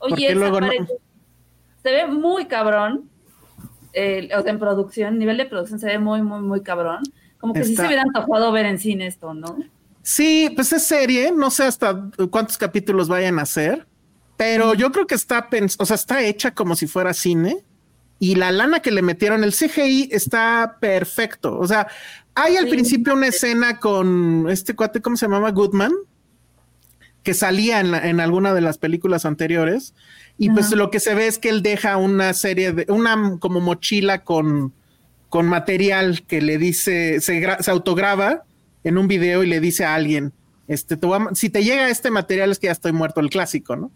[0.00, 0.68] Oye, luego no?
[1.82, 3.08] se ve muy cabrón.
[3.94, 7.00] Eh, o sea, en producción, nivel de producción se ve muy, muy, muy cabrón.
[7.38, 7.70] Como que Está...
[7.70, 9.56] sí se hubiera antojado ver en cine esto, ¿no?
[10.02, 13.86] Sí, pues es serie, no sé hasta cuántos capítulos vayan a hacer,
[14.38, 17.64] pero yo creo que está, o sea, está hecha como si fuera cine
[18.20, 21.58] y la lana que le metieron, el CGI está perfecto.
[21.58, 21.88] O sea,
[22.36, 22.70] hay al sí.
[22.70, 25.50] principio una escena con este cuate, ¿cómo se llamaba?
[25.50, 25.92] Goodman,
[27.24, 29.92] que salía en, la, en alguna de las películas anteriores.
[30.38, 33.58] Y pues lo que se ve es que él deja una serie de, una como
[33.58, 34.72] mochila con,
[35.30, 38.44] con material que le dice, se, se autograba
[38.84, 40.32] en un video y le dice a alguien,
[40.68, 43.74] este, te a, si te llega este material es que ya estoy muerto, el clásico,
[43.74, 43.90] ¿no?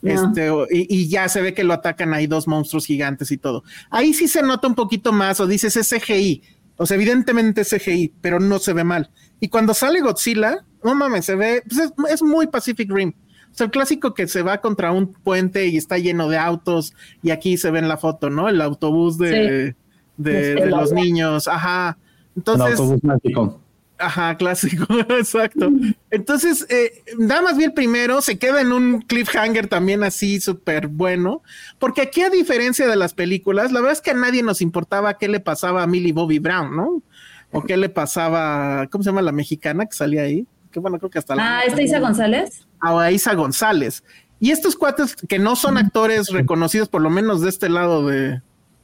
[0.00, 0.12] No.
[0.12, 3.64] Este, y, y, ya se ve que lo atacan ahí dos monstruos gigantes y todo.
[3.90, 6.42] Ahí sí se nota un poquito más, o dices es CGI,
[6.76, 9.10] o sea, evidentemente es CGI, pero no se ve mal.
[9.40, 13.12] Y cuando sale Godzilla, no mames, se ve, pues es, es, muy Pacific Rim.
[13.50, 16.94] O sea, el clásico que se va contra un puente y está lleno de autos,
[17.22, 18.48] y aquí se ve en la foto, ¿no?
[18.48, 19.76] El autobús de, sí.
[20.16, 21.98] de, de los niños, ajá.
[22.36, 22.66] Entonces.
[22.66, 23.60] El autobús mágico.
[23.98, 25.70] Ajá, clásico, exacto.
[26.10, 30.86] Entonces, eh, nada más vi el primero, se queda en un cliffhanger también así súper
[30.86, 31.42] bueno,
[31.78, 35.18] porque aquí a diferencia de las películas, la verdad es que a nadie nos importaba
[35.18, 37.02] qué le pasaba a Millie Bobby Brown, ¿no?
[37.50, 40.46] O qué le pasaba, ¿cómo se llama la mexicana que salía ahí?
[40.70, 41.58] Que bueno, creo que hasta la...
[41.58, 42.66] Ah, ¿esta Isa González?
[42.80, 44.04] A Isa González.
[44.38, 48.42] Y estos cuates que no son actores reconocidos, por lo menos de este lado de...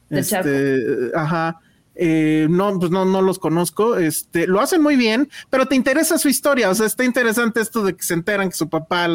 [0.09, 1.61] de este, ajá
[1.95, 6.17] eh, no, pues no, no los conozco, este, lo hacen muy bien, pero te interesa
[6.17, 9.07] su historia, o sea, está interesante esto de que se enteran que su papá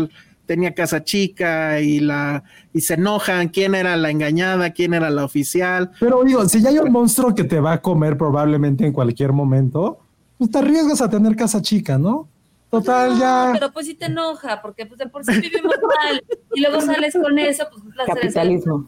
[0.47, 5.25] tenía casa chica y la y se enojan quién era la engañada, quién era la
[5.25, 5.93] oficial.
[6.01, 9.33] Pero digo, si ya hay un monstruo que te va a comer probablemente en cualquier
[9.33, 10.01] momento,
[10.39, 12.29] pues te arriesgas a tener casa chica, ¿no?
[12.71, 13.51] Total, ya.
[13.53, 16.25] Pero pues sí te enoja, porque pues de por sí vivimos mal.
[16.55, 18.15] Y luego sales con eso, pues un placer.
[18.15, 18.87] Capitalismo.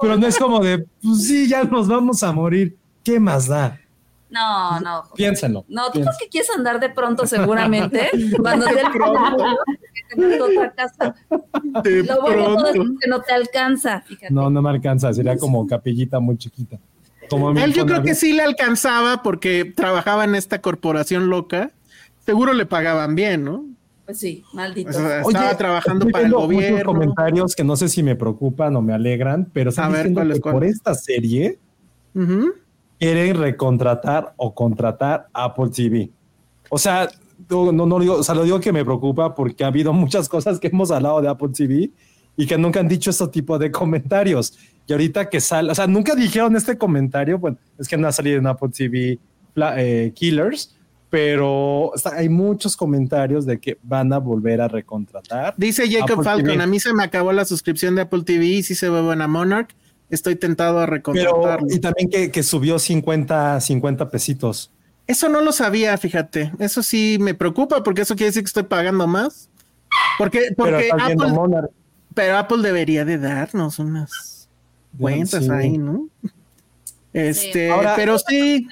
[0.00, 2.76] Pero no es como de, pues sí, ya nos vamos a morir.
[3.04, 3.80] ¿Qué más da?
[4.28, 5.02] No, no.
[5.02, 5.14] José.
[5.16, 5.64] Piénsalo.
[5.68, 6.16] No, tú piénsalo.
[6.16, 9.56] porque quieres andar de pronto seguramente, cuando te alcanza
[10.44, 11.14] otra casa.
[11.82, 13.00] De Lo bueno todo es pronto.
[13.00, 14.32] que no te alcanza, fíjate.
[14.32, 15.12] No, no me alcanza.
[15.12, 16.78] Sería como capillita muy chiquita.
[17.28, 21.70] Como mi Él yo creo que sí le alcanzaba porque trabajaba en esta corporación loca.
[22.26, 23.64] Seguro le pagaban bien, ¿no?
[24.04, 24.90] Pues sí, maldito.
[24.90, 26.84] O sea, Oye, estaba trabajando estoy para el gobierno.
[26.84, 30.20] comentarios que no sé si me preocupan o me alegran, pero están A ver, diciendo
[30.20, 31.58] ¿cuáles, que por esta serie
[32.14, 32.52] Ujú.
[33.00, 36.10] Quieren recontratar o contratar Apple TV.
[36.68, 37.08] O sea,
[37.48, 40.60] no, no, digo, o sea, lo digo que me preocupa porque ha habido muchas cosas
[40.60, 41.90] que hemos hablado de Apple TV
[42.36, 44.56] y que nunca han dicho este tipo de comentarios.
[44.86, 48.12] Y ahorita que sale, o sea, nunca dijeron este comentario, bueno, es que no ha
[48.12, 49.18] salido en Apple TV
[49.76, 50.76] eh, Killers,
[51.08, 55.54] pero está- hay muchos comentarios de que van a volver a recontratar.
[55.56, 56.62] Dice Jacob Apple Falcon, TV.
[56.62, 59.26] a mí se me acabó la suscripción de Apple TV y sí se ve buena
[59.26, 59.74] Monarch.
[60.10, 61.66] Estoy tentado a Pero, recontratarlo.
[61.70, 64.70] y también que, que subió 50, 50 pesitos.
[65.06, 66.52] Eso no lo sabía, fíjate.
[66.58, 69.48] Eso sí me preocupa porque eso quiere decir que estoy pagando más.
[70.18, 71.68] Porque, Pero porque viendo Apple,
[72.14, 74.48] pero Apple debería de darnos unas
[74.98, 75.50] cuentas Sí.
[75.50, 76.08] ahí, ¿no?
[77.12, 77.70] Este, Sí.
[77.70, 78.66] Ahora- pero sí,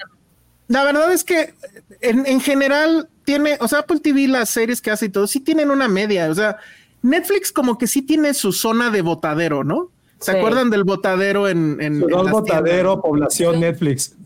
[0.67, 1.53] la verdad es que
[2.01, 5.39] en, en general tiene, o sea, Apple TV, las series que hace y todo, sí
[5.41, 6.29] tienen una media.
[6.29, 6.57] O sea,
[7.01, 9.89] Netflix como que sí tiene su zona de botadero, ¿no?
[10.19, 10.37] ¿Se Sí.
[10.37, 13.01] acuerdan del botadero en, en, en las Botadero, tiendas?
[13.03, 14.15] población Netflix.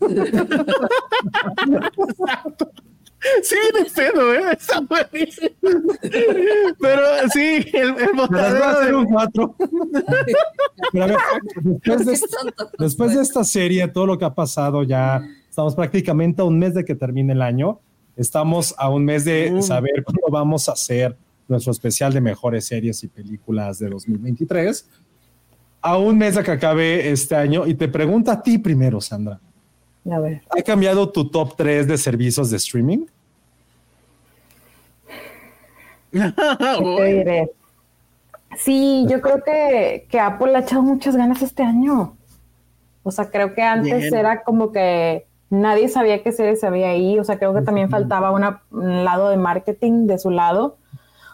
[3.42, 4.42] Sí, de pedo, ¿eh?
[4.52, 5.48] Está buenísimo.
[6.78, 7.00] Pero
[7.32, 8.64] sí, el, el a botadero.
[8.66, 9.56] hacer de- un cuatro.
[10.92, 11.16] Pero a ver,
[11.62, 12.70] después, de, tonto.
[12.78, 16.74] después de esta serie, todo lo que ha pasado, ya estamos prácticamente a un mes
[16.74, 17.80] de que termine el año.
[18.14, 19.62] Estamos a un mes de Mm.
[19.62, 21.16] saber cuándo vamos a hacer
[21.48, 24.86] nuestro especial de mejores series y películas de 2023.
[25.86, 27.66] A un mes de que acabe este año.
[27.66, 29.38] Y te pregunto a ti primero, Sandra.
[30.10, 30.42] A ver.
[30.58, 33.04] ¿Ha cambiado tu top 3 de servicios de streaming?
[36.10, 37.50] ¿Qué te diré?
[38.56, 42.16] Sí, yo creo que, que Apple le ha echado muchas ganas este año.
[43.02, 44.14] O sea, creo que antes Bien.
[44.14, 47.18] era como que nadie sabía qué serie se había ahí.
[47.18, 50.78] O sea, creo que también faltaba una- un lado de marketing de su lado.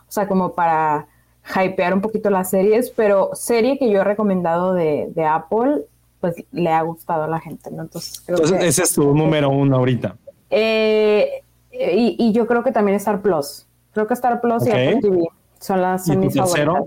[0.08, 1.06] O sea, como para
[1.54, 2.90] hypear un poquito las series.
[2.90, 5.82] Pero serie que yo he recomendado de, de Apple,
[6.20, 7.82] pues le ha gustado a la gente, ¿no?
[7.82, 8.66] Entonces, creo Entonces, que...
[8.66, 10.16] ese es tu número uno ahorita.
[10.50, 11.42] Eh,
[11.72, 13.66] y, y yo creo que también Star Plus.
[13.92, 15.28] Creo que Star Plus y Apple TV
[15.58, 16.84] son las ¿Y son tu mis favoritas.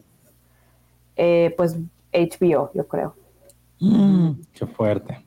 [1.15, 1.77] Eh, pues
[2.11, 3.15] HBO, yo creo.
[4.53, 5.23] Qué fuerte.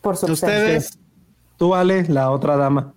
[0.00, 0.98] Por su Ustedes,
[1.56, 2.92] Tú, Ale, la otra dama.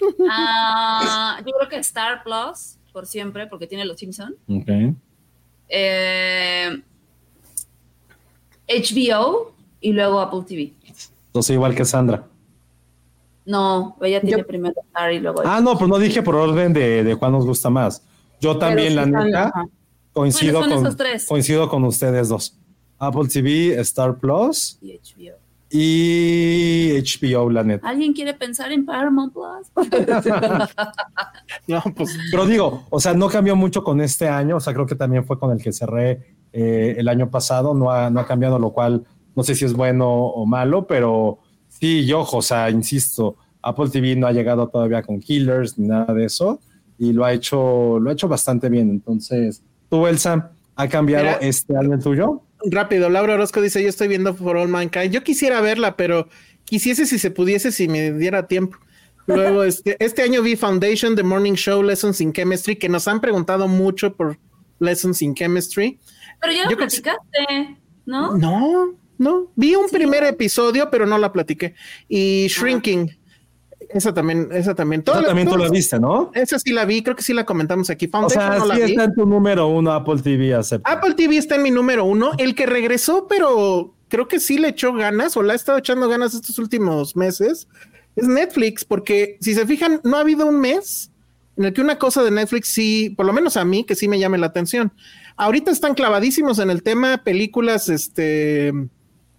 [0.28, 4.36] Ah, yo creo que Star Plus, por siempre, porque tiene los Simpson.
[4.48, 4.68] Ok.
[5.68, 6.80] Eh,
[8.68, 10.72] HBO y luego Apple TV.
[11.26, 12.26] Entonces, igual que Sandra.
[13.44, 16.72] No, ella tiene Yo- primero Star y luego Ah, no, pues no dije por orden
[16.72, 18.02] de, de cuál nos gusta más.
[18.40, 19.52] Yo también, sí la neta,
[20.12, 20.96] coincido, Bueno, con,
[21.28, 22.56] coincido con ustedes dos.
[22.98, 25.36] Apple TV, Star Plus y HBO.
[25.76, 27.88] Y HBO, la neta.
[27.88, 29.72] ¿Alguien quiere pensar en Paramount Plus?
[31.66, 34.86] no, pues Pero digo, o sea, no cambió mucho con este año, o sea, creo
[34.86, 38.26] que también fue con el que cerré eh, el año pasado, no ha, no ha
[38.26, 39.04] cambiado, lo cual
[39.34, 44.14] no sé si es bueno o malo, pero sí, yo, o sea, insisto, Apple TV
[44.14, 46.60] no ha llegado todavía con Killers ni nada de eso,
[47.00, 48.90] y lo ha hecho, lo ha hecho bastante bien.
[48.90, 49.60] Entonces,
[49.90, 51.38] tú, Elsa, ¿ha cambiado Mira.
[51.38, 52.42] este año el tuyo?
[52.70, 55.10] Rápido, Laura Orozco dice, yo estoy viendo For All Mankind.
[55.10, 56.28] Yo quisiera verla, pero
[56.64, 58.78] quisiese si se pudiese, si me diera tiempo.
[59.26, 63.20] Luego, este, este año vi Foundation, The Morning Show, Lessons in Chemistry, que nos han
[63.20, 64.38] preguntado mucho por
[64.80, 65.98] Lessons in Chemistry.
[66.40, 67.76] Pero ya lo platicaste,
[68.06, 68.36] ¿no?
[68.36, 71.74] No, no, vi un primer episodio, pero no la platiqué.
[72.08, 73.16] Y Shrinking,
[73.90, 75.00] esa también, esa también.
[75.02, 76.30] Esa Todas- también tú la viste, ¿no?
[76.34, 78.06] Esa sí la vi, creo que sí la comentamos aquí.
[78.06, 78.90] O Foundation sea, no la sí vi.
[78.92, 80.90] está en tu número uno Apple TV, acepta.
[80.90, 82.32] Apple TV está en mi número uno.
[82.38, 86.08] El que regresó, pero creo que sí le echó ganas o le ha estado echando
[86.08, 87.66] ganas estos últimos meses,
[88.16, 91.10] es Netflix, porque si se fijan, no ha habido un mes
[91.56, 94.06] en el que una cosa de Netflix sí, por lo menos a mí, que sí
[94.08, 94.92] me llame la atención.
[95.36, 98.72] Ahorita están clavadísimos en el tema películas, este,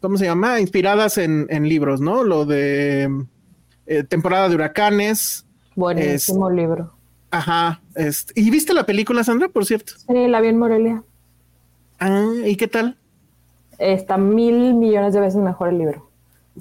[0.02, 0.60] ¿cómo se llama?
[0.60, 2.24] Inspiradas en, en libros, ¿no?
[2.26, 3.10] Lo de
[3.88, 5.46] eh, temporada de huracanes.
[5.76, 6.94] Buenísimo libro.
[7.32, 7.82] Ajá.
[8.36, 9.94] ¿Y viste la película, Sandra, por cierto?
[10.08, 11.04] Sí, la vi en Morelia.
[12.00, 12.98] Ah, ¿y qué tal?
[13.78, 16.10] Está mil millones de veces mejor el libro.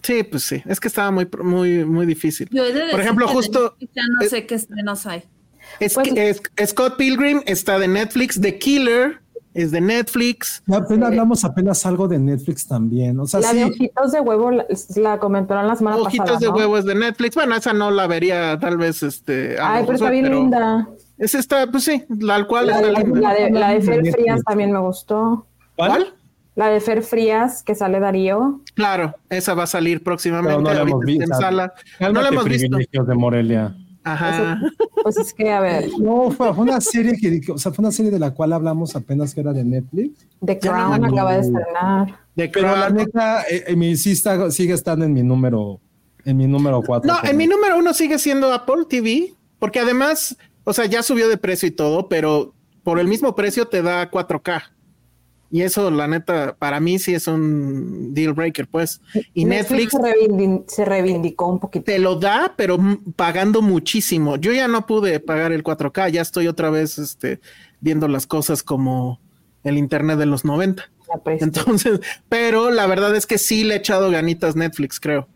[0.03, 2.49] Sí, pues sí, es que estaba muy, muy, muy difícil.
[2.51, 5.23] Yo he de Por ejemplo, justo- Ya no sé qué estrenos hay.
[5.79, 9.21] Es Pues- es- Scott Pilgrim está de Netflix, The Killer
[9.55, 10.63] es de Netflix.
[10.67, 13.19] Ya apenas hablamos apenas algo de Netflix también.
[13.21, 13.57] O sea, la sí.
[13.59, 14.67] de ojitos de huevo la,
[14.97, 16.41] la comentaron la semana Ojitos pasada.
[16.41, 16.57] de ¿no?
[16.57, 17.35] huevo es de Netflix.
[17.37, 19.57] Bueno, esa no la vería tal vez este.
[19.61, 20.89] Ay, pero está bien linda.
[21.17, 23.21] Es esta, pues sí, la cual La está de, linda.
[23.21, 24.15] la de, la de Fer Netflix.
[24.17, 25.47] Frías también me gustó.
[25.77, 26.13] ¿Cuál?
[26.57, 28.61] La de Fer Frías, que sale Darío.
[28.75, 30.51] Claro, esa va a salir próximamente.
[30.57, 31.23] Pero no la hemos visto.
[31.25, 31.73] en sala.
[32.01, 32.69] No la hemos visto.
[32.69, 33.77] privilegios de Morelia.
[34.05, 34.61] Ajá.
[35.03, 38.11] Pues es que, a ver, No, fue, una serie que, o sea, fue una serie
[38.11, 40.27] de la cual hablamos apenas que era de Netflix.
[40.45, 42.19] The no Crown acaba de estrenar.
[42.35, 45.81] De Pero la neta, eh, eh, mi, sí está- sigue estando en mi número,
[46.25, 47.11] en mi número 4.
[47.11, 51.29] No, en mi número uno sigue siendo Apple TV, porque además, o sea, ya subió
[51.29, 52.53] de precio y todo, pero
[52.83, 54.74] por el mismo precio te da 4K.
[55.51, 59.01] Y eso, la neta, para mí sí es un deal breaker, pues.
[59.35, 61.85] Y Netflix, se, reivindi- se reivindicó un poquito.
[61.85, 62.79] te lo da, pero
[63.15, 64.37] pagando muchísimo.
[64.37, 67.41] Yo ya no pude pagar el 4K, ya estoy otra vez este,
[67.81, 69.21] viendo las cosas como
[69.63, 70.91] el Internet de los 90.
[71.09, 71.47] La precio.
[71.47, 75.29] Entonces, pero la verdad es que sí le he echado ganitas Netflix, creo.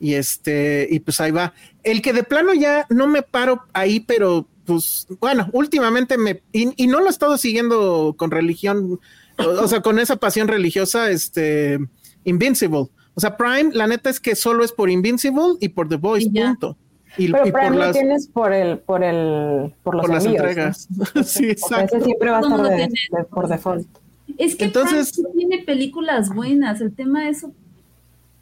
[0.00, 1.52] Y este, y pues ahí va.
[1.82, 6.72] El que de plano ya no me paro ahí, pero pues bueno, últimamente me, y,
[6.82, 9.00] y no lo he estado siguiendo con religión,
[9.38, 11.78] o, o sea, con esa pasión religiosa, este,
[12.24, 12.88] Invincible.
[13.14, 16.30] O sea, Prime, la neta es que solo es por Invincible y por The Voice,
[16.30, 16.76] punto.
[17.16, 20.14] Y, Pero y Prime por lo las, tienes por el, por el, por los por
[20.14, 20.88] las entregas.
[21.24, 21.96] sí, exacto.
[21.96, 23.88] ese siempre va a estar de- de- por default.
[24.36, 26.80] Es que Entonces- Prime tiene películas buenas.
[26.80, 27.52] El tema es su,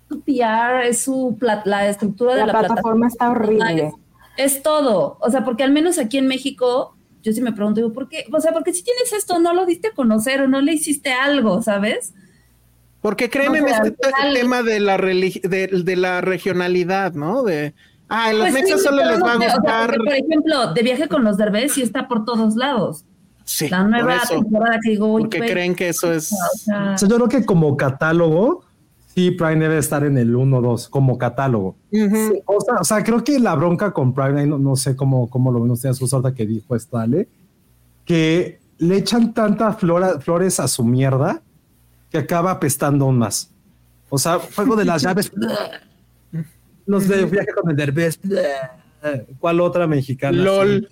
[0.09, 3.93] su PR, es su la estructura de La la, plataforma está horrible.
[4.37, 5.17] Es, es todo.
[5.21, 6.96] O sea, porque al menos aquí en México,
[7.27, 8.25] yo sí me pregunto, digo, ¿por qué?
[8.33, 11.13] O sea, porque si tienes esto, no lo diste a conocer o no le hiciste
[11.13, 12.15] algo, ¿sabes?
[13.03, 13.95] Porque creen O en sea, este
[14.35, 17.43] tema de la, religi- de, de la regionalidad, ¿no?
[17.43, 17.75] De,
[18.09, 19.97] ah, en los Pues mexas sí, solo les va a sé, o sea, gustar.
[19.97, 23.05] por ejemplo, de viaje con los derbés sí está por todos lados.
[23.45, 24.41] sí, La por nueva eso.
[24.41, 26.33] temporada que digo, uy, Porque creen que eso es.
[26.33, 28.65] o sea, O sea, yo creo que como catálogo,
[29.17, 31.75] sí, Prime debe estar en el 1-2, como catálogo.
[31.91, 32.17] Ujú.
[32.35, 32.43] Sí.
[32.47, 35.51] O sea, o sea, creo que la bronca con Prime, no, no sé cómo, cómo
[35.51, 37.29] lo ven ustedes, justo ahorita que dijo esto, Ale,
[38.05, 41.43] que le echan tanta flora- flores a su mierda
[42.11, 43.51] que acaba apestando aún más.
[44.11, 45.33] O sea, juego de las llaves.
[46.85, 48.21] Los de viaje con el derbez.
[49.41, 50.37] ¿Cuál otra mexicana?
[50.37, 50.89] LOL.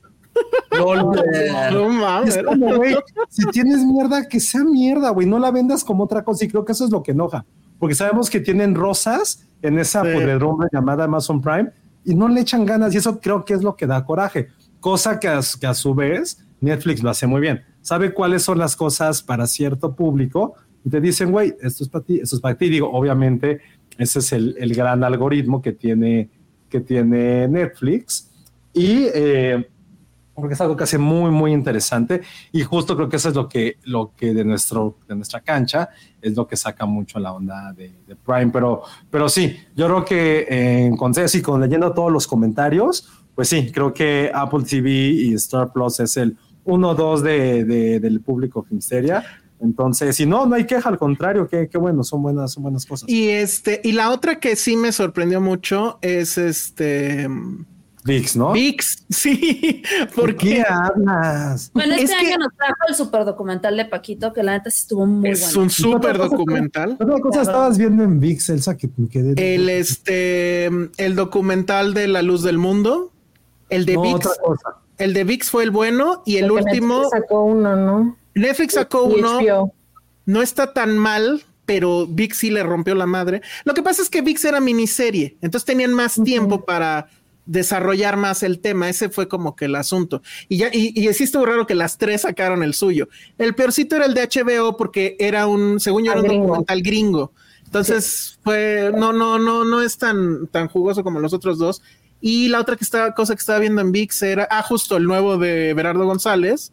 [0.72, 1.04] LOL.
[1.72, 2.36] No mames.
[2.36, 2.96] Es como, güey,
[3.28, 6.44] si tienes mierda, que sea mierda, güey, no la vendas como otra cosa.
[6.44, 7.44] Y creo que eso es lo que enoja,
[7.78, 10.08] porque sabemos que tienen rosas en esa Sí.
[10.12, 11.70] podredumbre llamada Amazon Prime
[12.04, 12.94] y no le echan ganas.
[12.94, 14.48] Y eso creo que es lo que da coraje,
[14.80, 17.62] cosa que a, que a su vez Netflix lo hace muy bien.
[17.80, 22.04] Sabe cuáles son las cosas para cierto público y te dicen, güey, esto es para
[22.04, 22.68] ti, esto es para ti.
[22.68, 23.60] Digo, obviamente,
[23.98, 26.28] ese es el, el gran algoritmo que tiene,
[26.68, 28.30] que tiene Netflix.
[28.72, 29.68] Y eh,
[30.34, 32.22] porque es algo que hace muy, muy interesante.
[32.52, 35.90] Y justo creo que eso es lo que, lo que de, nuestro, de nuestra cancha
[36.20, 37.92] es lo que saca mucho la onda de,
[38.24, 38.50] Prime.
[38.52, 43.48] Pero, pero sí, yo creo que eh, consejo y con leyendo todos los comentarios, pues
[43.48, 48.62] sí, creo que Apple TV y Star Plus es el 1-2 de, de- del público
[48.62, 49.24] Filmsteria.
[49.60, 52.84] Entonces, si no, no hay queja, al contrario, qué, qué bueno, son buenas, son buenas
[52.84, 53.08] cosas.
[53.08, 57.28] Y este, y la otra que sí me sorprendió mucho es este
[58.04, 58.52] VIX, ¿no?
[58.52, 59.82] VIX, sí,
[60.14, 61.70] ¿Por qué porque hablas?
[61.72, 64.70] Bueno, Es este que- año nos trajo el super documental de Paquito, que la neta
[64.70, 65.62] sí estuvo muy es bueno.
[65.62, 66.96] un súper Otra cosa- documental.
[67.00, 69.54] Otra cosa estabas viendo en VIX, Elsa, que me quedé.
[69.54, 73.10] El este, el documental de La Luz del Mundo,
[73.70, 74.68] el de No, VIX, otra cosa.
[74.98, 78.16] el de VIX fue el bueno y el Porque último Netflix sacó uno, ¿no?
[78.34, 79.40] Netflix sacó Y uno.
[79.40, 79.74] HBO.
[80.26, 83.40] no está tan mal, pero VIX sí le rompió la madre.
[83.64, 87.08] Lo que pasa es que VIX era miniserie, entonces tenían más tiempo para
[87.46, 88.88] desarrollar más el tema.
[88.88, 90.22] Ese fue como que el asunto.
[90.48, 93.08] Y ya, y, y sí estuvo raro que las tres sacaron el suyo.
[93.38, 96.46] El peorcito era el de HBO porque era un, según yo, era un gringo.
[96.46, 97.32] documental gringo.
[97.64, 101.82] Entonces fue, no, no, no, no es tan, tan jugoso como los otros dos.
[102.20, 105.04] Y la otra que estaba, cosa que estaba viendo en VIX era, ah, justo el
[105.04, 106.72] nuevo de Berardo González,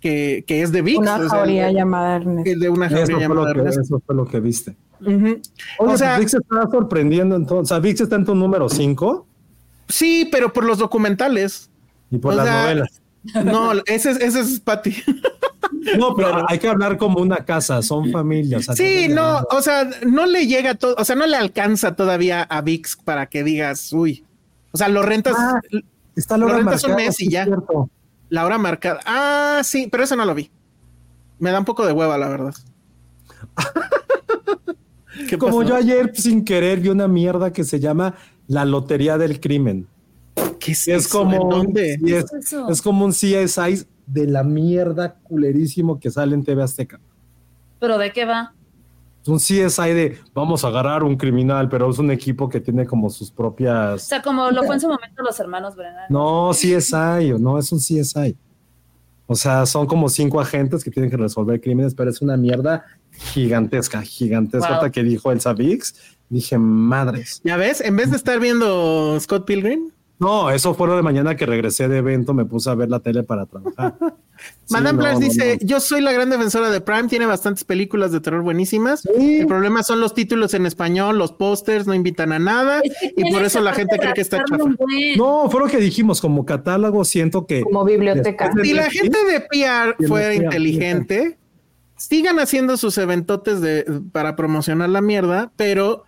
[0.00, 0.98] que, que es de VIX.
[0.98, 2.50] Una o sea, jauría llamada Ernesto.
[2.50, 3.80] el de una Eso jauría fue, llamada lo que, Ernesto.
[3.80, 4.76] eso fue lo que viste.
[5.02, 5.40] Oye,
[5.78, 7.62] o sea, pues VIX está sorprendiendo entonces.
[7.62, 9.26] O sea, VIX está en tu número 5
[9.90, 11.70] sí, pero por los documentales.
[12.10, 13.00] y por O las sea, novelas.
[13.44, 14.94] No, ese, es- ese es Patty.
[15.98, 18.60] No, pero hay que hablar como una casa, son familias.
[18.68, 21.94] o sea, Sí, no, o sea, no le llega todo, o sea, no le alcanza
[21.96, 24.24] todavía a VIX para que digas, uy.
[24.72, 25.60] O sea, lo rentas Ah,
[26.16, 27.44] Está lo Laura rentas un Marcado, mes y ya.
[27.44, 27.90] cierto.
[28.30, 29.00] la hora marcada.
[29.06, 30.50] Ah, sí, pero eso no lo vi.
[31.38, 32.54] Me da un poco de hueva, la verdad.
[35.28, 35.68] ¿Qué Como pasó?
[35.70, 38.14] yo ayer sin querer vi una mierda que se llama
[38.50, 39.86] La Lotería del Crimen.
[40.58, 41.18] ¿Qué es, Es eso?
[41.20, 41.94] como, ¿En un, dónde?
[41.94, 42.68] es, ¿Qué es eso?
[42.68, 46.98] es como un CSI de la mierda culerísimo que sale en TV Azteca.
[47.78, 48.52] ¿Pero de qué va?
[49.22, 52.86] Es un CSI de vamos a agarrar un criminal, pero es un equipo que tiene
[52.86, 54.02] como sus O propias.
[54.02, 56.06] sea, como lo fue en su momento los hermanos Brennan.
[56.08, 58.36] No, CSI, o no, es un CSI.
[59.32, 62.84] O sea, son como cinco agentes que tienen que resolver crímenes, pero es una mierda
[63.12, 64.66] gigantesca, gigantesca.
[64.66, 64.76] Wow.
[64.78, 65.94] Hasta que dijo Elsa Vix,
[66.28, 67.40] dije, madres.
[67.44, 67.80] ¿Ya ves?
[67.80, 71.88] En vez de estar viendo Scott Pilgrim, No, eso fue lo de mañana que regresé
[71.88, 73.96] de evento, me puse a ver la tele para trabajar.
[74.40, 75.66] Sí, Madame no, Blanche no, dice, no.
[75.66, 79.00] yo soy la gran defensora de Prime, tiene bastantes películas de terror buenísimas.
[79.02, 79.40] Sí.
[79.40, 83.12] El problema son los títulos en español, los pósters no invitan a nada Es que
[83.18, 84.64] y por eso la gente cree que está chafa.
[85.18, 87.60] No, fue lo que dijimos, como catálogo, siento que.
[87.60, 88.50] Como biblioteca.
[88.62, 91.36] Si la gente de PR fuera inteligente,
[91.96, 96.04] sigan haciendo sus eventotes de, para promocionar la mierda, pero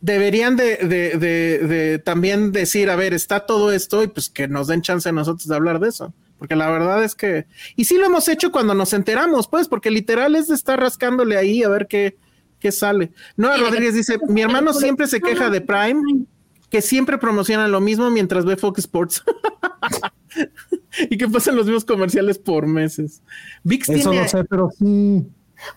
[0.00, 4.48] deberían de, de- de- de también decir, a ver, está todo esto y pues que
[4.48, 6.12] nos den chance a nosotros de hablar de eso.
[6.38, 7.46] Porque la verdad es que,
[7.76, 11.38] y sí lo hemos hecho cuando nos enteramos, pues, porque literal es de estar rascándole
[11.38, 12.18] ahí a ver qué,
[12.60, 13.12] qué sale.
[13.38, 16.26] Noa Sí, Rodríguez dice, mi hermano siempre se queja de Prime,
[16.68, 19.24] que siempre promocionan lo mismo mientras ve Fox Sports.
[21.10, 23.22] y que pasan los mismos comerciales por meses.
[23.64, 25.26] VIX Eso tiene, no sé, pero sí.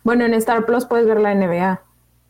[0.03, 1.81] Bueno, en Star Plus puedes ver la NBA.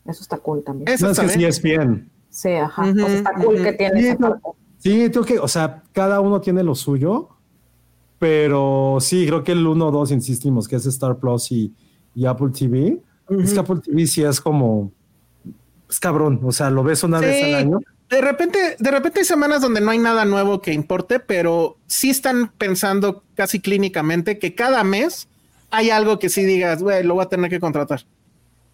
[0.06, 0.88] Eso está cool también.
[0.88, 2.10] Eso No es que sí es bien.
[2.30, 2.82] Sí, ajá.
[2.82, 4.30] O sea, está cool que tiene Sí, esa no.
[4.30, 4.48] parte.
[4.78, 7.28] Sí, creo que, o sea, cada uno tiene lo suyo,
[8.18, 11.74] pero sí, creo que el 1 o 2 insistimos que es Star Plus y,
[12.14, 13.00] y Apple TV.
[13.42, 14.92] Es que Apple TV sí es como,
[15.88, 17.78] es cabrón, o sea, lo ves una vez al año.
[18.08, 22.10] De repente, de repente hay semanas donde no hay nada nuevo que importe, pero sí
[22.10, 25.28] están pensando casi clínicamente que cada mes
[25.70, 28.04] hay algo que sí digas, güey, lo voy a tener que contratar.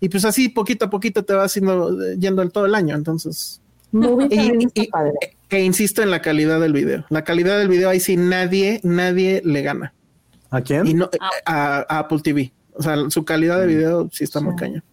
[0.00, 2.94] Y pues así poquito a poquito te va haciendo eh, yendo el todo el año.
[2.94, 3.60] Entonces,
[3.92, 5.12] Movie y, y- padre.
[5.48, 7.06] e insisto en la calidad del video.
[7.08, 9.94] La calidad del video ahí sí nadie, nadie le gana.
[10.50, 10.86] ¿A quién?
[10.86, 11.08] Y no
[11.46, 12.52] a, a Apple TV.
[12.74, 14.84] O sea, su calidad de video sí está muy caña.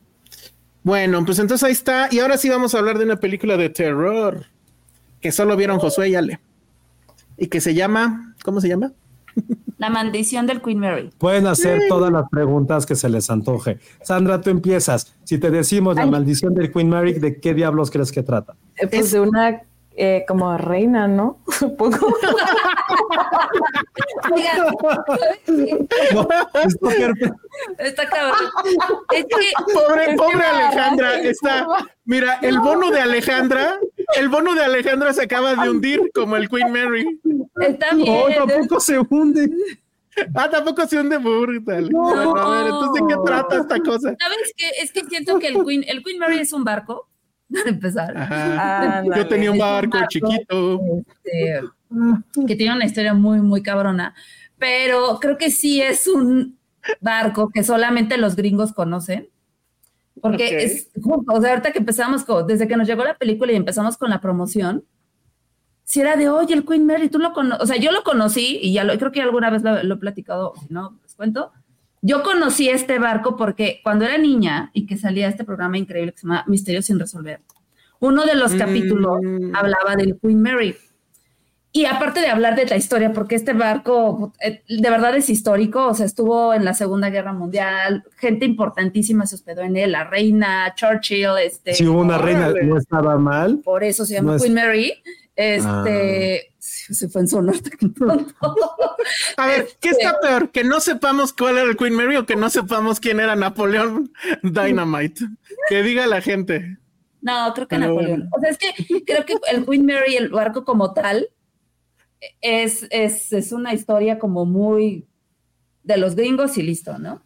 [0.83, 2.07] Bueno, pues entonces ahí está.
[2.11, 4.45] Y ahora sí vamos a hablar de una película de terror
[5.21, 6.39] que solo vieron Josué y Ale.
[7.37, 8.93] Y que se llama, ¿cómo se llama?
[9.77, 11.09] La maldición del Queen Mary.
[11.17, 13.79] Pueden hacer todas las preguntas que se les antoje.
[14.01, 15.13] Sandra, tú empiezas.
[15.25, 16.09] Si te decimos la Ay.
[16.11, 18.55] maldición del Queen Mary, ¿de qué diablos crees que trata?
[18.77, 19.61] Eh, pues es- de una
[19.95, 21.39] eh, como reina, ¿no?
[21.49, 21.97] Supongo.
[26.13, 26.27] No,
[27.79, 28.35] está cabrón.
[29.13, 31.19] Es que Pobre, pobre Alejandra.
[31.21, 31.67] Está,
[32.05, 33.79] mira, el bono de Alejandra,
[34.19, 37.19] el bono de Alejandra se acaba de hundir como el Queen Mary.
[37.61, 38.33] está No, bien.
[38.47, 39.49] tampoco se hunde.
[40.35, 41.89] Ah, tampoco se hunde brutal.
[41.91, 44.15] Bueno, a ver, entonces, ¿de qué trata esta cosa?
[44.19, 44.69] ¿Sabes qué?
[44.81, 47.09] Es que siento que el Queen, el Queen Mary es un barco,
[47.53, 48.15] para empezar.
[48.15, 49.03] Ajá.
[49.15, 49.97] Yo tenía un barco.
[50.09, 50.79] chiquito.
[51.23, 51.61] este,
[52.47, 54.13] que tiene una historia muy, muy cabrona.
[54.59, 56.57] Pero creo que sí es un
[57.01, 59.29] barco que solamente los gringos conocen.
[60.23, 60.51] Porque Ok.
[60.53, 60.89] es,
[61.27, 64.09] o sea, ahorita que empezamos, con, desde que nos llegó la película y empezamos con
[64.09, 64.85] la promoción,
[65.83, 68.57] si era de, oye, el Queen Mary, tú lo conoces, o sea, yo lo conocí
[68.61, 71.51] y ya lo, creo que alguna vez lo, lo he platicado, si no, les cuento.
[72.01, 76.19] Yo conocí este barco porque cuando era niña y que salía este programa increíble que
[76.19, 77.41] se llama Misterios sin resolver,
[77.99, 78.57] uno de los Mm.
[78.57, 79.17] capítulos
[79.53, 80.75] hablaba del Queen Mary.
[81.75, 85.87] Y aparte de hablar de la historia, porque este barco eh, de verdad es histórico,
[85.87, 90.03] o sea, estuvo en la Segunda Guerra Mundial, gente importantísima se hospedó en él, la
[90.03, 93.57] reina, Churchill, este, Si hubo una reina, no estaba mal.
[93.63, 94.93] por eso se llama No es- Queen Mary.
[95.35, 97.71] Este, se fue en su norte.
[99.37, 100.51] A ver, ¿qué está peor?
[100.51, 104.11] ¿Que no sepamos cuál era el Queen Mary o que no sepamos quién era Napoleón
[104.43, 105.25] Dynamite?
[105.69, 106.77] Que diga la gente.
[107.21, 108.29] No, creo que Pero Napoleón.
[108.31, 111.27] O sea, es que creo que el Queen Mary, el barco como tal,
[112.41, 115.07] es, es, es una historia como muy
[115.83, 117.23] de los gringos y listo, ¿no?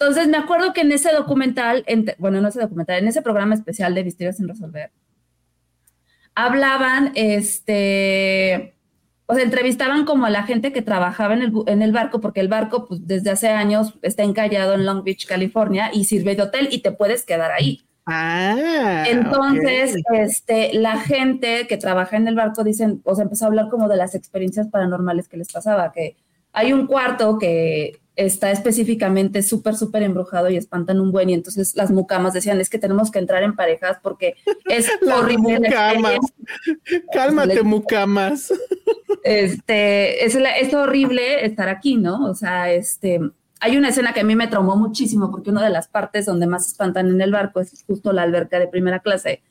[0.00, 3.54] Entonces me acuerdo que en ese documental, en- bueno, no ese documental, en ese programa
[3.54, 4.92] especial de Misterios sin Resolver,
[6.34, 8.74] hablaban, este,
[9.26, 12.40] o sea, entrevistaban como a la gente que trabajaba en el, en el barco, porque
[12.40, 16.42] el barco, pues desde hace años está encallado en Long Beach, California, y sirve de
[16.42, 17.87] hotel y te puedes quedar ahí.
[18.10, 19.04] Ah.
[19.06, 23.68] Entonces, este, la gente que trabaja en el barco dicen, o sea, empezó a hablar
[23.68, 26.16] como de las experiencias paranormales que les pasaba, que
[26.52, 31.76] hay un cuarto que está específicamente súper, súper embrujado y espantan un buen, y entonces
[31.76, 34.34] las mucamas decían, es que tenemos que entrar en parejas porque
[34.68, 35.60] es horrible.
[35.60, 36.14] mucamas.
[36.14, 37.06] experiencia".
[37.12, 38.52] Cálmate, mucamas.
[39.24, 42.24] Este, es, es horrible estar aquí, ¿no?
[42.26, 43.20] O sea, este,
[43.60, 46.46] hay una escena que a mí me traumó muchísimo porque una de las partes donde
[46.46, 49.42] más espantan en el barco es justo la alberca de primera clase.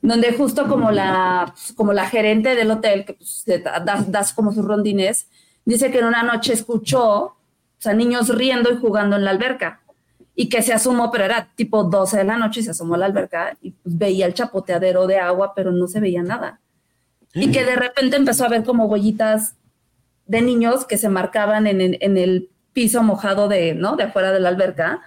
[0.00, 3.44] donde justo como la, como la gerente del hotel, que pues,
[4.08, 5.28] das como sus rondines,
[5.64, 7.36] dice que en una noche escuchó, o
[7.78, 9.80] sea, niños riendo y jugando en la alberca.
[10.34, 12.98] Y que se asomó, pero era tipo 12 de la noche y se asomó a
[12.98, 16.60] la alberca y pues, veía el chapoteadero de agua, pero no se veía nada.
[17.34, 19.54] Y que de repente empezó a ver como huellitas
[20.26, 23.96] de niños que se marcaban en, en- en el piso mojado de, ¿no?
[23.96, 25.00] de afuera de la alberca.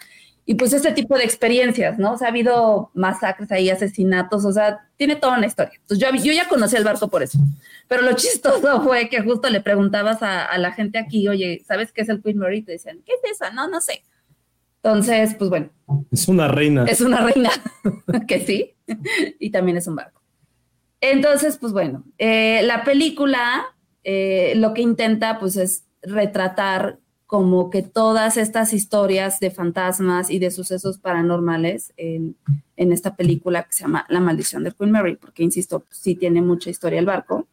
[0.47, 2.13] Y pues este tipo de experiencias, ¿no?
[2.13, 5.73] O sea, ha habido masacres ahí, asesinatos, o sea, tiene toda una historia.
[5.81, 7.39] Entonces yo, yo ya conocí el barco por eso.
[7.87, 11.91] Pero lo chistoso fue que justo le preguntabas a, a la gente aquí, oye, ¿sabes
[11.91, 12.59] qué es el Queen Mary?
[12.59, 13.49] Y te decían, ¿qué es esa?
[13.49, 14.03] No, no sé.
[14.83, 15.71] Entonces, pues bueno,
[16.11, 16.85] Es una reina.
[16.87, 17.49] es una reina,
[18.27, 18.75] que sí,
[19.39, 20.21] y también es un barco.
[21.01, 23.65] Entonces, pues bueno, eh, la película
[24.03, 30.39] eh, lo que intenta pues es retratar como que todas estas historias de fantasmas y
[30.39, 32.35] de sucesos paranormales en,
[32.77, 36.41] en esta película que se llama La maldición de Queen Mary, porque insisto, sí tiene
[36.41, 37.47] mucha historia el barco.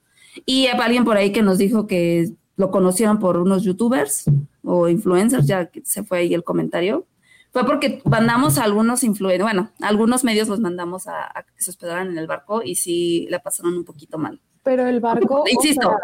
[0.47, 4.25] Y alguien por ahí que nos dijo que lo conocieron por unos youtubers
[4.63, 7.07] o influencers, ya que se fue ahí el comentario
[7.53, 11.63] fue porque mandamos a algunos influencers, bueno, a algunos medios los mandamos a, a que
[11.63, 14.41] se hospedaran en el barco y sí la pasaron un poquito mal.
[14.63, 15.89] Pero el barco, o Insisto.
[15.89, 15.99] sea,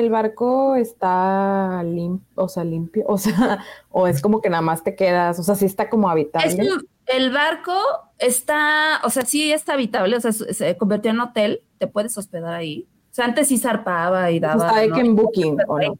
[0.00, 4.82] el barco está limpio, o sea, limpio, o sea, o es como que nada más
[4.82, 6.72] te quedas, o sea, sí está como Es habitable.
[6.72, 7.74] un- el barco
[8.18, 12.54] está, o sea, sí está habitable, o sea, se convirtió en hotel, te puedes hospedar
[12.54, 12.88] ahí.
[13.10, 14.66] O sea, antes sí zarpaba y daba.
[14.82, 15.98] está en Booking, ¿o no?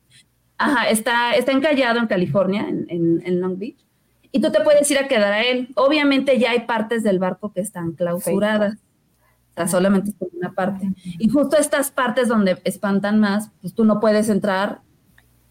[0.57, 3.85] Ajá, está, está encallado en California, en, en- en Long Beach,
[4.33, 5.69] y tú te puedes ir a quedar a él.
[5.77, 8.77] Obviamente ya hay partes del barco que están clausuradas.
[9.69, 10.93] Solamente es una parte.
[11.19, 14.81] Y justo estas partes donde espantan más, pues tú no puedes entrar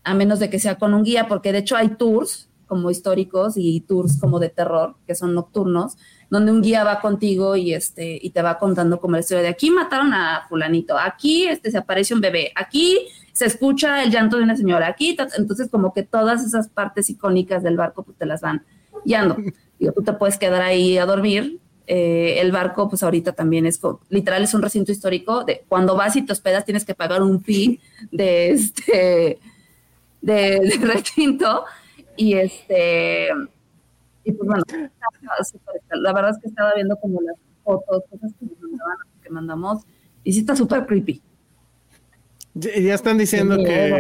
[0.04, 3.54] a menos de que sea con un guía, porque de hecho hay tours como históricos
[3.56, 5.96] y tours como de terror, que son nocturnos,
[6.30, 9.50] donde un guía va contigo y este y te va contando como la historia de
[9.50, 14.38] aquí mataron a fulanito, aquí este se aparece un bebé, aquí se escucha el llanto
[14.38, 18.26] de una señora, aquí entonces como que todas esas partes icónicas del barco pues te
[18.26, 18.64] las van
[19.06, 19.38] guiando.
[19.80, 21.60] Digo, tú te puedes quedar ahí a dormir.
[21.86, 23.80] Eh, el barco, pues ahorita también es
[24.10, 25.44] literal, es un recinto histórico.
[25.44, 27.80] De, cuando vas y te hospedas, tienes que pagar un fee
[28.12, 29.40] de este
[30.22, 31.66] de, de recinto.
[32.16, 33.30] Y este,
[34.24, 34.64] y pues bueno,
[35.92, 39.84] la verdad es que estaba viendo como las fotos, cosas que nos mandaban, que mandamos,
[40.24, 41.22] y sí está súper creepy.
[42.54, 44.00] Ya, ya están diciendo que.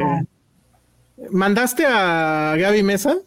[1.32, 3.18] ¿Mandaste a Gaby Mesa?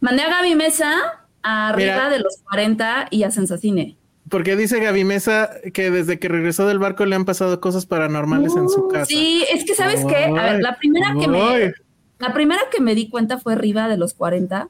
[0.00, 2.10] Mandé a Gaby Mesa arriba Mira.
[2.10, 3.96] de los 40 y a Sensacine.
[4.28, 8.54] Porque dice Gaby Mesa que desde que regresó del barco le han pasado cosas paranormales
[8.54, 9.06] en su casa.
[9.06, 11.72] Sí, es que sabes qué, a ver, la primera que me
[12.18, 14.68] la primera que me di cuenta fue arriba de los 40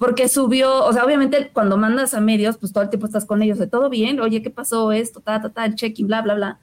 [0.00, 3.42] porque subió, o sea, obviamente cuando mandas a medios, pues todo el tiempo estás con
[3.42, 5.20] ellos, de todo bien, oye, ¿qué pasó esto?
[5.20, 6.58] Ta, ta, ta, el check-in, bla, bla, bla.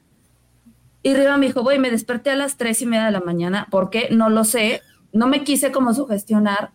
[1.03, 3.67] Y Riva me dijo, güey, me desperté a las tres y media de la mañana,
[3.69, 4.09] ¿por qué?
[4.09, 4.81] No lo sé,
[5.13, 6.71] no me quise como sugestionar,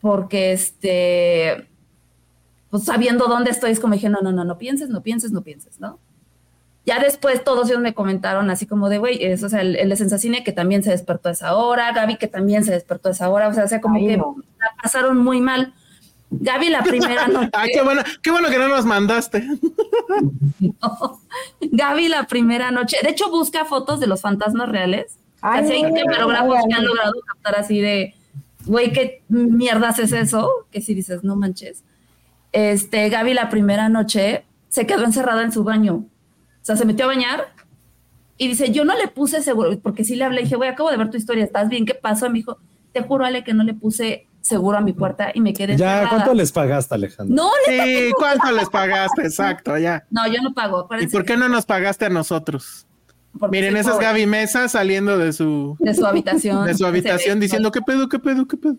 [0.00, 1.68] porque este,
[2.70, 5.42] pues sabiendo dónde estoy, es como dije, no, no, no, no pienses, no pienses, no
[5.42, 5.98] pienses, ¿no?
[6.86, 9.90] Ya después todos ellos me comentaron así como de, güey, es, o sea, el, el
[9.90, 13.12] de Sensacine que también se despertó a esa hora, Gaby que también se despertó a
[13.12, 14.36] esa hora, o sea, o sea como Ay, que no.
[14.58, 15.74] la pasaron muy mal.
[16.30, 19.46] Gaby la primera noche, Ay, qué bueno, qué bueno que no nos mandaste.
[21.60, 25.82] Gaby la primera noche, de hecho busca fotos de los fantasmas reales, Ay, así hay
[25.82, 28.14] no, que han logrado captar así de,
[28.66, 30.50] güey, ¿qué mierdas es eso?
[30.70, 31.84] Que si dices, no manches.
[32.52, 35.94] Este, Gaby la primera noche se quedó encerrada en su baño.
[35.94, 37.48] O sea, se metió a bañar
[38.36, 40.96] y dice, yo no le puse seguro, porque sí le hablé, dije, güey, acabo de
[40.96, 41.84] ver tu historia, ¿estás bien?
[41.86, 42.28] ¿Qué pasó?
[42.28, 42.58] Me dijo,
[42.92, 45.98] te juro, Ale, que no le puse seguro a mi puerta y me quedé Ya,
[45.98, 46.08] encerrada".
[46.08, 47.34] ¿cuánto les pagaste, Alejandro?
[47.36, 49.22] No, neta, Sí, ¿cuánto les pagaste?
[49.22, 50.04] Exacto, ya.
[50.10, 50.88] no, yo no pago.
[51.00, 52.86] ¿Y por qué no nos pagaste a nosotros?
[53.38, 53.98] Porque Miren, esa es.
[53.98, 56.66] Gaby Mesa saliendo de su, De su habitación.
[56.66, 58.76] de su habitación ve- diciendo, ¿qué pedo, qué pedo, qué pedo?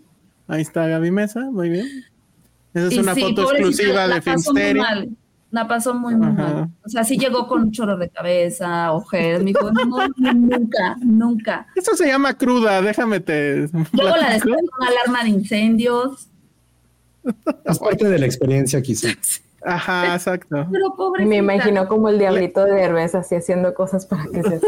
[0.48, 1.88] Ahí está Gaby Mesa, muy bien.
[2.74, 4.82] Esa es Y una sí, foto exclusiva la de pasó muy Filmsteria.
[4.84, 5.10] mal,
[5.52, 6.54] La pasó muy, muy Ajá.
[6.54, 6.70] mal.
[6.86, 9.40] O sea, sí llegó con un chorro de cabeza, ojeras.
[9.42, 11.68] Me dijo, no, nunca, nunca.
[11.76, 13.68] Eso se llama cruda, déjame te.
[13.92, 16.28] Luego la despertó una alarma de incendios.
[17.66, 19.10] Es parte de la experiencia, quizá.
[19.64, 20.68] Ajá, exacto.
[20.72, 21.26] Pero pobre.
[21.26, 24.62] Me imagino como el diablito de Derbez así haciendo cosas para que se.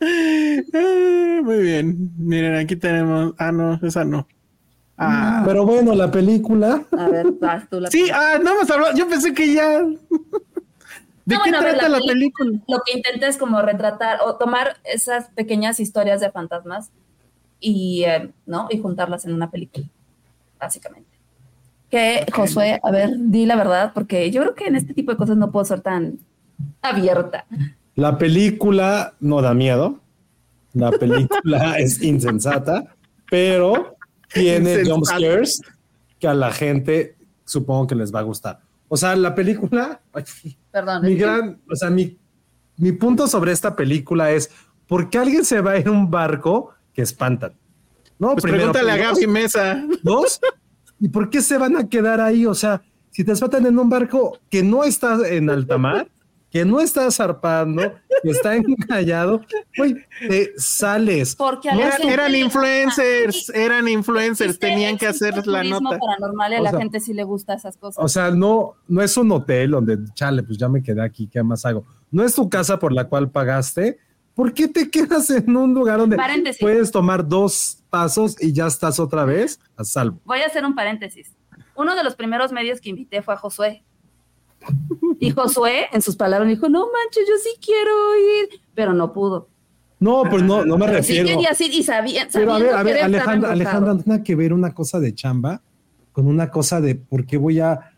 [0.00, 2.10] Eh, muy bien.
[2.18, 3.34] Miren, aquí tenemos.
[3.38, 4.26] Ah, no, esa no.
[4.96, 6.84] Ah, Pero bueno, la película.
[6.96, 8.94] A ver, vas tú la sí, ah, no hemos hablado.
[8.96, 9.80] Yo pensé que ya.
[9.80, 12.58] ¿De No, qué bueno, a ver, trata la, la película?
[12.68, 16.90] Lo que intenta es como retratar o tomar esas pequeñas historias de fantasmas
[17.60, 18.66] y, eh, ¿no?
[18.70, 19.86] y juntarlas en una película,
[20.58, 21.09] básicamente.
[21.90, 25.16] Que Josué, a ver, di la verdad, porque yo creo que en este tipo de
[25.16, 26.18] cosas no puedo ser tan
[26.82, 27.46] abierta.
[27.96, 30.00] La película no da miedo.
[30.72, 32.94] La película es insensata,
[33.28, 33.96] pero
[34.32, 35.60] tiene jump scares
[36.18, 38.60] que a la gente supongo que les va a gustar.
[38.88, 40.24] O sea, la película, ay,
[40.70, 41.02] Perdón.
[41.02, 42.16] mi gran, o sea, mi,
[42.76, 44.50] mi punto sobre esta película es
[44.86, 47.52] ¿por qué alguien se va en un barco que espantan?
[48.18, 49.84] No, Pues primero, pregúntale a pues, Gaby Mesa.
[50.02, 50.40] Dos,
[51.00, 52.46] ¿y por qué se van a quedar ahí?
[52.46, 56.08] O sea, si te espantan en un barco que no está en alta mar,
[56.50, 57.80] que no está zarpando,
[58.22, 59.40] que está encallado,
[59.76, 59.94] güey,
[60.28, 61.36] te sales.
[61.36, 65.98] Porque a No, Eran, eran influencers, eran influencers, Existe- tenían que hacer la nota.
[65.98, 68.04] paranormal y a O la sea, gente sí le gusta esas cosas.
[68.04, 71.42] O sea, no, no es un hotel donde, chale, pues ya me quedé aquí, ¿qué
[71.42, 71.84] más hago?
[72.10, 73.98] No es tu casa por la cual pagaste.
[74.40, 76.62] ¿Por qué te quedas en un lugar donde Paréntesis.
[76.62, 80.18] puedes tomar dos pasos y ya estás otra vez a salvo?
[80.24, 81.36] Voy a hacer un paréntesis.
[81.76, 83.84] Uno de los primeros medios que invité fue a Josué.
[85.18, 89.50] Y Josué, en sus palabras, dijo, no manches, yo sí quiero ir, pero no pudo.
[89.98, 91.38] No, pues no, no me Pero sí refiero.
[91.38, 94.72] quería ir y sabía, Pero a ver, a ver, Alejandra, no tiene que ver una
[94.72, 95.60] cosa de chamba
[96.12, 97.92] con una cosa de por qué voy a,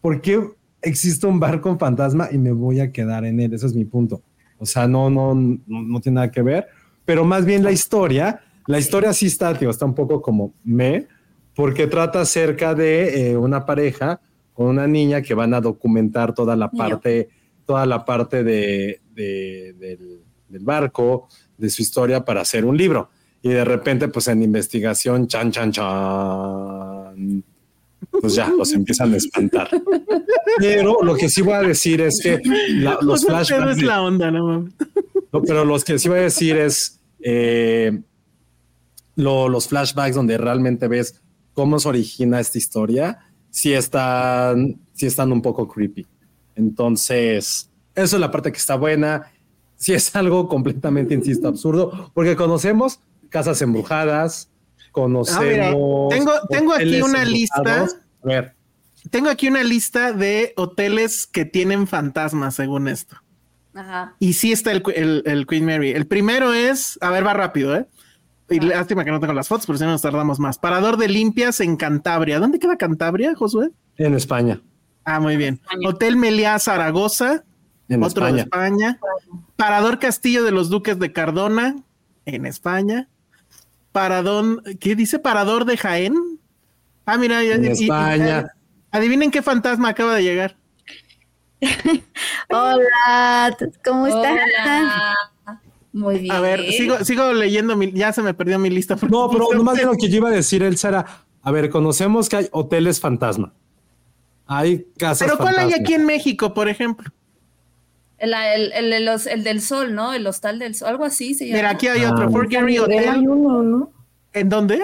[0.00, 0.40] por qué
[0.82, 3.54] existe un barco fantasma y me voy a quedar en él.
[3.54, 4.22] Ese es mi punto.
[4.60, 6.68] O sea, no, no, no, no tiene nada que ver,
[7.04, 11.06] pero más bien la historia, la historia sí está, tío, está un poco como me,
[11.54, 14.20] porque trata acerca de eh, una pareja
[14.52, 17.28] con una niña que van a documentar toda la parte,
[17.64, 21.26] toda la parte de, de- del, del barco,
[21.56, 23.08] de su historia para hacer un libro.
[23.42, 27.44] Y de repente, pues en investigación, chan, chan, chan,
[28.20, 29.68] pues ya los empiezan a espantar.
[30.58, 34.30] Pero lo que sí voy a decir es que la- los flashbacks, es la onda,
[34.30, 34.72] no mames.
[35.32, 38.00] no, pero los que sí voy a decir es eh,
[39.16, 41.20] lo- los flashbacks donde realmente ves
[41.54, 43.18] cómo se origina esta historia,
[43.50, 46.06] sí están, sí están un poco creepy.
[46.56, 49.30] Entonces, eso es la parte que está buena.
[49.76, 53.00] Sí es algo completamente, insisto, absurdo, porque conocemos
[53.30, 54.49] casas embrujadas,
[54.92, 55.42] conocemos.
[55.42, 57.86] Ah, mira, tengo- tengo aquí una lista.
[58.22, 58.54] A ver,
[59.10, 63.16] Tengo aquí una lista de hoteles que tienen fantasmas, según esto.
[63.74, 64.14] Ajá.
[64.18, 65.90] Y sí está el, el- el Queen Mary.
[65.92, 67.86] El primero es, a ver, va rápido, ¿eh?
[68.50, 70.58] Y lástima que no tengo las fotos, pero si no nos tardamos más.
[70.58, 72.40] Parador de limpias en Cantabria.
[72.40, 73.70] ¿Dónde queda Cantabria, Josué?
[73.96, 74.60] en España.
[75.04, 75.60] Ah, muy bien.
[75.62, 75.88] España.
[75.88, 77.44] Hotel Meliá Zaragoza,
[77.88, 78.40] En otro de.
[78.42, 78.98] España.
[79.56, 81.76] Parador Castillo de los Duques de Cardona,
[82.26, 83.08] en España.
[83.92, 85.18] Paradón, ¿qué dice?
[85.18, 86.14] Parador de Jaén.
[87.06, 88.46] Ah, mira, ya- En y- y- España.
[88.90, 90.56] adivinen qué fantasma acaba de llegar.
[92.48, 94.32] Hola, ¿cómo estás?
[94.32, 95.18] Hola.
[95.92, 96.32] Muy bien.
[96.32, 98.96] A ver, sigo, sigo leyendo, mi- ya se me perdió mi lista.
[98.96, 101.06] porque No, pero nomás bien lo que yo iba a decir, Elsa, era,
[101.42, 103.52] a ver, conocemos que hay hoteles fantasma.
[104.46, 107.10] Hay casas Pero ¿cuál hay aquí en México, por ejemplo?
[108.20, 110.12] El, el, el, de los- el del sol, ¿no?
[110.14, 111.56] El hostal del sol, algo así se llama.
[111.58, 112.12] Mira, aquí hay Ah.
[112.12, 113.28] otro, Fort En San Gary Miguel hay Hotel.
[113.28, 113.92] uno, ¿no?
[114.32, 114.80] ¿En dónde?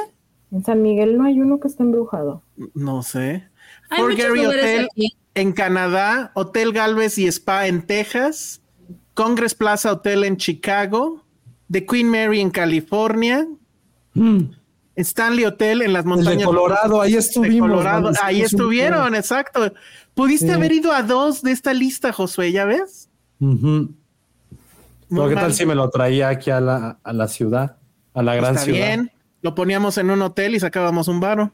[0.51, 2.43] En San Miguel no hay uno que está embrujado.
[2.75, 3.47] No sé.
[3.91, 5.17] Hay Fort Gary Hotel aquí.
[5.35, 8.63] en Canadá, Hotel Galvez y Spa en Texas,
[9.15, 11.23] Congress Plaza Hotel en Chicago,
[11.71, 13.47] The Queen Mary en California,
[14.15, 14.45] Mm,
[14.97, 17.69] Stanley Hotel en las el montañas de Colorado, ahí de estuvimos.
[17.69, 18.11] Colorado.
[18.23, 19.73] Ahí estuvieron, exacto.
[20.15, 20.53] Pudiste Sí.
[20.55, 23.06] haber ido a dos de esta lista, Josué, ¿ya ves?
[23.39, 27.77] Muy ¿Qué tal si me lo traía aquí a la, a la ciudad,
[28.15, 28.79] a la gran Está ciudad?
[28.87, 29.11] bien.
[29.43, 31.53] Lo poníamos en un hotel y sacábamos un varo.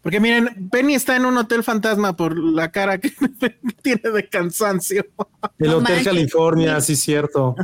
[0.00, 3.10] Porque miren, Penny está en un hotel fantasma por la cara que
[3.82, 5.04] tiene de cansancio.
[5.58, 6.04] El No Hotel manches.
[6.04, 7.54] California, sí, cierto.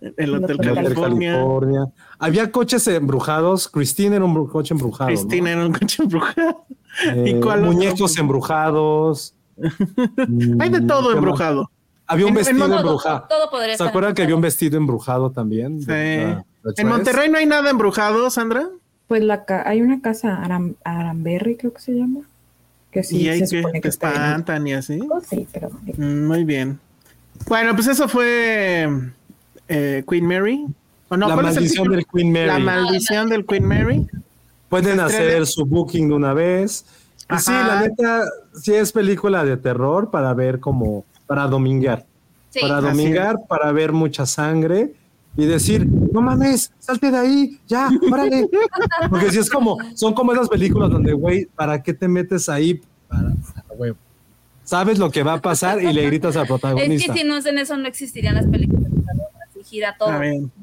[0.00, 1.32] El Hotel Hotel El Hotel California.
[1.32, 1.86] California.
[2.18, 3.68] Había coches embrujados.
[3.68, 5.10] Christine era un coche embrujado.
[5.10, 5.16] ¿no?
[5.16, 6.66] Cristina en un coche embrujado.
[7.06, 7.72] Eh, ¿Y cuál otro?
[7.72, 9.34] muñecos embrujados.
[10.60, 11.16] Hay de Mm, todo ¿qué más?
[11.16, 11.70] embrujado.
[12.06, 13.26] Había un En- en vestido embrujado.
[13.28, 15.80] Todo podría ¿Se estar acuerdan que había un vestido embrujado también?
[15.80, 15.86] Sí.
[15.90, 16.44] En.
[16.88, 18.68] Monterrey no hay nada embrujado, Sandra.
[19.08, 22.20] Pues la ca- hay una casa, Aram Aramberry creo que se llama.
[22.90, 25.00] Que sí, y hay se que que espantan y así.
[25.10, 26.78] Oh, sí, pero Mm, Muy bien.
[27.48, 28.88] Bueno, pues eso fue
[29.68, 30.64] eh, Queen Mary.
[31.08, 31.28] ¿O no?
[31.28, 32.46] La ¿Cuál es el maldición del Queen Mary.
[32.46, 34.06] La maldición del Queen Mary.
[34.68, 36.84] Pueden hacer su booking de una vez.
[37.34, 37.66] Y sí, Ajá.
[37.66, 38.24] la neta,
[38.60, 42.06] sí es película de terror para ver como, para domingar.
[42.50, 42.60] Sí.
[42.60, 44.94] para Así domingar, para ver mucha sangre
[45.36, 48.48] y decir, no mames, salte de ahí, ya, órale.
[49.10, 52.80] Porque si es como, son como esas películas donde, güey, ¿para qué te metes ahí?
[53.08, 53.32] Para,
[53.76, 53.94] güey.
[54.62, 57.12] Sabes lo que va a pasar y le gritas al Es protagonista.
[57.12, 58.90] que si no hacen eso, no existirían las películas.
[59.64, 60.12] gira todo.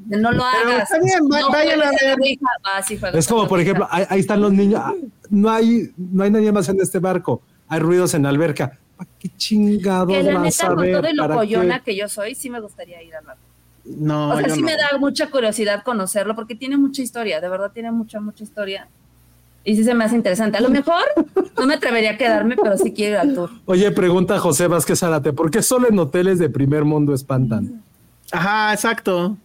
[0.06, 0.90] No lo hagas.
[0.90, 2.08] está bien, va- no vayan a juegues ver.
[2.18, 2.46] la Ouija.
[2.64, 4.80] Ah, sí, juegas Es como, por ejemplo, ahí, ahí están los niños.
[4.82, 4.94] Ah,
[5.28, 7.42] no hay, no hay nadie más en este barco.
[7.72, 8.78] Hay ruidos en la alberca.
[8.98, 12.34] ¿Para qué chingados Que la vas neta, a con todo y lo que yo soy,
[12.34, 13.40] sí me gustaría ir al barco.
[13.86, 14.66] No, o sea, yo sí no.
[14.66, 18.88] me da mucha curiosidad conocerlo porque tiene mucha historia, de verdad tiene mucha, mucha historia.
[19.64, 20.58] Y sí se me hace interesante.
[20.58, 21.02] A lo mejor
[21.56, 23.48] no me atrevería a quedarme, pero sí quiero ir al tour.
[23.64, 27.82] Oye, pregunta José Vázquez Zárate, ¿por qué solo en hoteles de primer mundo espantan?
[28.32, 29.38] Ajá, exacto.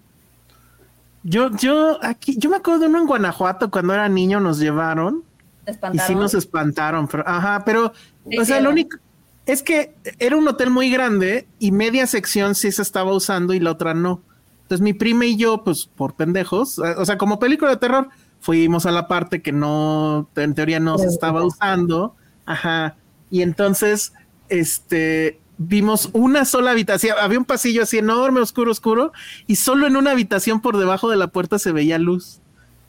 [1.23, 5.23] Yo, yo, aquí, yo me acuerdo de uno en Guanajuato cuando era niño nos llevaron
[5.67, 7.07] ¿Te y sí nos espantaron.
[7.07, 7.91] Pero, ajá, pero,
[8.39, 8.97] o sea, lo único
[9.45, 13.59] es que era un hotel muy grande y media sección sí se estaba usando y
[13.59, 14.21] la otra no.
[14.63, 18.09] Entonces mi prima y yo, pues por pendejos, eh, o sea, como película de terror,
[18.41, 22.15] fuimos a la parte que no, en teoría no se estaba usando.
[22.45, 22.97] Ajá.
[23.29, 24.11] Y entonces,
[24.49, 27.15] este, vimos una sola habitación.
[27.19, 29.13] Había un pasillo así enorme, oscuro, oscuro,
[29.47, 32.41] y solo en una habitación por debajo de la puerta se veía luz.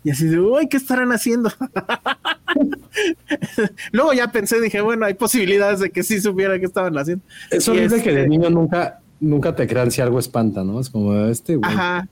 [0.05, 1.51] Y así de, uy, ¿qué estarán haciendo?
[3.93, 7.25] Luego ya pensé, dije, bueno, hay posibilidades de que sí supiera qué estaban haciendo.
[7.51, 10.81] Es horrible que este- de niño nunca, nunca te crean si algo espanta, ¿no?
[10.81, 11.70] Es como este, güey.
[11.70, 12.09] Ajá.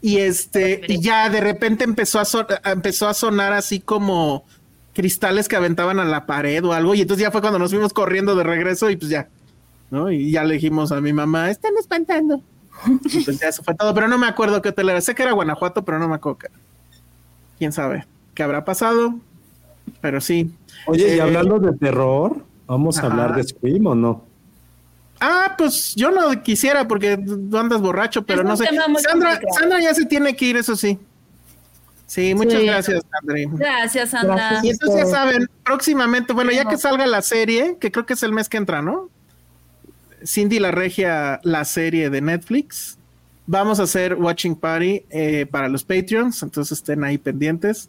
[0.00, 4.44] Y este, y ya de repente empezó a, son- empezó a sonar así como
[4.94, 6.94] cristales que aventaban a la pared o algo.
[6.94, 9.28] Y entonces ya fue cuando nos fuimos corriendo de regreso y pues ya,
[9.90, 10.10] ¿no?
[10.10, 12.42] Y ya le dijimos a mi mamá, están espantando.
[13.06, 15.00] Y pues ya eso fue todo, pero no me acuerdo qué hotel era.
[15.00, 16.48] Sé que era Guanajuato, pero no me acuerdo qué.
[17.58, 19.16] Quién sabe qué habrá pasado,
[20.00, 20.50] pero sí.
[20.86, 24.24] Oye, y Eh, hablando de terror, ¿vamos a hablar de Scream o no?
[25.20, 28.66] Ah, pues yo no quisiera porque tú andas borracho, pero Es no sé.
[29.00, 29.40] Sandra.
[29.58, 30.98] Sandra ya se tiene que ir, eso sí.
[32.06, 32.66] Sí, muchas Sí.
[32.66, 33.36] gracias, Sandra.
[33.58, 34.34] Gracias, Sandra.
[34.36, 34.64] Gracias.
[34.64, 38.22] Y entonces ya saben, próximamente, bueno, ya que salga la serie, que creo que es
[38.22, 39.10] el mes que entra, ¿no?
[40.24, 42.97] Cindy la Regia, la serie de Netflix.
[43.50, 47.88] Vamos a hacer Watching Party eh, para los Patreons, entonces estén ahí pendientes.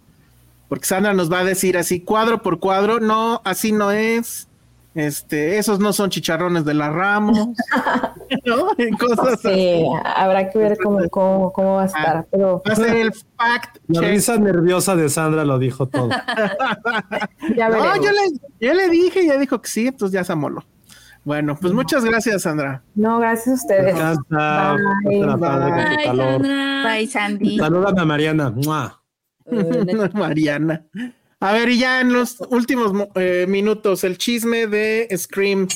[0.69, 4.47] Porque Sandra nos va a decir así, cuadro por cuadro, no, así no es.
[4.95, 7.37] Este, esos no son chicharrones de la Ramos,
[8.45, 8.67] ¿no?
[8.97, 9.83] Cosas así.
[10.15, 13.79] Habrá que ver cómo, cómo, cómo va a estar, pero Va a ser el fact
[13.87, 14.09] La check.
[14.11, 16.09] risa nerviosa de Sandra lo dijo todo.
[17.57, 17.67] ya.
[17.67, 20.63] No, yo le, yo le dije, ya dijo que sí, entonces ya se amoló.
[21.23, 22.83] Bueno, pues muchas gracias, Sandra.
[22.95, 23.95] No, gracias a ustedes.
[24.29, 25.23] Bye.
[26.83, 27.57] Bye, Sandy.
[27.57, 28.49] Salúdame a Mariana.
[28.51, 29.01] ¡Mua!
[30.13, 30.85] Mariana.
[31.39, 35.67] A ver, y ya en los últimos mo- eh, minutos, el chisme de Scream.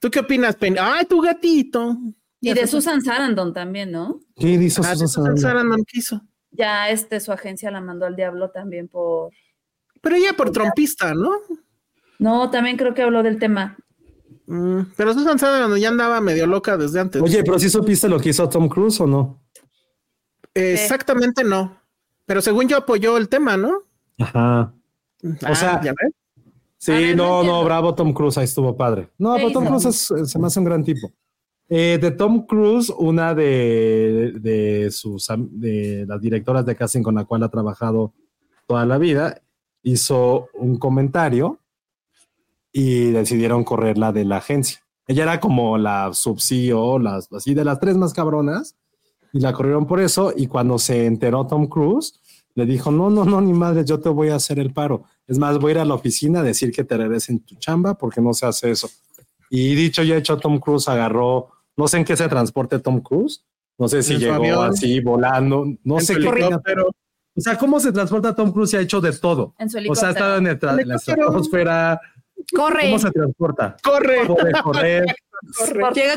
[0.00, 0.76] ¿Tú qué opinas, Penny?
[0.80, 1.96] ¡Ay, tu gatito!
[2.40, 4.20] Y de Susan Sarandon también, ¿no?
[4.36, 5.38] ¿Qué dice Ah, Susan Susan Sarandon?
[5.42, 6.22] Sarandon quiso.
[6.52, 9.30] Ya este su agencia la mandó al diablo también por.
[10.00, 11.32] Pero ella por trompista, ¿no?
[12.18, 13.76] No, también creo que habló del tema.
[14.52, 17.22] Mm, pero Susan Sarandon ya andaba medio loca desde antes.
[17.22, 19.40] Oye, pero sí supiste lo que hizo Tom Cruise o no?
[20.54, 21.76] Exactamente no.
[22.26, 23.84] Pero según yo apoyó el tema, ¿no?
[24.18, 24.74] Ajá.
[25.44, 26.12] Ah, sea, ya ves.
[26.78, 29.08] Sí, ver, no no, bravo Tom Cruise, ahí estuvo padre.
[29.18, 29.66] No, ¿Qué pero Tom?
[29.66, 31.12] Cruise es- se me hace un gran tipo.
[31.68, 37.24] Eh, de Tom Cruise, una de, de sus de las directoras de casting con la
[37.24, 38.12] cual ha trabajado
[38.66, 39.40] toda la vida,
[39.84, 41.60] hizo un comentario
[42.72, 44.80] y decidieron correrla de la agencia.
[45.06, 48.76] Ella era como la sub CEO, las, así de las tres más cabronas,
[49.32, 50.32] y la corrieron por eso.
[50.36, 52.20] Y cuando se enteró Tom Cruise,
[52.54, 55.04] le dijo: No, no, no, ni madre, yo te voy a hacer el paro.
[55.26, 57.94] Es más, voy a ir a la oficina a decir que te regresen tu chamba
[57.94, 58.88] porque no se hace eso.
[59.48, 63.44] Y dicho y hecho, Tom Cruise agarró, no sé en qué se transporte Tom Cruise,
[63.78, 64.70] no sé si llegó avión.
[64.70, 66.28] así volando, no sé qué.
[66.28, 66.90] helicóptero.
[67.36, 69.54] O sea, ¿cómo se transporta Tom Cruise y ha hecho de todo?
[69.58, 72.00] En su O sea, ha estado en, el en la estratosfera.
[72.54, 72.82] Corre.
[72.84, 73.76] ¿Cómo se transporta?
[73.82, 74.26] Corre.
[74.62, 75.04] Correr,
[75.58, 76.14] Por Llega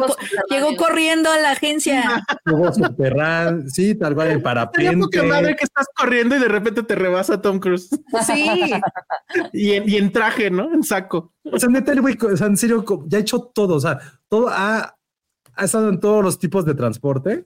[0.50, 2.26] llegó corriendo a la agencia.
[2.44, 5.24] tuvo subterráneo, sí, tal cual, Estaría parapente.
[5.24, 7.90] madre que estás corriendo y de repente te rebasa Tom Cruise.
[8.26, 8.72] Sí.
[9.54, 10.74] y, en, y en traje, ¿no?
[10.74, 11.34] En saco.
[11.52, 13.76] O sea, neta, el güey, o sea, en serio, ya ha hecho todo.
[13.76, 14.96] O sea, todo ha,
[15.56, 17.46] ha estado en todos los tipos de transporte,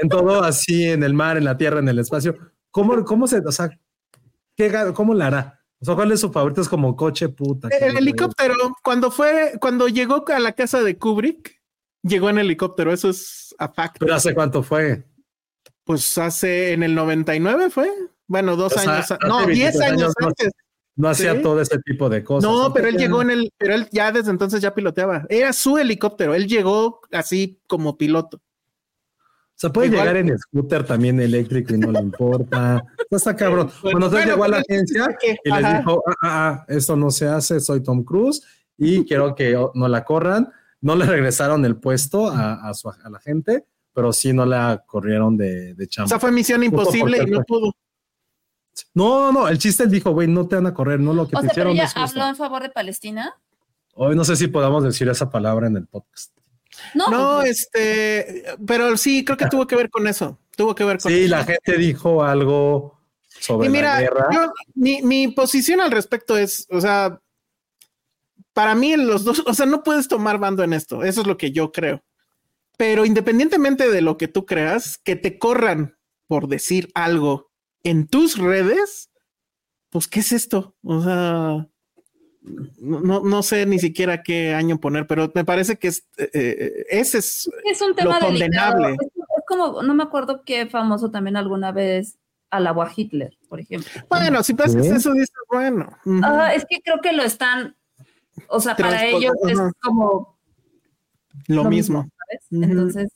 [0.00, 2.36] en todo así, en el mar, en la tierra, en el espacio.
[2.70, 3.68] ¿Cómo, cómo se, o sea,
[4.56, 5.60] qué, cómo la hará?
[5.80, 6.60] O sea, ¿cuál es su favorito?
[6.60, 7.68] Es como coche puta.
[7.68, 11.60] El helicóptero, cuando fue, cuando llegó a la casa de Kubrick,
[12.02, 12.92] llegó en helicóptero.
[12.92, 13.96] Eso es a fact.
[13.98, 15.04] Pero hace cuánto fue?
[15.84, 17.90] Pues hace en el 99 fue.
[18.26, 19.14] Bueno, dos O sea, años.
[19.28, 19.48] no, 10
[19.78, 20.50] 23 años antes.
[20.96, 21.42] No hacía Sí.
[21.42, 22.48] todo ese tipo de cosas.
[22.48, 25.26] No, pero él llegó en el, pero él ya desde entonces ya piloteaba.
[25.28, 26.34] Era su helicóptero.
[26.34, 28.40] Él llegó así como piloto.
[29.56, 32.84] O sea, puede Igual- llegar en scooter también eléctrico y no le importa.
[33.10, 33.70] O sea, está cabrón.
[33.82, 35.78] Bueno, Bueno, entonces bueno, llegó a la pero agencia que- y les ajá.
[35.78, 38.42] dijo, ah, ah, ah, esto no se hace, soy Tom Cruise
[38.76, 40.48] y quiero que no la corran.
[40.80, 43.64] No le regresaron el puesto a, a su, a la gente,
[43.94, 46.08] pero sí no la corrieron de, de O chamba.
[46.08, 47.72] sea, fue misión imposible y no pudo.
[48.92, 51.36] No, no, el chiste él dijo, güey, no te van a correr, no lo que
[51.36, 52.20] O te sea, pero hicieron es justo.
[52.20, 53.34] habló en favor de Palestina.
[53.94, 56.32] Hoy no sé si podamos decir esa palabra en el podcast.
[56.94, 60.38] No, No, pues, este, pero sí, creo que tuvo que ver con eso.
[60.56, 61.30] Tuvo que ver con Sí, eso.
[61.30, 63.00] la gente dijo algo
[63.40, 64.28] sobre Y la guerra.
[64.32, 67.20] yo- mi, mi posición al respecto es, o sea,
[68.52, 71.36] para mí los dos, o sea, no puedes tomar bando en esto, eso es lo
[71.36, 72.02] que yo creo.
[72.76, 75.96] Pero independientemente de lo que tú creas, que te corran
[76.26, 77.50] por decir algo
[77.82, 79.10] en tus redes,
[79.90, 80.74] pues, ¿qué es esto?
[80.82, 81.68] O sea,
[82.78, 86.86] no, no, sé ni siquiera qué año poner, pero me parece que es, eh, eh,
[86.90, 88.90] ese es es un tema lo condenable.
[88.90, 92.18] Es, es como, no me acuerdo qué famoso también alguna vez
[92.50, 93.90] alabó a Hitler, por ejemplo.
[94.08, 94.92] Bueno, si pasas ¿Sí?
[94.92, 95.88] eso, dices, bueno.
[96.22, 97.76] Ah, es que creo que lo están,
[98.48, 100.38] o sea, para ellos es como
[101.46, 102.08] lo lo mismo.
[102.50, 103.08] Entonces,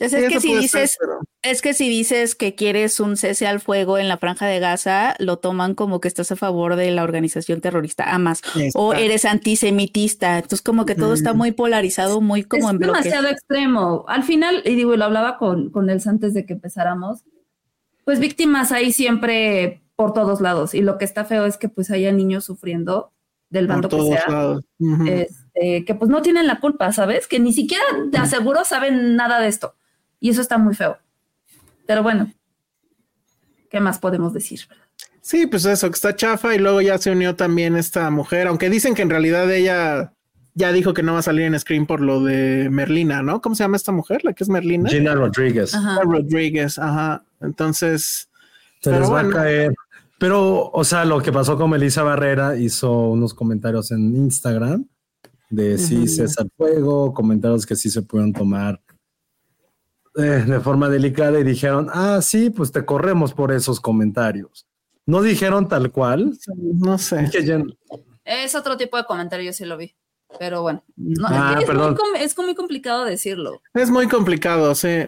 [0.00, 3.60] Es que si dices, ser, pero- es que si dices que quieres un cese al
[3.60, 7.02] fuego en la franja de Gaza, lo toman como que estás a favor de la
[7.02, 8.42] organización terrorista Hamas
[8.74, 10.36] o eres antisemitista.
[10.36, 14.04] Entonces, como que todo está muy polarizado, muy como es en demasiado extremo.
[14.08, 17.24] Al final, y digo, y lo hablaba con, con Elsa antes de que empezáramos,
[18.04, 20.74] pues víctimas hay siempre por todos lados.
[20.74, 23.12] Y lo que está feo es que pues haya niños sufriendo
[23.50, 24.28] del por bando que todos sea.
[24.28, 24.64] lados.
[25.06, 27.26] Este, que pues no tienen la culpa, ¿sabes?
[27.26, 29.74] Que ni siquiera te aseguro saben nada de esto.
[30.20, 30.98] Y eso está muy feo.
[31.86, 32.32] Pero bueno,
[33.70, 34.60] ¿qué más podemos decir?
[35.20, 38.70] Sí, pues eso, que está chafa y luego ya se unió también esta mujer, aunque
[38.70, 40.12] dicen que en realidad ella
[40.54, 43.42] ya dijo que no va a salir en screen por lo de Merlina, ¿no?
[43.42, 44.24] ¿Cómo se llama esta mujer?
[44.24, 44.88] La que es Merlina.
[44.88, 45.74] Gina Rodríguez.
[45.74, 46.00] Ajá.
[46.02, 47.24] Rodríguez, ajá.
[47.40, 48.30] Entonces,
[48.80, 49.28] Se Pero les va bueno.
[49.30, 49.74] a caer.
[50.18, 54.86] Pero, o sea, lo que pasó con Melissa Barrera hizo unos comentarios en Instagram
[55.50, 56.06] de sí Ujú.
[56.06, 58.80] César Fuego, comentarios que sí se pueden tomar
[60.16, 64.66] eh, de forma delicada y dijeron, ah, sí, pues te corremos por esos comentarios.
[65.06, 66.36] No dijeron tal cual.
[66.56, 67.28] no sé.
[67.30, 67.62] que ya-
[68.24, 69.94] Es otro tipo de comentario, yo sí lo vi.
[70.40, 71.94] Pero bueno, no, Ah, es, muy perdón.
[71.94, 73.62] com- es muy complicado decirlo.
[73.74, 75.06] Es muy complicado, sí.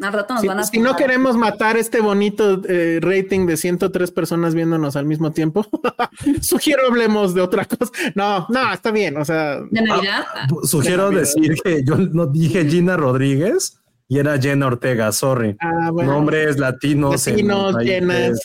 [0.00, 3.56] Al rato nos Si, van a si no queremos matar este bonito eh, rating de
[3.58, 5.66] 103 personas viéndonos al mismo tiempo,
[6.40, 7.90] sugiero hablemos de otra cosa.
[8.14, 10.24] No, no, está bien, o sea, ¿De Navidad?
[10.34, 11.20] Ah, Sugiero Navidad.
[11.20, 15.56] decir que yo no dije Gina Rodríguez y era Jenna Ortega, sorry.
[15.60, 16.12] ah, bueno.
[16.12, 17.26] Nombres latinos.
[17.26, 18.40] Latinos, llenas.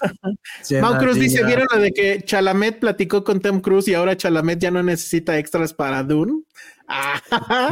[0.66, 1.44] Jenna, Mau Cruz dice.
[1.46, 5.38] ¿vieron lo de que Chalamet platicó con Tom Cruise y ahora Chalamet ya no necesita
[5.38, 6.42] extras para Dune?
[6.90, 7.20] Ah,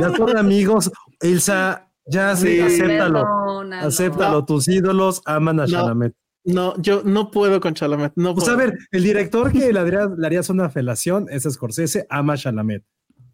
[0.02, 0.92] Ya son amigos.
[1.22, 2.60] Elsa, ya sí, Sí.
[2.62, 3.22] acéptalo.
[3.22, 3.88] Perdónalo.
[3.88, 4.46] Acéptalo.
[4.46, 5.72] Tus ídolos aman a No.
[5.72, 6.14] Chalamet.
[6.44, 8.12] no, yo no puedo con Chalamet.
[8.18, 8.58] No Pues puedo.
[8.58, 12.38] a ver, el director que le harías, le harías una felación es Scorsese, ama a
[12.38, 12.84] Chalamet.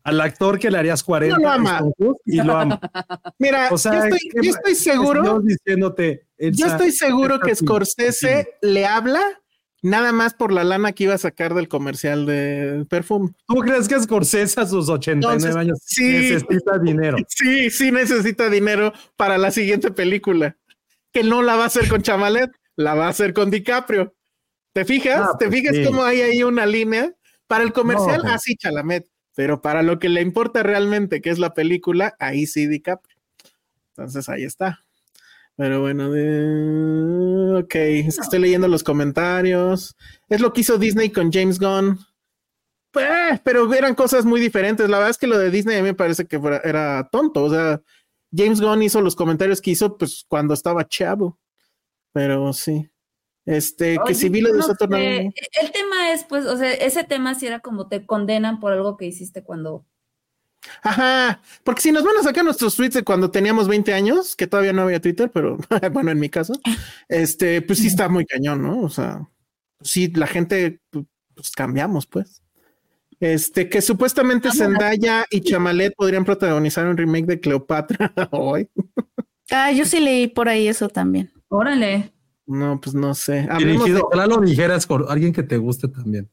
[0.03, 1.81] Al actor que le harías 40 No lo ama.
[2.25, 2.79] y lo ama.
[3.39, 8.55] Mira, O sea, yo, estoy, ¿qué- yo estoy seguro, diciéndote, yo estoy seguro que Scorsese
[8.61, 9.21] le habla
[9.83, 13.29] nada más por la lana que iba a sacar del comercial de perfume.
[13.47, 16.03] ¿Tú crees que Scorsese a sus 89 Entonces, años sí.
[16.07, 17.17] necesita dinero?
[17.29, 20.55] Sí, sí necesita dinero para la siguiente película,
[21.11, 24.13] que no la va a hacer con Chamalet, la va a hacer con DiCaprio.
[24.73, 25.21] ¿Te fijas?
[25.33, 25.83] Ah, ¿Te pues fijas sí.
[25.83, 27.11] cómo hay ahí una línea?
[27.47, 28.35] Para el comercial, No, pues.
[28.35, 32.67] así Chalamet, pero para lo que le importa realmente, que es la película, ahí sí
[32.67, 33.17] DiCaprio.
[33.95, 34.83] Entonces ahí está.
[35.57, 37.59] Pero bueno, de...
[37.61, 39.95] ok, es que estoy leyendo los comentarios.
[40.29, 41.99] Es lo que hizo Disney con James Gunn.
[42.91, 44.89] Pues, pero eran cosas muy diferentes.
[44.89, 47.43] La verdad es que lo de Disney a mí me parece que fuera- era tonto.
[47.43, 47.81] O sea,
[48.35, 51.37] James Gunn hizo los comentarios que hizo pues cuando estaba chavo.
[52.13, 52.89] Pero sí.
[53.45, 56.71] Este, que si vi lo de no Saturday sé, El tema es, pues, o sea,
[56.73, 59.85] ese tema sí era como te condenan por algo que hiciste cuando.
[60.83, 64.45] Ajá, porque si nos van a sacar nuestros tweets de cuando teníamos 20 años, que
[64.45, 65.57] todavía no había Twitter, pero
[65.91, 66.53] bueno, en mi caso,
[67.09, 68.81] este, pues sí está muy cañón, ¿no?
[68.81, 69.27] O sea,
[69.81, 72.43] sí, la gente, pu- pues cambiamos, pues.
[73.19, 78.67] Este, que supuestamente Vamos Zendaya y Chamalet podrían protagonizar un remake de Cleopatra hoy.
[79.51, 81.31] Ah, yo sí leí por ahí eso también.
[81.47, 82.11] Órale.
[82.51, 83.47] No, pues no sé.
[83.57, 86.29] Dirigido, ojalá lo dijeras con alguien que te guste también.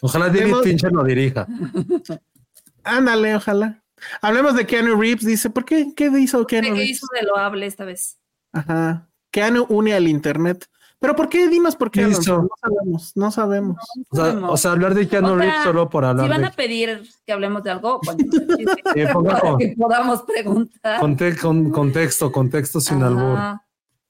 [0.00, 1.46] Ojalá David Fincher lo dirija.
[2.84, 3.82] Ándale, ojalá.
[4.22, 5.92] Hablemos de Keanu Reeves, dice, ¿por qué?
[5.94, 6.90] ¿Qué hizo Keanu ¿Qué Reeves?
[6.90, 8.18] hizo de loable esta vez?
[8.52, 9.08] Ajá.
[9.30, 10.66] Keanu une al internet.
[10.98, 11.48] ¿Pero por qué?
[11.48, 12.00] Dinos por qué.
[12.00, 12.20] ¿Qué Alonso.
[12.22, 12.42] hizo?
[12.42, 13.76] No sabemos, no sabemos.
[14.10, 16.40] O sea, o sea, hablar de Keanu O sea, Reeves solo por hablar Si van
[16.42, 19.74] de a pedir que hablemos de algo, bueno, sí, sí, Sí, ponga para con- que
[19.78, 21.00] podamos preguntar.
[21.00, 23.38] conte- con contexto, contexto sin albur.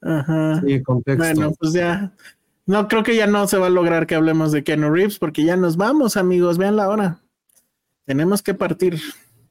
[0.03, 0.63] Ajá.
[0.67, 1.23] Sí, contexto.
[1.23, 2.13] Bueno, pues ya.
[2.67, 5.45] No, creo que ya no se va a lograr que hablemos de Keanu Reeves porque
[5.45, 6.57] ya nos vamos, amigos.
[6.57, 7.21] Vean la hora.
[8.05, 9.01] Tenemos que partir.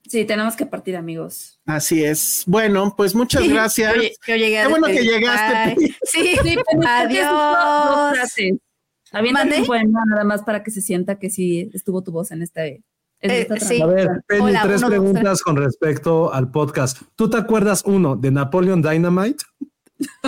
[0.10, 1.60] Sí, tenemos que partir, amigos.
[1.66, 2.44] Así es.
[2.48, 3.96] Bueno, pues muchas gracias.
[3.96, 5.56] Yo, yo llegué Qué bueno que llegaste.
[5.56, 7.28] Ay, Sí, Sí, pero dos adiós.
[9.32, 9.60] ¿Mande?
[9.60, 12.84] un poema nada más para que se sienta que sí estuvo tu voz en este.
[13.22, 13.82] en Eh, esta sí.
[13.82, 17.02] A ver, Penny, Hola, tres uno, dos, preguntas con respecto al podcast.
[17.16, 19.44] ¿Tú te acuerdas uno de Napoleon Dynamite?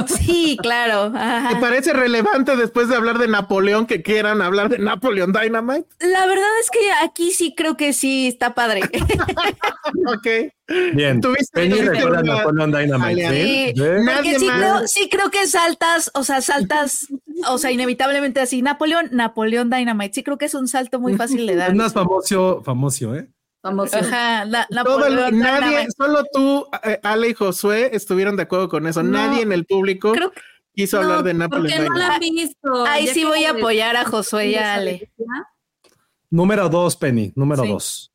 [0.07, 1.11] Sí, claro.
[1.11, 5.87] ¿Te parece relevante después de hablar de Napoleón que quieran hablar de Napoleon Dynamite?
[5.99, 8.81] La verdad es que aquí sí creo que sí está padre.
[10.07, 10.27] Ok.
[10.93, 11.19] Bien.
[11.21, 13.73] Tuviste- Penny tuviste recuerda una- Napoleon Dynamite.
[13.73, 13.73] ¿sí?
[13.75, 14.57] Nadie Porque sí más.
[14.57, 17.07] creo, sí creo que saltas, o sea, saltas,
[17.49, 21.45] o sea, inevitablemente así, Napoleón, Napoleón Dynamite, sí creo que es un salto muy fácil
[21.45, 21.75] de Es dar.
[21.75, 23.27] más famoso, famoso, ¿eh?
[23.61, 23.97] Famoso.
[23.97, 28.67] Ajá, la- Todo el- Napoleón nadie, solo tú, eh, Ale y Josué estuvieron de acuerdo
[28.69, 29.03] con eso.
[29.03, 29.11] No.
[29.11, 30.41] Nadie en el público Creo que
[30.73, 32.07] quiso No, hablar de ¿Por Napoleon qué no Dynamite.
[32.07, 32.85] la han visto?
[32.85, 35.11] ahí Ya sí voy a apoyar a Josué y a Ale.
[36.31, 37.33] Número dos, Penny.
[37.35, 37.69] Número Sí.
[37.69, 38.11] dos.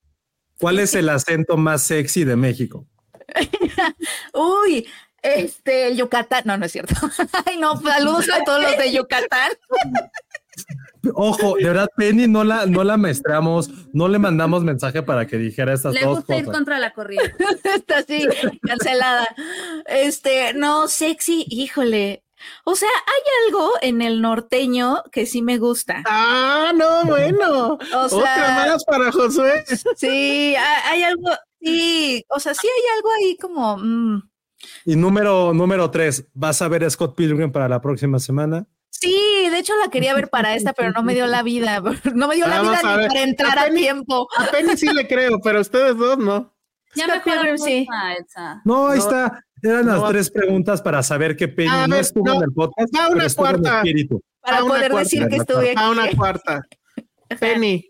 [0.59, 2.87] ¿Cuál es el acento más sexy de México?
[4.35, 4.89] Uy,
[5.23, 6.95] este, el Yucatán, no, no es cierto.
[7.47, 9.51] Ay, no, saludos a todos los de Yucatán.
[11.15, 15.39] Ojo, de verdad, Penny no la, no la maestramos, no le mandamos mensaje para que
[15.39, 16.57] dijera estas Le dos gusta ir cosas.
[16.59, 17.35] contra la corriente.
[17.75, 18.27] Está así,
[18.63, 19.27] cancelada.
[19.87, 22.23] Este, no, sexy, híjole.
[22.65, 26.03] O sea, hay algo en el norteño que sí me gusta.
[26.07, 27.79] Ah, no, bueno.
[27.95, 29.65] O sea- Otra más para Josué.
[29.97, 31.31] Sí, ha- hay algo,
[31.61, 34.31] sí, o sea, sí hay algo ahí como, mm,
[34.85, 38.67] Y número, número tres, ¿vas a ver a Scott Pilgrim para la próxima semana?
[39.01, 41.81] Sí, de hecho la quería ver para esta, pero no me dio la vida,
[42.15, 43.09] no me dio la vida a ni ver.
[43.09, 44.29] para entrar a tiempo.
[44.37, 46.53] A Penny sí le creo, pero a ustedes dos no.
[46.95, 47.87] Ya mejor Pilgrim, sí.
[48.65, 49.43] No, ahí está.
[49.63, 50.09] Eran las No.
[50.09, 52.35] tres preguntas para saber que Penny A no estuvo no.
[52.37, 53.77] en el podcast, Va una pero en cuarta.
[53.79, 54.23] espíritu.
[54.41, 55.05] Para A una poder cuarta.
[55.11, 56.17] decir que estuve A una aquí.
[56.17, 56.63] cuarta.
[57.41, 57.89] Penny.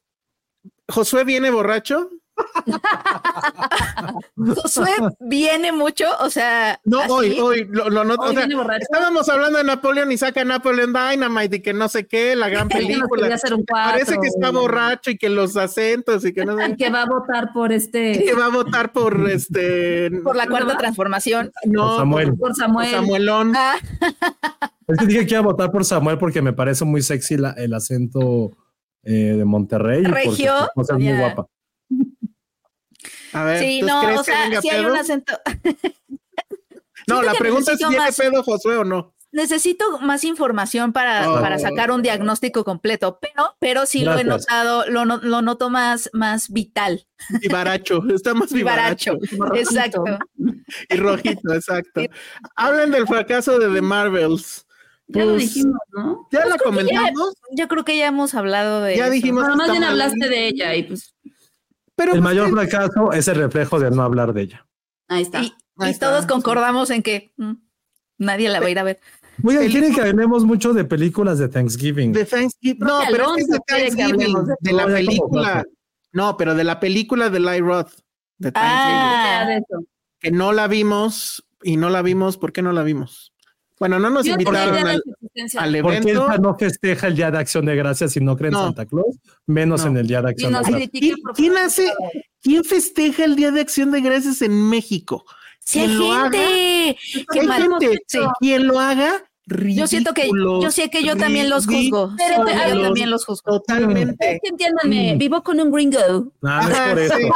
[0.89, 2.09] ¿Josué viene borracho?
[4.37, 4.91] Josué
[5.21, 7.11] viene mucho, o sea, No, así.
[7.13, 8.23] hoy, hoy, lo, lo noto.
[8.23, 12.07] Hoy o sea, estábamos hablando de Napoleón y saca Napoleon Dynamite y que no sé
[12.07, 13.23] qué, la gran Que película.
[13.23, 16.57] quería hacer un cuatro, Parece que está borracho y que los acentos y que no
[16.57, 20.37] sé Y que va a votar por que este, va a votar por este por
[20.37, 21.53] la cuarta transformación.
[21.65, 22.29] no Por Samuel.
[22.31, 22.91] por por Samuel.
[22.91, 23.53] Samuelón.
[23.57, 23.77] Ah,
[24.89, 27.53] Es que dije que iba a votar por Samuel porque me parece muy sexy la-
[27.53, 28.51] el acento
[29.03, 30.05] eh, de Monterrey.
[30.05, 31.47] Regio, su esposa es muy guapa.
[33.37, 34.93] A ver, sí, ¿tú no, crees o sea, sí hay pedo?
[34.93, 35.39] un acento.
[37.09, 39.15] No, la pregunta es si tiene más- pedo Josué o no.
[39.31, 41.41] Necesito más información para, Oh.
[41.41, 45.69] para sacar un diagnóstico completo, pero, pero sí lo he notado, lo, no- lo noto
[45.71, 47.07] más, más vital.
[47.43, 49.17] Vivaracho, está más vivaracho.
[49.31, 49.55] Vivaracho.
[49.61, 50.05] Exacto.
[50.89, 52.01] Y rojito, exacto.
[52.57, 54.67] Hablen del fracaso de The Marvels.
[55.09, 56.29] Ya lo Pues, dijimos, ¿no?
[56.33, 56.65] Ya la creo que ya-
[56.99, 59.13] comentamos, Yo creo que ya hemos hablado de ya eso.
[59.13, 61.15] dijimos Bueno, que más bien hablaste de ella y pues
[61.97, 64.67] Pero El pues, mayor que- fracaso es el reflejo de no hablar de ella.
[65.09, 65.43] ahí está.
[65.43, 67.53] Y, Ahí y está, todos concordamos en que mm,
[68.19, 69.01] nadie la va a ir a ver.
[69.45, 72.13] Oigan, quieren que hablemos mucho de películas de Thanksgiving.
[72.13, 72.79] de Thanksgiving.
[72.79, 73.75] No, que pero es que es de que
[74.07, 75.65] Thanksgiving, de de la película.
[76.13, 77.91] No, pero de la película de Ly Roth,
[78.39, 79.85] de Thanksgiving, Ah, de eso.
[80.19, 82.39] que no la vimos y no la vimos.
[82.39, 83.35] ¿Por qué no la vimos?
[83.79, 85.03] Bueno, no nos Yo invitaron al,
[85.59, 86.09] al Porque evento.
[86.27, 88.65] Elsa no festeja el Día de Acción de Gracias si no cree en No.
[88.65, 89.17] Santa Claus,
[89.47, 89.89] menos No.
[89.91, 90.91] en el Día de Y Acción de Gracias.
[91.35, 91.93] ¿Quién, hace,
[92.43, 95.25] quién festeja el Día de Acción de Gracias en México?
[95.61, 96.97] sí hay Quien lo haga, gente.
[97.33, 98.19] Qué gente, Sí.
[98.41, 99.13] quien lo haga,
[99.49, 102.13] Yo siento que yo sé que yo también los juzgo.
[102.17, 103.61] Pero yo también los juzgo.
[103.61, 104.35] Totalmente.
[104.35, 105.19] Es que entiéndanme, Mm.
[105.19, 106.33] vivo con un gringo.
[106.43, 107.17] Ah, no es por eso.
[107.17, 107.29] sí.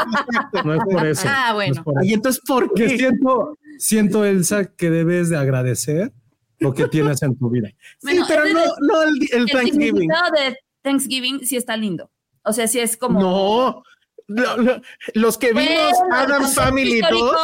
[0.65, 1.29] No es por eso.
[1.29, 1.85] Ah, no es bueno.
[1.85, 2.11] por eso.
[2.11, 2.99] Y entonces, ¿por Porque qué?
[2.99, 6.13] siento, siento, Elsa, que debes de agradecer
[6.61, 7.69] lo que tienes en tu vida.
[8.01, 10.09] Sí, pero no, es- no el, el El Thanksgiving.
[10.09, 12.11] de Thanksgiving sí está lindo.
[12.45, 13.21] O sea, sí es como.
[13.21, 13.83] No.
[14.29, 14.81] Lo- lo-
[15.15, 17.37] los que vimos el contexto Family histórico, 2,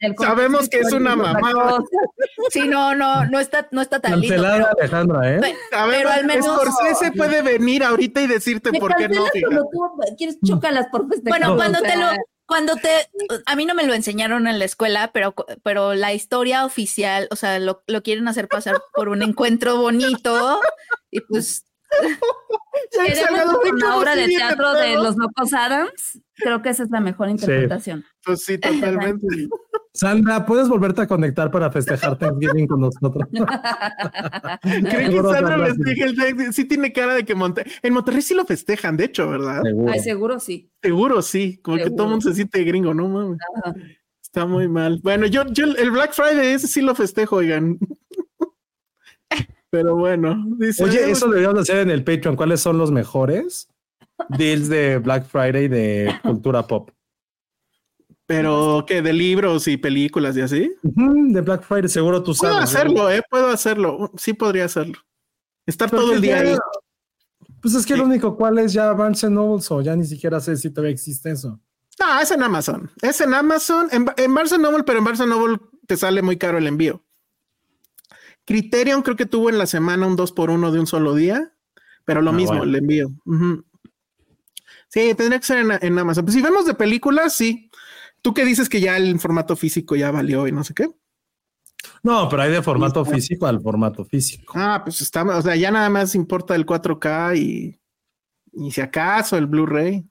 [0.00, 1.78] el contexto sabemos que es una mamada.
[2.48, 4.34] Sí, no, no, no está, no está tan lindo.
[4.34, 5.54] Cancelada pero- Alejandra, ¿eh?
[5.70, 6.46] Sabemos Pero al menos.
[6.46, 9.24] Scorsese puede venir ahorita y decirte por qué no.
[9.26, 9.70] tú
[10.16, 11.38] quieres chocalas por festejar.
[11.38, 12.06] Bueno, cuando sea, te lo,
[12.50, 13.08] cuando te,
[13.46, 17.36] a mí no me lo enseñaron en la escuela, pero, pero la historia oficial, o
[17.36, 20.60] sea, lo, lo quieren hacer pasar por un encuentro bonito
[21.12, 21.64] y pues,
[22.90, 25.04] Queremos una ¿cómo obra de teatro de todo?
[25.04, 26.18] los locos Adams.
[26.40, 28.04] Creo que esa es la mejor interpretación.
[28.24, 29.26] Pues sí, totalmente.
[29.92, 33.28] Sandra, ¿puedes volverte a conectar para festejar Thanksgiving con nosotros?
[34.62, 36.52] ¿Creen que Sandra dije el Thanksgiving?
[36.52, 37.72] Sí tiene cara de que Monterrey...
[37.82, 39.62] En Monterrey sí lo festejan, de hecho, ¿verdad?
[39.62, 39.92] Seguro.
[39.92, 40.70] Ay, seguro sí.
[40.82, 43.08] Seguro sí, como que todo el mundo se siente gringo, ¿no?
[43.08, 43.38] mames?
[43.64, 43.74] Ajá.
[44.22, 45.00] Está muy mal.
[45.02, 47.78] Bueno, yo, yo el Black Friday ese sí lo festejo, oigan.
[49.70, 50.84] Pero bueno, dice.
[50.84, 52.36] Oye, eso deberíamos hacer en el Patreon.
[52.36, 53.68] ¿Cuáles son los mejores
[54.28, 56.90] deals de Black Friday de cultura pop?
[58.26, 60.72] Pero que de libros y películas y así.
[60.82, 62.74] De Black Friday, seguro tú Puedo sabes.
[62.74, 64.12] hacerlo, eh, puedo hacerlo.
[64.16, 64.98] Sí podría hacerlo.
[65.66, 66.56] Estar todo el día ahí.
[67.60, 68.00] Pues es que Sí.
[68.00, 71.30] el único cual es ya Barnes Nobles o ya ni siquiera sé si todavía existe
[71.30, 71.60] eso.
[71.98, 72.90] No, es en Amazon.
[73.02, 76.56] Es en Amazon, en, en Barnes Noble, pero en Barnes Noble te sale muy caro
[76.56, 77.02] el envío.
[78.46, 81.52] Criterion creo que tuvo en la semana un 2 por 1 de un solo día,
[82.04, 82.64] pero lo Ah, mismo, bueno.
[82.64, 83.08] el envío.
[83.26, 83.64] Ujú.
[84.90, 86.24] Sí, tendría que ser en, en Amazon.
[86.24, 87.70] Pues si vemos de películas, sí.
[88.22, 90.90] Tú que dices que ya el formato físico ya valió y no sé qué.
[92.02, 94.52] No, pero hay de formato físico al formato físico.
[94.56, 97.80] Ah, pues está, o sea, ya nada más importa el 4K y,
[98.52, 100.06] y si acaso el Blu-ray.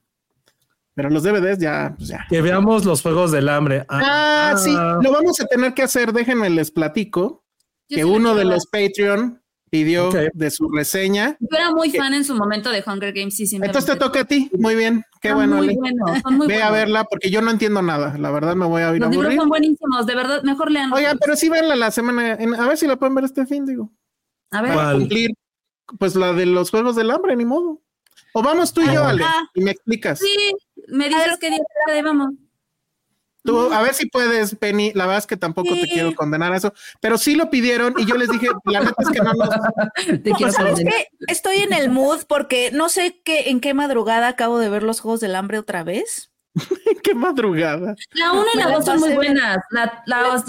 [0.94, 2.26] Pero los DVDs ya, pues ya.
[2.28, 3.86] Que veamos los juegos del hambre.
[3.88, 6.12] Ah, sí, lo vamos a tener que hacer.
[6.12, 7.44] Déjenme les platico
[7.88, 9.39] Yo que uno de los Patreon
[9.70, 11.36] pidió de su reseña.
[11.40, 13.78] Yo era muy fan en su momento de Hunger Games y simplemente.
[13.78, 14.50] Entonces te toca a ti.
[14.58, 15.04] Muy bien.
[15.22, 15.56] Qué Son bueno.
[15.56, 15.78] muy
[16.22, 18.16] son muy Ve a verla porque yo no entiendo nada.
[18.18, 19.38] La verdad me voy a ir a Los libros aburrir.
[19.38, 20.92] son buenísimos, de verdad, mejor lean.
[20.92, 22.32] Oigan, pero sí venla la semana.
[22.34, 23.90] en- a ver si la pueden ver este fin, digo.
[24.50, 24.84] A ver, ¿Cuál?
[24.86, 25.30] Para cumplir,
[25.98, 27.80] pues la de los Juegos del Hambre, ni modo.
[28.32, 29.48] O vamos tú y yo, Ale, Ah.
[29.54, 30.18] y me explicas.
[30.18, 30.54] sí,
[30.88, 32.30] me dices qué día vamos.
[33.42, 34.92] Tú, a ver si puedes, Penny.
[34.94, 38.06] La verdad es que tampoco te quiero condenar a eso, pero sí lo pidieron y
[38.06, 39.48] yo les dije, la neta es que no nos.
[40.22, 41.08] Te quiero ¿Sabes qué?
[41.28, 45.00] Estoy en el mood porque no sé qué, en qué madrugada acabo de ver los
[45.00, 46.30] Juegos del Hambre otra vez.
[47.02, 47.94] Qué madrugada.
[48.12, 49.58] La una y la la dos son muy buenas.
[49.70, 50.44] La, las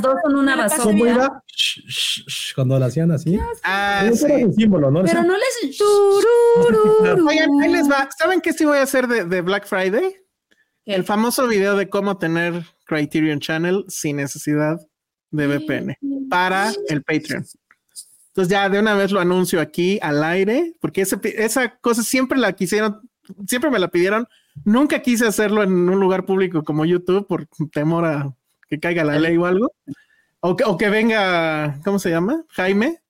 [0.00, 0.84] dos son una me la basura.
[0.84, 1.16] ¿Cómo bien.
[1.16, 1.42] era?
[1.46, 3.38] Shh, shh, shh, cuando lo hacían así.
[3.62, 4.32] Ah, era sí.
[4.32, 5.02] el símbolo, ¿no?
[5.02, 5.80] Pero no les.
[7.28, 8.08] Oigan, ahí les va.
[8.16, 10.21] ¿Saben qué sí voy a hacer de, de Black Friday?
[10.84, 14.80] El famoso video de cómo tener Criterion Channel sin necesidad
[15.30, 15.96] de VPN
[16.28, 17.46] para el Patreon.
[18.28, 22.38] Entonces ya de una vez lo anuncio aquí al aire, porque ese esa cosa siempre
[22.38, 23.00] la quisieron,
[23.46, 24.26] siempre me la pidieron.
[24.64, 28.34] Nunca quise hacerlo en un lugar público como YouTube por temor a
[28.68, 29.72] que caiga la ley o algo.
[30.40, 32.44] O que, o que venga, ¿cómo se llama?
[32.48, 33.01] Jaime.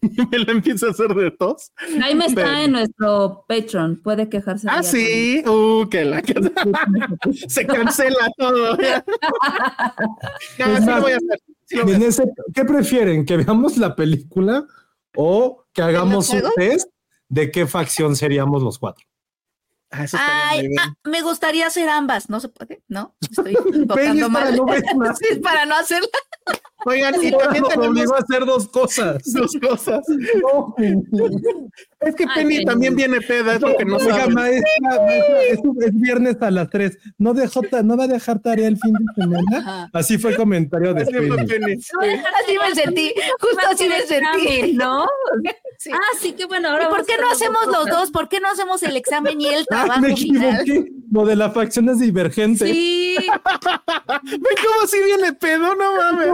[0.00, 1.72] Y me lo empieza a hacer de tos.
[2.00, 4.00] Jaime está Pero- en nuestro Patreon.
[4.02, 4.68] Puede quejarse.
[4.70, 5.42] Ah, sí.
[5.46, 6.22] Uh, que la
[7.48, 8.76] se cancela todo.
[10.58, 11.40] no, voy a hacer.
[11.66, 13.24] sí En ese- ¿Qué prefieren?
[13.24, 14.64] ¿Que veamos la película
[15.16, 16.88] o que hagamos un test
[17.28, 19.04] de qué facción seríamos los cuatro?
[19.90, 22.28] Ah, eso Ay, ah, me gustaría hacer ambas.
[22.28, 23.14] No se puede, ¿no?
[23.20, 23.54] Estoy
[23.86, 24.56] votando es para mal.
[24.56, 26.08] no es para no hacerla.
[26.86, 29.22] Oigan, y también Nos tenemos obligó a hacer dos cosas.
[29.34, 30.00] dos cosas.
[30.08, 30.74] No.
[32.00, 32.64] Es que Ay, Penny Penny.
[32.64, 36.70] también viene peda, es lo que no Oiga, maestra, maestra, es, es viernes a las
[36.70, 36.96] 3.
[37.18, 39.58] ¿No, dejó ¿No va a dejar tarea el fin de semana?
[39.58, 39.90] Ajá.
[39.92, 41.46] Así fue el comentario de Penny.
[41.46, 41.72] Penny.
[41.72, 44.74] Así me sentí, justo así me sentí.
[44.74, 45.06] ¿No?
[45.80, 45.90] Sí.
[45.94, 46.70] Ah, sí, qué bueno.
[46.70, 47.94] Ahora ¿Y por qué no hacemos los cosas.
[47.94, 48.10] dos?
[48.10, 50.64] ¿Por qué no hacemos el examen y el Ah, trabajo final?
[51.12, 52.66] Lo de la facción es divergente.
[52.66, 53.16] Sí,
[54.24, 56.28] Ven cómo si viene pedo, no mames.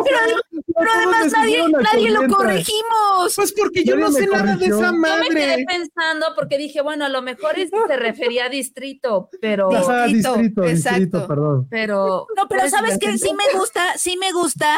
[0.77, 3.35] Pero además nadie, nadie lo corregimos.
[3.37, 5.65] Pues porque yo Nadie no sé nada de esa yo me quedé madre.
[5.69, 10.07] pensando porque dije, bueno, a lo mejor es que se refería a distrito, pero, Ajá,
[10.07, 11.67] Distrito, distrito, distrito, perdón.
[11.71, 12.27] pero.
[12.37, 14.75] No, pero ¿cuál es sabes que sí me gusta, sí me gusta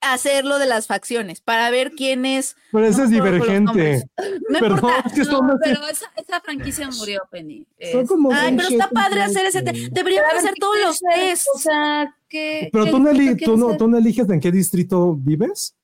[0.00, 2.56] hacerlo de las facciones para ver quién es.
[2.72, 4.04] Pero ese es No divergente.
[4.48, 5.02] No Perdón, importa.
[5.08, 7.66] es que No, pero esa, esa franquicia murió, Penny.
[7.92, 9.62] son como Ay, pero está padre hacer ese.
[9.62, 11.46] Deberíamos hacer ¿qué todos los test.
[11.54, 12.68] O sea, que.
[12.72, 13.78] Pero qué- tú no, eli- qué tú, quieres no, hacer?
[13.78, 15.74] tú no eliges en qué distrito vives.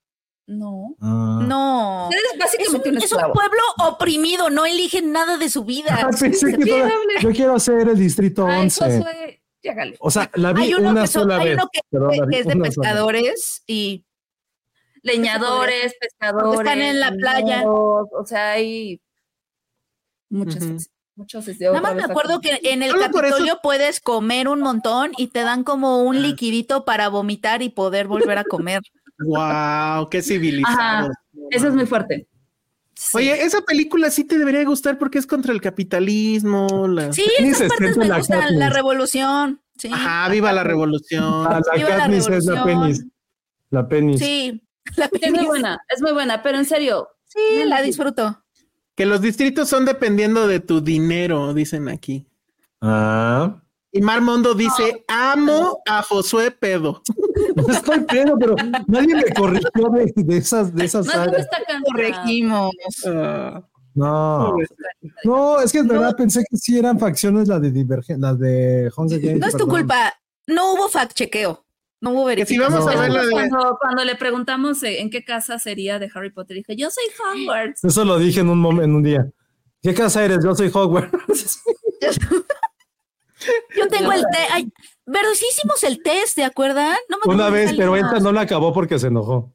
[0.47, 0.95] No.
[1.01, 1.41] Ah.
[1.49, 2.09] No.
[2.13, 3.33] Eres Es un, básicamente un es un esclavo.
[3.33, 5.87] pueblo oprimido, no eligen nada de su vida.
[6.03, 6.11] Ah,
[6.69, 6.91] toda-
[7.23, 8.85] yo quiero ser el distrito Ay, 11.
[8.85, 9.97] Josué, llégale.
[9.99, 11.55] O sea, la vi Hay uno, una que, son- sola hay vez.
[11.57, 14.05] uno que, Perdón, la vi que es de pescadores y
[15.03, 16.61] Leñadores, pescadores.
[16.61, 17.63] están en la playa.
[17.67, 19.01] O sea, hay
[20.31, 20.63] muchas.
[20.63, 20.79] Ujú.
[21.17, 21.47] Muchos.
[21.61, 25.13] Nada más me acuerdo que en el Solo por eso- Capitolio puedes comer un montón
[25.17, 28.81] y te dan como un liquidito para vomitar y poder volver a comer.
[29.19, 31.09] Wow, qué civilizado.
[31.51, 32.27] Eso es muy fuerte.
[32.97, 33.17] Sí.
[33.19, 36.87] Oye, esa película sí te debería gustar porque es contra el capitalismo.
[36.89, 37.13] La...
[37.13, 38.59] Sí, esas partes me la gustan, Katniss.
[38.59, 39.61] la revolución.
[39.77, 41.25] Sí, Ajá, viva la revolución.
[41.25, 43.05] Ah, Viva la la Katniss es la penis.
[43.71, 44.21] La penis.
[44.21, 44.63] sí,
[44.97, 48.45] la Es muy buena, es muy buena, pero en serio, Sí, la disfruto.
[48.95, 52.29] Que los distritos son dependiendo de tu dinero, dicen aquí.
[52.81, 53.61] Ah.
[53.97, 57.01] Y Mar Mondo dice, amo a Josué Pedo.
[57.57, 58.57] No estoy pedo, pero
[58.89, 61.13] nadie me corrigió de, de esas, de esas no.
[61.87, 62.73] Corregimos.
[63.07, 63.63] Ah,
[63.95, 64.57] No.
[65.23, 68.91] No, es que en verdad pensé que sí eran facciones las de Divergen, las de
[68.97, 69.39] Hunger Games.
[69.41, 69.77] No es tu perdón.
[69.77, 70.13] culpa.
[70.49, 71.65] No hubo fact chequeo.
[72.01, 72.73] No hubo que si verificación.
[72.73, 73.31] vamos a ver la de...
[73.31, 77.05] Cuando, cuando le preguntamos eh, en qué casa sería de Harry Potter, dije, yo soy
[77.19, 77.85] Hogwarts.
[77.85, 79.31] Eso lo dije en un momento, en un día.
[79.83, 80.43] ¿Qué casa eres?
[80.45, 81.61] Yo soy Hogwarts.
[83.77, 84.51] Yo tengo el test.
[84.51, 84.69] Ay,
[85.05, 86.97] pero sí hicimos el test, ¿te acuerdan?
[87.09, 87.97] No me Una vez, pero.
[87.97, 89.53] Elsa no la acabó porque se enojó.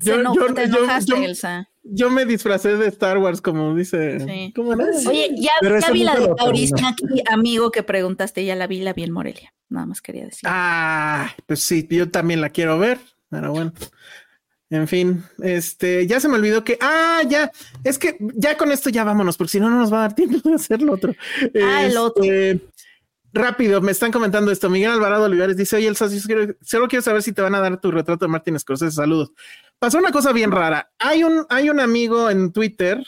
[0.00, 1.68] Se Yo- enojó, yo- te yo- enojaste, yo- Elsa.
[1.86, 4.18] Yo me disfracé de Star Wars, como dice.
[4.20, 4.52] Sí.
[4.56, 4.86] ¿Cómo era?
[5.06, 6.36] Oye, ya, ya vi la de terminó.
[6.36, 9.52] Kaurismäki, amigo, que preguntaste, ya la vi, la vi en Morelia.
[9.68, 10.48] Nada más quería decir.
[10.50, 12.98] Ah, pues sí, yo también la quiero ver,
[13.28, 13.72] pero bueno.
[14.70, 17.50] En fin, este, ya se me olvidó que, ah, ya,
[17.84, 20.14] es que ya con esto ya vámonos, porque si no, no nos va a dar
[20.14, 21.14] tiempo de hacer lo otro.
[21.62, 22.24] Ah, el otro.
[23.34, 24.70] Rápido, me están comentando esto.
[24.70, 26.08] Miguel Alvarado Olivares dice: Oye, Elsa,
[26.62, 28.94] solo quiero saber si te van a dar tu retrato de Martin Scorsese.
[28.94, 29.32] Saludos.
[29.80, 30.92] Pasó una cosa bien rara.
[31.00, 33.04] Hay un, hay un amigo en Twitter,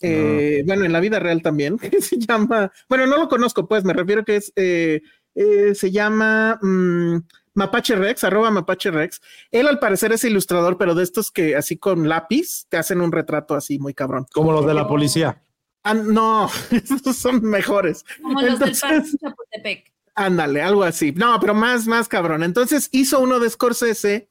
[0.00, 3.84] eh, bueno, en la vida real también, que se llama, bueno, no lo conozco, pues
[3.84, 5.00] me refiero que es, eh,
[5.36, 7.18] eh, se llama mm,
[7.54, 9.20] Mapache Rex, arroba Mapache Rex.
[9.52, 13.12] Él al parecer es ilustrador, pero de estos que así con lápiz te hacen un
[13.12, 14.26] retrato así muy cabrón.
[14.32, 15.40] Como los de la policía.
[15.88, 18.04] Ah, no, estos son mejores.
[18.20, 19.92] Como los del Parque Chapultepec.
[20.16, 21.12] Ándale, algo así.
[21.12, 22.42] No, pero más, más cabrón.
[22.42, 24.28] Entonces hizo uno de Scorsese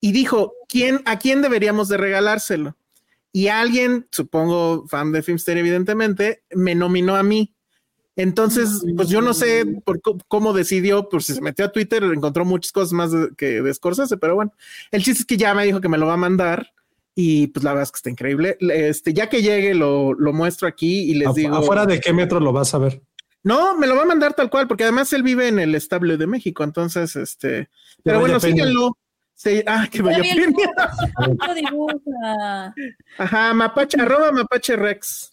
[0.00, 2.76] y dijo, ¿quién, ¿a quién deberíamos de regalárselo?
[3.32, 7.54] Y alguien, supongo fan de Filmster, evidentemente, me nominó a mí.
[8.16, 12.44] Entonces, pues yo no sé por cómo decidió, pues si se metió a Twitter, encontró
[12.44, 14.52] muchas cosas más de- que de Scorsese, pero bueno,
[14.90, 16.72] el chiste es que ya me dijo que me lo va a mandar
[17.20, 18.56] y pues la verdad es que está increíble.
[18.60, 21.56] Este, ya que llegue, lo, lo muestro aquí y les Afu- digo.
[21.56, 23.02] ¿Afuera de qué metro lo vas a ver?
[23.42, 26.16] No, me lo va a mandar tal cual, porque además él vive en el estable
[26.16, 27.70] de México, entonces, este,
[28.04, 28.54] pero bueno, Peña.
[28.54, 28.96] síganlo.
[29.34, 30.18] Sí, ah, que vaya
[31.54, 32.74] dibuja.
[33.18, 35.32] Ajá, mapache, arroba mapache rex.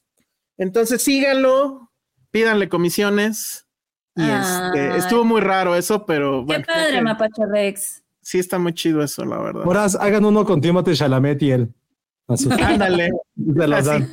[0.57, 1.91] Entonces síganlo,
[2.31, 3.67] pídanle comisiones.
[4.15, 8.01] Y este, estuvo muy raro eso, pero Qué bueno, creo padre, Mapache Rex.
[8.26, 9.64] Sí está muy chido eso, la verdad.
[9.64, 11.73] Ahora hagan uno con Timothée Chalamet y él.
[12.27, 12.49] Así.
[12.52, 14.10] Ándale, Se los dan.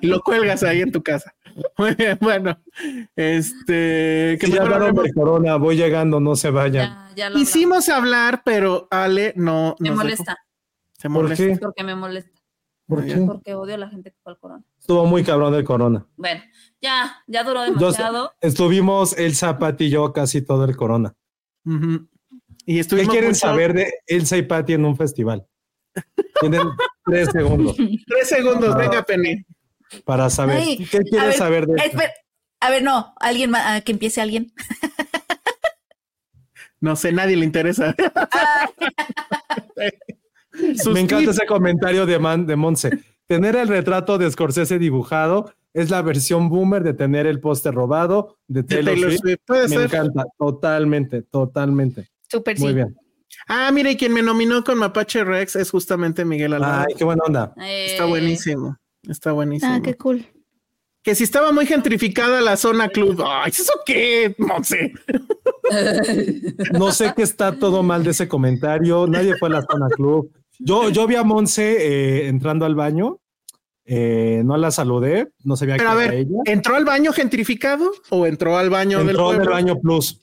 [0.00, 1.32] y lo cuelgas ahí en tu casa.
[1.76, 2.58] Muy bien, bueno,
[3.14, 6.88] este, que Sí, ya hablaron de corona, voy llegando, no se vayan.
[6.90, 9.76] Ya, ya lo Hicimos hablar, pero Ale no.
[9.78, 10.38] Me molesta, dejó.
[10.98, 11.56] Se ¿Por qué?
[11.60, 12.40] porque me molesta,
[12.88, 13.14] ¿Por qué?
[13.18, 14.64] porque odio a la gente que fue al corona.
[14.80, 16.04] Estuvo muy cabrón el corona.
[16.16, 16.42] Bueno,
[16.82, 18.32] ya, ya duró Yo- demasiado.
[18.40, 21.14] estuvimos el Zapati y yo casi todo el corona.
[21.64, 25.46] Y ¿Qué quieren mucho- saber de Elsa y Patti en un festival?
[26.40, 26.62] Tienen
[27.04, 28.78] tres segundos Tres segundos, Ah.
[28.78, 29.44] venga, Penny.
[30.04, 30.58] para saber.
[30.58, 31.98] Ay, ¿Qué a quieren ver, saber de esto?
[32.60, 34.52] A ver, no, alguien más, ah, que empiece alguien.
[36.80, 37.92] No sé, nadie le interesa.
[40.76, 42.90] Sus Me encanta ese comentario de, Man, de Monse.
[43.28, 48.38] Tener el retrato de Scorsese dibujado es la versión boomer de tener el póster robado
[48.48, 49.20] de de Taylor, Taylor Swift.
[49.22, 49.38] Swift.
[49.46, 49.84] Puede Me ser.
[49.84, 52.08] encanta, totalmente, totalmente.
[52.26, 52.74] Súper Muy sí.
[52.74, 52.96] bien.
[53.46, 56.86] Ah, mira, y quien me nominó con Mapache Rex es justamente Miguel Alvarado.
[56.88, 57.52] Ay, qué buena onda.
[57.58, 58.76] Está Eh, buenísimo.
[59.06, 59.72] Está buenísimo.
[59.74, 60.26] Ah, qué cool.
[61.02, 63.22] Que si estaba muy gentrificada la zona club.
[63.26, 64.34] Ay, ¿eso qué?
[64.38, 64.92] No sé.
[66.72, 69.06] No sé qué está todo mal de ese comentario.
[69.06, 70.32] Nadie fue a la zona club.
[70.58, 71.76] Yo, yo vi a Monse
[72.24, 73.20] eh, entrando al baño.
[73.90, 75.32] eh, no la saludé.
[75.44, 76.36] No sabía Pero a era ella.
[76.44, 80.20] ¿entró al baño gentrificado o entró al baño del Entró del baño plus.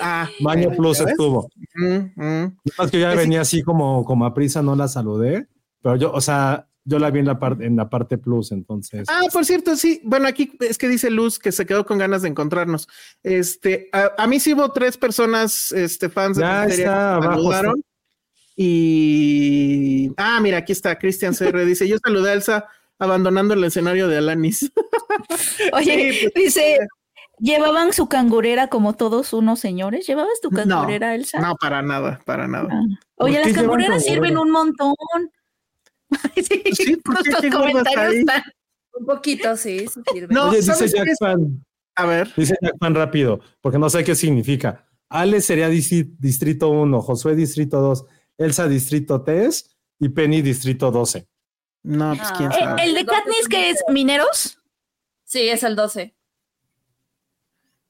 [0.00, 1.48] Ah, Baño plus estuvo.
[1.74, 2.56] Mm, mm.
[2.78, 5.46] Más que yo ya Es- venía así como, como a prisa, no la saludé.
[5.82, 9.06] Pero yo, o sea, yo la vi en la parte, en la parte plus, entonces.
[9.10, 10.00] Ah, por cierto, sí.
[10.04, 12.88] Bueno, aquí es que dice Luz que se quedó con ganas de encontrarnos.
[13.22, 17.20] Este, a, a mí sí hubo tres personas, este, fans de Ya Misteria está, que
[17.20, 17.82] me abajo saludaron.
[18.60, 21.64] Y ah, mira, aquí está Cristian CR.
[21.64, 22.66] Dice: Yo saludé a Elsa
[22.98, 24.70] abandonando el escenario de Alanis.
[25.72, 26.78] Oye, Sí, pues, dice,
[27.38, 30.06] ¿llevaban su cangurera como todos unos señores?
[30.06, 31.40] ¿Llevabas tu cangurera, Elsa?
[31.40, 32.68] No, para nada, para nada.
[32.70, 32.82] Ah.
[33.16, 34.94] Oye, ¿Por las cangureras sirven un montón.
[36.36, 37.30] sí, sí, ¿por qué?
[37.30, 38.18] nuestros ¿Qué gordas comentarios hay?
[38.20, 38.42] están-
[38.94, 40.34] Un poquito, sí, sí sirve.
[40.34, 41.08] No, Oye, dice ¿sabes Jack?
[41.20, 41.64] Fan,
[41.94, 44.84] A ver, dice Jack Fan rápido, porque no sé qué significa.
[45.10, 48.04] Ale sería distri- Distrito 1, Josué Distrito 2,
[48.38, 51.28] Elsa Distrito 3 y Penny Distrito 12.
[51.82, 52.56] no, pues quién Ah.
[52.56, 52.84] Eh, sabe.
[52.84, 54.58] ¿El de Katniss que es mineros?
[55.24, 56.14] Sí, es el 12.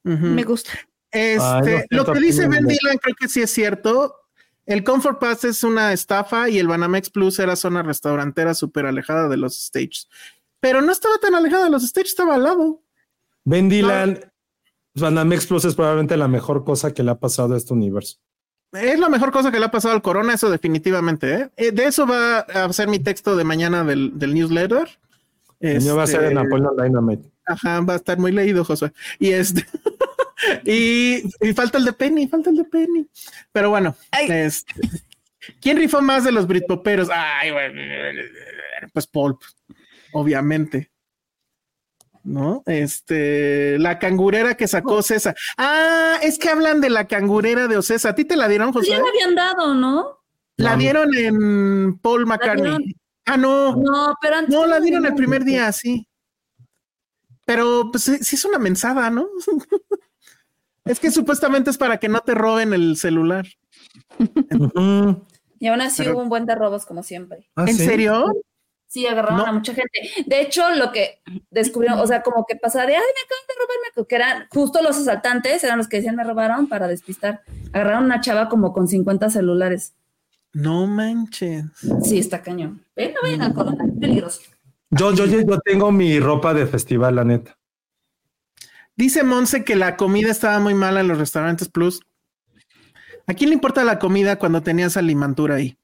[0.04, 0.26] Ujú.
[0.26, 0.70] Me gusta.
[1.10, 2.46] Este, Ay, lo que dice.
[2.48, 4.14] Ben Dylan creo que sí es cierto.
[4.66, 9.28] El Comfort Pass es una estafa y el Banamex Plus era zona restaurantera súper alejada
[9.28, 10.08] de los stages.
[10.60, 12.82] Pero no estaba tan alejada de los stages, estaba al lado.
[13.44, 14.20] Ben Dylan,
[14.94, 18.18] Banamex Plus es probablemente la mejor cosa que le ha pasado a este universo.
[18.72, 21.34] Es la mejor cosa que le ha pasado al Corona, eso definitivamente.
[21.34, 21.50] ¿eh?
[21.56, 24.88] Eh, de eso va a ser mi texto de mañana del, del newsletter.
[25.60, 27.28] El mío va a ser Este, en Napoleon Dynamite.
[27.46, 28.92] Ajá, va a estar muy leído, Josué.
[29.18, 29.64] Y este.
[30.64, 33.08] y, y falta el de Penny, falta el de Penny.
[33.52, 33.96] Pero bueno,
[34.28, 34.74] este,
[35.60, 37.08] ¿quién rifó más de los Britpoperos?
[37.10, 37.50] Ay,
[38.92, 39.38] pues Paul,
[40.12, 40.90] obviamente.
[42.24, 42.62] ¿No?
[42.66, 45.34] Este, la cangurera que sacó César.
[45.56, 48.10] Ah, es que hablan de la cangurera de Ocesa.
[48.10, 48.96] ¿A ti te la dieron, Pues José?
[48.98, 50.18] ya la habían dado, ¿no?
[50.56, 52.94] La dieron en Paul McCartney.
[53.26, 53.76] Ah, no.
[53.76, 54.54] No, pero antes.
[54.54, 56.08] No, la dieron el primer día, sí.
[57.46, 59.26] Pero pues sí sí es una mensada, ¿no?
[60.84, 63.46] es que supuestamente es para que no te roben el celular.
[65.60, 67.48] Y aún así Pero- hubo un buen de robos, como siempre.
[67.56, 67.84] Ah, ¿En ¿sí?
[67.84, 68.26] serio?
[68.88, 69.44] Sí, agarraron No.
[69.46, 70.00] a mucha gente.
[70.26, 71.20] De hecho, lo que
[71.50, 74.14] descubrieron, o sea, como que pasaba de, ay, me acaban de robar, me acaban-", que
[74.16, 77.42] eran justo los asaltantes, eran los que decían me robaron para despistar.
[77.74, 79.92] Agarraron una chava como con 50 celulares.
[80.54, 81.66] No manches.
[82.02, 82.82] Sí, está cañón.
[82.96, 84.40] Ven, no vayan al corona, es peligroso.
[84.90, 87.58] Yo, yo, yo, yo tengo mi ropa de festival, la neta.
[88.96, 92.00] Dice Monse que la comida estaba muy mala en los restaurantes Plus.
[93.26, 95.76] ¿A quién le importa la comida cuando tenías alimantura ahí?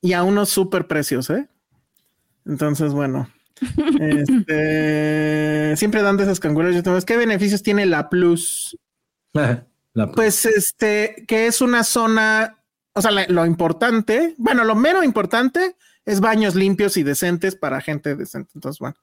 [0.00, 1.46] Y a unos super precios, ¿eh?
[2.46, 3.28] Entonces, bueno.
[4.00, 6.74] este, siempre dan de esas canguras.
[6.74, 8.76] Yo tengo, ¿Qué beneficios tiene la Plus?
[9.92, 12.58] La- Pues este, que es una zona,
[12.92, 15.74] o sea, la- lo importante, bueno, lo menos importante
[16.06, 18.52] es baños limpios y decentes para gente decente.
[18.54, 18.94] Entonces, bueno.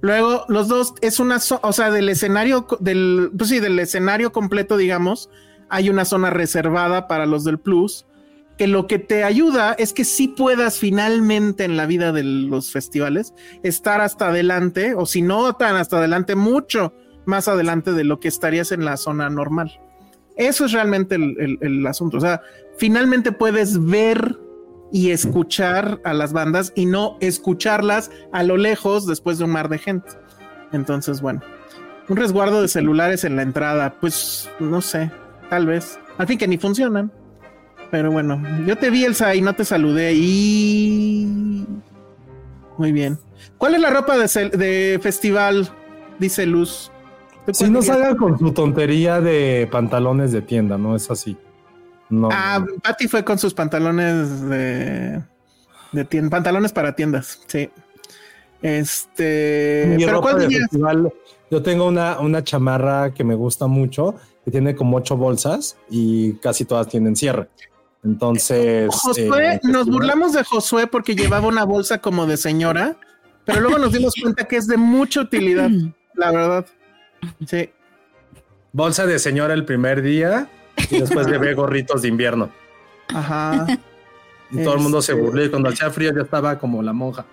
[0.00, 4.32] Luego, los dos es una, zo- o sea, del escenario, del, pues sí, del escenario
[4.32, 5.30] completo, digamos,
[5.68, 8.04] hay una zona reservada para los del Plus,
[8.58, 12.70] que lo que te ayuda es que sí puedas finalmente en la vida de los
[12.70, 18.20] festivales estar hasta adelante, o si no tan hasta adelante, mucho más adelante de lo
[18.20, 19.80] que estarías en la zona normal.
[20.36, 22.16] Eso es realmente el, el- el asunto.
[22.16, 22.40] O sea,
[22.78, 24.38] finalmente puedes ver
[24.90, 29.68] y escuchar a las bandas y no escucharlas a lo lejos después de un mar
[29.68, 30.08] de gente.
[30.72, 31.40] Entonces, bueno,
[32.08, 35.10] un resguardo de celulares en la entrada, pues no sé,
[35.48, 35.98] tal vez.
[36.18, 37.10] Al fin que ni funcionan.
[37.92, 40.14] Pero bueno, yo te vi, Elsa, y no te saludé.
[40.14, 41.66] Y.
[42.78, 43.18] Muy bien.
[43.58, 45.68] ¿Cuál es la ropa de, de festival?
[46.18, 46.90] Dice Luz.
[47.44, 51.36] ¿Tú Si no salgan con su tontería de pantalones de tienda, no es así.
[52.08, 52.30] No.
[52.32, 55.20] Ah, Patty fue con sus pantalones de,
[55.92, 57.68] de tienda, pantalones para tiendas, sí.
[58.62, 60.62] Este, Mi pero ropa ¿cuál de dirías?
[60.70, 61.12] festival,
[61.50, 64.14] yo tengo una, una chamarra que me gusta mucho,
[64.46, 67.48] que tiene como ocho bolsas y casi todas tienen cierre.
[68.04, 68.88] Entonces.
[68.92, 72.96] Josué, eh, nos burlamos de Josué porque llevaba una bolsa como de señora,
[73.44, 75.70] pero luego nos dimos cuenta que es de mucha utilidad,
[76.14, 76.66] la verdad.
[77.46, 77.70] Sí.
[78.72, 80.48] Bolsa de señora el primer día
[80.90, 82.50] y después llevé gorritos de invierno.
[83.08, 83.66] Ajá.
[84.50, 86.92] Y todo el mundo se Este- burló y cuando hacía frío ya estaba como la
[86.92, 87.24] monja.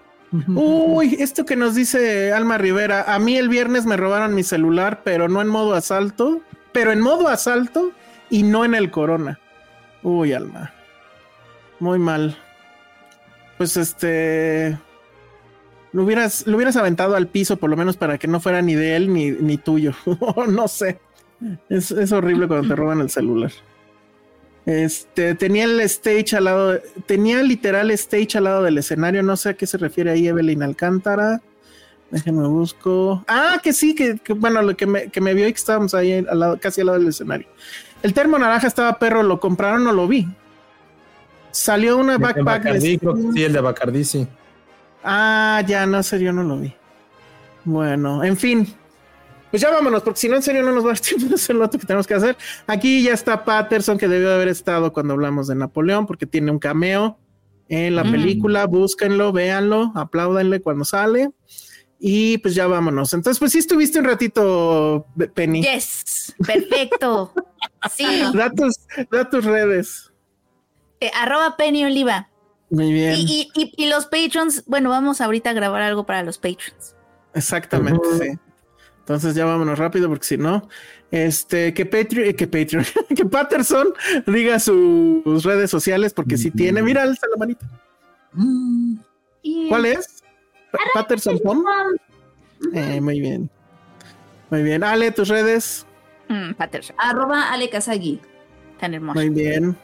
[0.48, 5.02] Uy, esto que nos dice Alma Rivera, a mí el viernes me robaron mi celular,
[5.04, 6.42] pero no en modo asalto,
[6.72, 7.92] pero en modo asalto
[8.30, 9.40] y no en el corona.
[10.04, 10.74] Uy, Alma.
[11.80, 12.38] Muy mal.
[13.58, 14.78] Pues este...
[15.92, 18.76] Lo hubieras, lo hubieras aventado al piso por lo menos para que no fuera ni
[18.76, 19.94] de él ni, ni tuyo.
[20.48, 21.00] no sé.
[21.68, 23.52] Es, es horrible cuando te roban el celular.
[24.66, 29.50] Este, tenía el stage al lado, tenía literal stage al lado del escenario, no sé
[29.50, 31.42] a qué se refiere ahí Evelyn Alcántara.
[32.12, 33.24] Déjenme busco.
[33.28, 36.26] Ah, que sí, que, que, bueno, lo que me, que me vio que estábamos ahí
[36.28, 37.48] al lado, casi al lado del escenario.
[38.02, 40.28] El termo naranja estaba perro, ¿lo compraron o lo vi?
[41.52, 42.64] Salió una El de backpack.
[42.64, 44.28] de- Bacardí, creo que sí, el de Bacardí, sí.
[45.04, 46.74] Ah, ya, no, en serio, no lo vi.
[47.66, 48.68] Bueno, en fin.
[49.50, 51.36] Pues ya vámonos, porque si no, en serio, no nos va a dar tiempo de
[51.36, 52.38] hacer lo otro que tenemos que hacer.
[52.68, 56.52] Aquí ya está Patterson, que debió de haber estado cuando hablamos de Napoleón, porque tiene
[56.52, 57.18] un cameo
[57.68, 58.12] en la Mm.
[58.12, 58.66] película.
[58.68, 61.32] Búsquenlo, véanlo, apláudanle cuando sale.
[62.00, 63.14] Y pues ya vámonos.
[63.14, 65.62] Entonces, pues sí estuviste un ratito, Penny.
[65.62, 67.34] Yes, perfecto.
[67.92, 68.76] Sí, Da tus,
[69.12, 70.12] da tus redes.
[71.02, 72.30] eh, arroba Penny Oliva.
[72.70, 73.16] Muy bien.
[73.18, 76.96] Y, y, y, y los patrons, bueno, vamos ahorita a grabar algo para los patrons.
[77.34, 78.30] Exactamente, sí.
[79.00, 80.70] Entonces ya vámonos rápido porque si no,
[81.10, 82.86] este, que Patreon, que Patreon,
[83.16, 83.92] que Patterson
[84.28, 87.68] diga sus redes sociales porque si tiene, mira, alza la manita.
[89.68, 90.19] ¿Cuál es?
[90.72, 91.64] Pa- Patterson Pom.
[92.74, 93.50] Eh, muy bien.
[94.50, 94.84] Muy bien.
[94.84, 95.86] Ale, tus redes.
[96.28, 98.20] Mm, Patterson, Arroba Ale Kazagi.
[98.80, 99.20] tan hermoso.
[99.20, 99.76] Muy bien.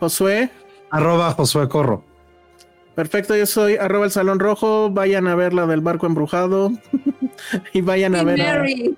[0.00, 0.50] Josué.
[0.90, 2.04] Arroba Josué Corro.
[2.94, 4.90] Perfecto, yo soy arroba el salón rojo.
[4.90, 6.72] Vayan a ver la del barco embrujado.
[7.72, 8.38] y vayan a Y ver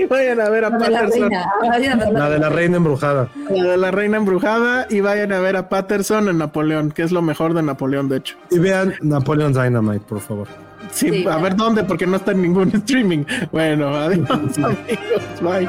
[0.00, 1.30] y vayan a ver a Patterson.
[2.12, 3.28] La de la reina embrujada.
[3.50, 7.12] La de la reina embrujada y vayan a ver a Patterson en Napoleón, que es
[7.12, 8.36] lo mejor de Napoleón, de hecho.
[8.50, 10.48] Y vean Napoleon Dynamite, por favor.
[10.90, 13.24] Sí, Sí, a ver dónde, porque no está en ningún streaming.
[13.52, 15.68] Bueno, adiós amigos, bye.